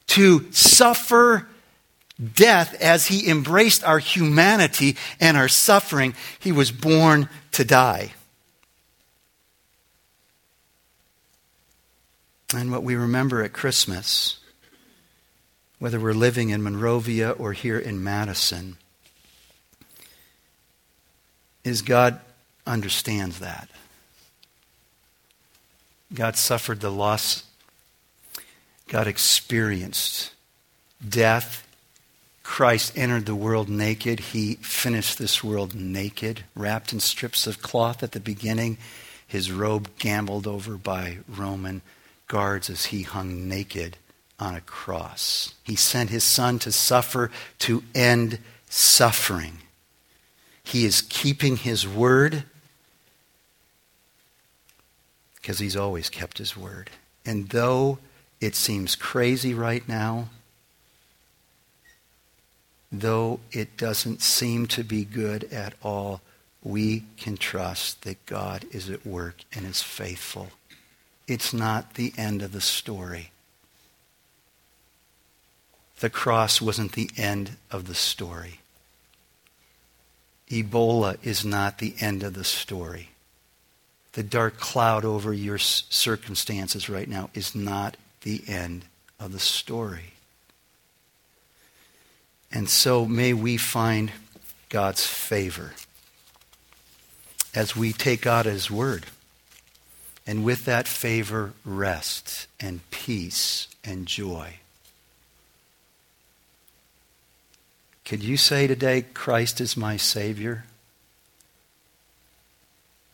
to 0.06 0.50
suffer 0.52 1.48
death 2.36 2.80
as 2.80 3.08
he 3.08 3.28
embraced 3.28 3.82
our 3.82 3.98
humanity 3.98 4.96
and 5.18 5.36
our 5.36 5.48
suffering. 5.48 6.14
He 6.38 6.52
was 6.52 6.70
born 6.70 7.28
to 7.52 7.64
die. 7.64 8.12
And 12.54 12.70
what 12.70 12.82
we 12.82 12.94
remember 12.94 13.42
at 13.42 13.52
Christmas, 13.52 14.38
whether 15.78 15.98
we're 15.98 16.12
living 16.12 16.50
in 16.50 16.62
Monrovia 16.62 17.30
or 17.30 17.52
here 17.52 17.78
in 17.78 18.02
Madison, 18.02 18.76
is 21.64 21.82
God 21.82 22.20
understands 22.66 23.38
that. 23.38 23.68
God 26.12 26.36
suffered 26.36 26.80
the 26.80 26.90
loss. 26.90 27.44
God 28.88 29.06
experienced 29.06 30.32
death. 31.06 31.66
Christ 32.42 32.92
entered 32.96 33.26
the 33.26 33.34
world 33.34 33.68
naked. 33.68 34.20
He 34.20 34.56
finished 34.56 35.18
this 35.18 35.42
world 35.42 35.74
naked, 35.74 36.44
wrapped 36.54 36.92
in 36.92 37.00
strips 37.00 37.46
of 37.46 37.62
cloth 37.62 38.02
at 38.02 38.12
the 38.12 38.20
beginning, 38.20 38.76
his 39.26 39.50
robe 39.50 39.88
gambled 39.98 40.46
over 40.46 40.76
by 40.76 41.18
Roman 41.28 41.80
guards 42.32 42.70
as 42.70 42.86
he 42.86 43.02
hung 43.02 43.46
naked 43.46 43.98
on 44.40 44.54
a 44.54 44.60
cross. 44.62 45.54
He 45.64 45.76
sent 45.76 46.08
his 46.08 46.24
son 46.24 46.58
to 46.60 46.72
suffer 46.72 47.30
to 47.58 47.82
end 47.94 48.38
suffering. 48.70 49.58
He 50.64 50.86
is 50.86 51.02
keeping 51.02 51.58
his 51.58 51.86
word 51.86 52.44
because 55.34 55.58
he's 55.58 55.76
always 55.76 56.08
kept 56.08 56.38
his 56.38 56.56
word. 56.56 56.88
And 57.26 57.50
though 57.50 57.98
it 58.40 58.54
seems 58.54 58.96
crazy 58.96 59.52
right 59.52 59.86
now, 59.86 60.30
though 62.90 63.40
it 63.50 63.76
doesn't 63.76 64.22
seem 64.22 64.66
to 64.68 64.82
be 64.82 65.04
good 65.04 65.44
at 65.52 65.74
all, 65.82 66.22
we 66.62 67.04
can 67.18 67.36
trust 67.36 68.04
that 68.04 68.24
God 68.24 68.64
is 68.70 68.88
at 68.88 69.04
work 69.04 69.44
and 69.54 69.66
is 69.66 69.82
faithful 69.82 70.48
it's 71.32 71.54
not 71.54 71.94
the 71.94 72.12
end 72.18 72.42
of 72.42 72.52
the 72.52 72.60
story. 72.60 73.30
The 76.00 76.10
cross 76.10 76.60
wasn't 76.60 76.92
the 76.92 77.10
end 77.16 77.56
of 77.70 77.86
the 77.86 77.94
story. 77.94 78.60
Ebola 80.50 81.16
is 81.22 81.44
not 81.44 81.78
the 81.78 81.94
end 82.00 82.22
of 82.22 82.34
the 82.34 82.44
story. 82.44 83.08
The 84.12 84.22
dark 84.22 84.58
cloud 84.58 85.06
over 85.06 85.32
your 85.32 85.56
circumstances 85.56 86.90
right 86.90 87.08
now 87.08 87.30
is 87.32 87.54
not 87.54 87.96
the 88.20 88.42
end 88.46 88.84
of 89.18 89.32
the 89.32 89.38
story. 89.38 90.12
And 92.52 92.68
so 92.68 93.06
may 93.06 93.32
we 93.32 93.56
find 93.56 94.12
God's 94.68 95.06
favor 95.06 95.72
as 97.54 97.74
we 97.74 97.94
take 97.94 98.20
God 98.20 98.46
at 98.46 98.52
His 98.52 98.70
word. 98.70 99.06
And 100.26 100.44
with 100.44 100.64
that 100.66 100.86
favor, 100.86 101.52
rest 101.64 102.46
and 102.60 102.88
peace 102.90 103.68
and 103.84 104.06
joy. 104.06 104.60
Could 108.04 108.22
you 108.22 108.36
say 108.36 108.66
today, 108.66 109.02
Christ 109.14 109.60
is 109.60 109.76
my 109.76 109.96
Savior? 109.96 110.64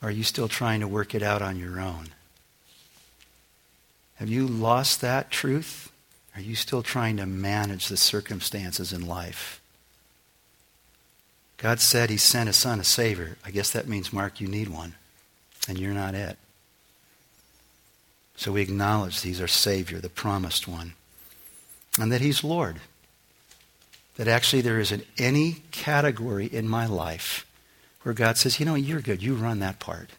Or 0.03 0.09
are 0.09 0.13
you 0.13 0.23
still 0.23 0.49
trying 0.49 0.81
to 0.81 0.89
work 0.89 1.15
it 1.15 1.23
out 1.23 1.43
on 1.43 1.59
your 1.59 1.81
own? 1.81 2.09
Have 4.17 4.29
you 4.29 4.47
lost 4.47 5.01
that 5.01 5.31
truth? 5.31 5.91
Are 6.35 6.41
you 6.41 6.55
still 6.55 6.83
trying 6.83 7.17
to 7.17 7.27
manage 7.27 7.89
the 7.89 7.97
circumstances 7.97 8.93
in 8.93 9.07
life? 9.07 9.61
God 11.57 11.81
said 11.81 12.11
He 12.11 12.17
sent 12.17 12.49
a 12.49 12.53
Son, 12.53 12.81
a 12.81 12.85
Savior. 12.85 13.39
I 13.45 13.51
guess 13.51 13.71
that 13.71 13.89
means, 13.89 14.13
Mark, 14.13 14.41
you 14.41 14.49
need 14.49 14.69
one, 14.69 14.95
and 15.69 15.79
you're 15.79 15.95
not 15.95 16.15
it. 16.15 16.39
So 18.39 18.53
we 18.53 18.63
acknowledge 18.63 19.21
He's 19.21 19.41
our 19.41 19.49
Savior, 19.49 19.99
the 19.99 20.09
promised 20.09 20.69
one, 20.69 20.95
and 22.01 22.13
that 22.13 22.21
He's 22.21 22.45
Lord. 22.45 22.77
That 24.17 24.29
actually 24.29 24.63
there 24.63 24.79
isn't 24.79 25.05
any 25.19 25.65
category 25.73 26.47
in 26.47 26.69
my 26.69 26.87
life 26.87 27.45
where 28.03 28.15
God 28.15 28.39
says, 28.39 28.61
you 28.61 28.65
know, 28.65 28.77
you're 28.77 29.01
good, 29.01 29.25
you 29.25 29.35
run 29.35 29.59
that 29.59 29.81
part. 29.81 30.11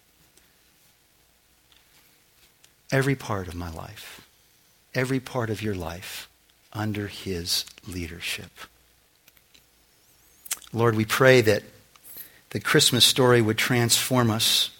Every 2.92 3.16
part 3.16 3.48
of 3.48 3.56
my 3.56 3.72
life, 3.72 4.28
every 4.94 5.22
part 5.22 5.50
of 5.50 5.62
your 5.62 5.76
life 5.76 6.28
under 6.74 7.08
His 7.08 7.64
leadership. 7.88 8.52
Lord, 10.74 10.96
we 10.96 11.06
pray 11.06 11.40
that 11.40 11.64
the 12.50 12.60
Christmas 12.60 13.06
story 13.06 13.42
would 13.42 13.58
transform 13.58 14.30
us 14.30 14.72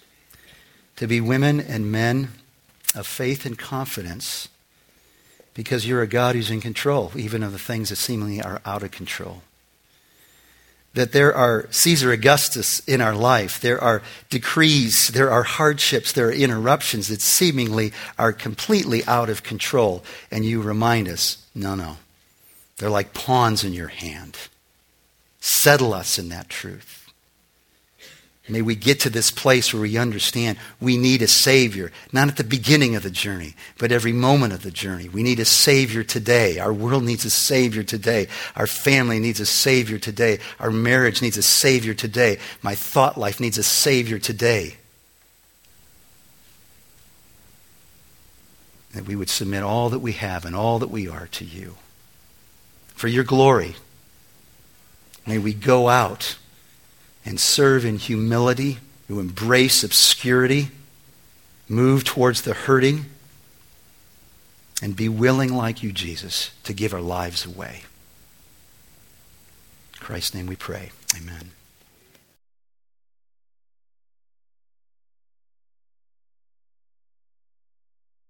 to 0.96 1.06
be 1.06 1.22
women 1.22 1.58
and 1.58 1.90
men 1.90 2.28
of 2.94 3.06
faith 3.06 3.46
and 3.46 3.58
confidence 3.58 4.48
because 5.54 5.86
you're 5.86 6.02
a 6.02 6.06
God 6.06 6.34
who's 6.34 6.50
in 6.50 6.60
control, 6.60 7.12
even 7.16 7.42
of 7.42 7.52
the 7.52 7.58
things 7.58 7.90
that 7.90 7.96
seemingly 7.96 8.40
are 8.40 8.60
out 8.64 8.82
of 8.82 8.90
control. 8.90 9.42
That 10.94 11.12
there 11.12 11.34
are 11.34 11.68
Caesar 11.70 12.10
Augustus 12.10 12.80
in 12.80 13.00
our 13.00 13.14
life. 13.14 13.60
There 13.60 13.80
are 13.80 14.02
decrees, 14.28 15.08
there 15.08 15.30
are 15.30 15.44
hardships, 15.44 16.12
there 16.12 16.28
are 16.28 16.32
interruptions 16.32 17.08
that 17.08 17.20
seemingly 17.20 17.92
are 18.18 18.32
completely 18.32 19.04
out 19.04 19.28
of 19.28 19.42
control. 19.42 20.02
And 20.30 20.44
you 20.44 20.60
remind 20.60 21.08
us 21.08 21.46
no, 21.54 21.74
no. 21.74 21.98
They're 22.78 22.90
like 22.90 23.12
pawns 23.12 23.62
in 23.62 23.72
your 23.72 23.88
hand. 23.88 24.36
Settle 25.40 25.92
us 25.92 26.18
in 26.18 26.28
that 26.30 26.48
truth. 26.48 26.99
May 28.50 28.62
we 28.62 28.74
get 28.74 28.98
to 29.00 29.10
this 29.10 29.30
place 29.30 29.72
where 29.72 29.82
we 29.82 29.96
understand 29.96 30.58
we 30.80 30.96
need 30.96 31.22
a 31.22 31.28
Savior, 31.28 31.92
not 32.12 32.28
at 32.28 32.36
the 32.36 32.44
beginning 32.44 32.96
of 32.96 33.04
the 33.04 33.10
journey, 33.10 33.54
but 33.78 33.92
every 33.92 34.12
moment 34.12 34.52
of 34.52 34.62
the 34.62 34.72
journey. 34.72 35.08
We 35.08 35.22
need 35.22 35.38
a 35.38 35.44
Savior 35.44 36.02
today. 36.02 36.58
Our 36.58 36.72
world 36.72 37.04
needs 37.04 37.24
a 37.24 37.30
Savior 37.30 37.84
today. 37.84 38.26
Our 38.56 38.66
family 38.66 39.20
needs 39.20 39.38
a 39.38 39.46
Savior 39.46 39.98
today. 39.98 40.40
Our 40.58 40.72
marriage 40.72 41.22
needs 41.22 41.36
a 41.36 41.42
Savior 41.42 41.94
today. 41.94 42.38
My 42.60 42.74
thought 42.74 43.16
life 43.16 43.38
needs 43.38 43.56
a 43.56 43.62
Savior 43.62 44.18
today. 44.18 44.76
That 48.94 49.06
we 49.06 49.14
would 49.14 49.30
submit 49.30 49.62
all 49.62 49.90
that 49.90 50.00
we 50.00 50.12
have 50.12 50.44
and 50.44 50.56
all 50.56 50.80
that 50.80 50.90
we 50.90 51.08
are 51.08 51.28
to 51.28 51.44
you. 51.44 51.76
For 52.88 53.06
your 53.06 53.24
glory, 53.24 53.76
may 55.24 55.38
we 55.38 55.54
go 55.54 55.88
out 55.88 56.36
and 57.30 57.38
serve 57.38 57.84
in 57.84 57.96
humility, 57.96 58.78
to 59.06 59.20
embrace 59.20 59.84
obscurity, 59.84 60.68
move 61.68 62.02
towards 62.02 62.42
the 62.42 62.52
hurting, 62.52 63.04
and 64.82 64.96
be 64.96 65.08
willing, 65.08 65.54
like 65.54 65.80
you, 65.80 65.92
Jesus, 65.92 66.50
to 66.64 66.72
give 66.72 66.92
our 66.92 67.00
lives 67.00 67.46
away. 67.46 67.82
In 69.94 70.00
Christ's 70.00 70.34
name 70.34 70.46
we 70.46 70.56
pray. 70.56 70.90
Amen. 71.16 71.52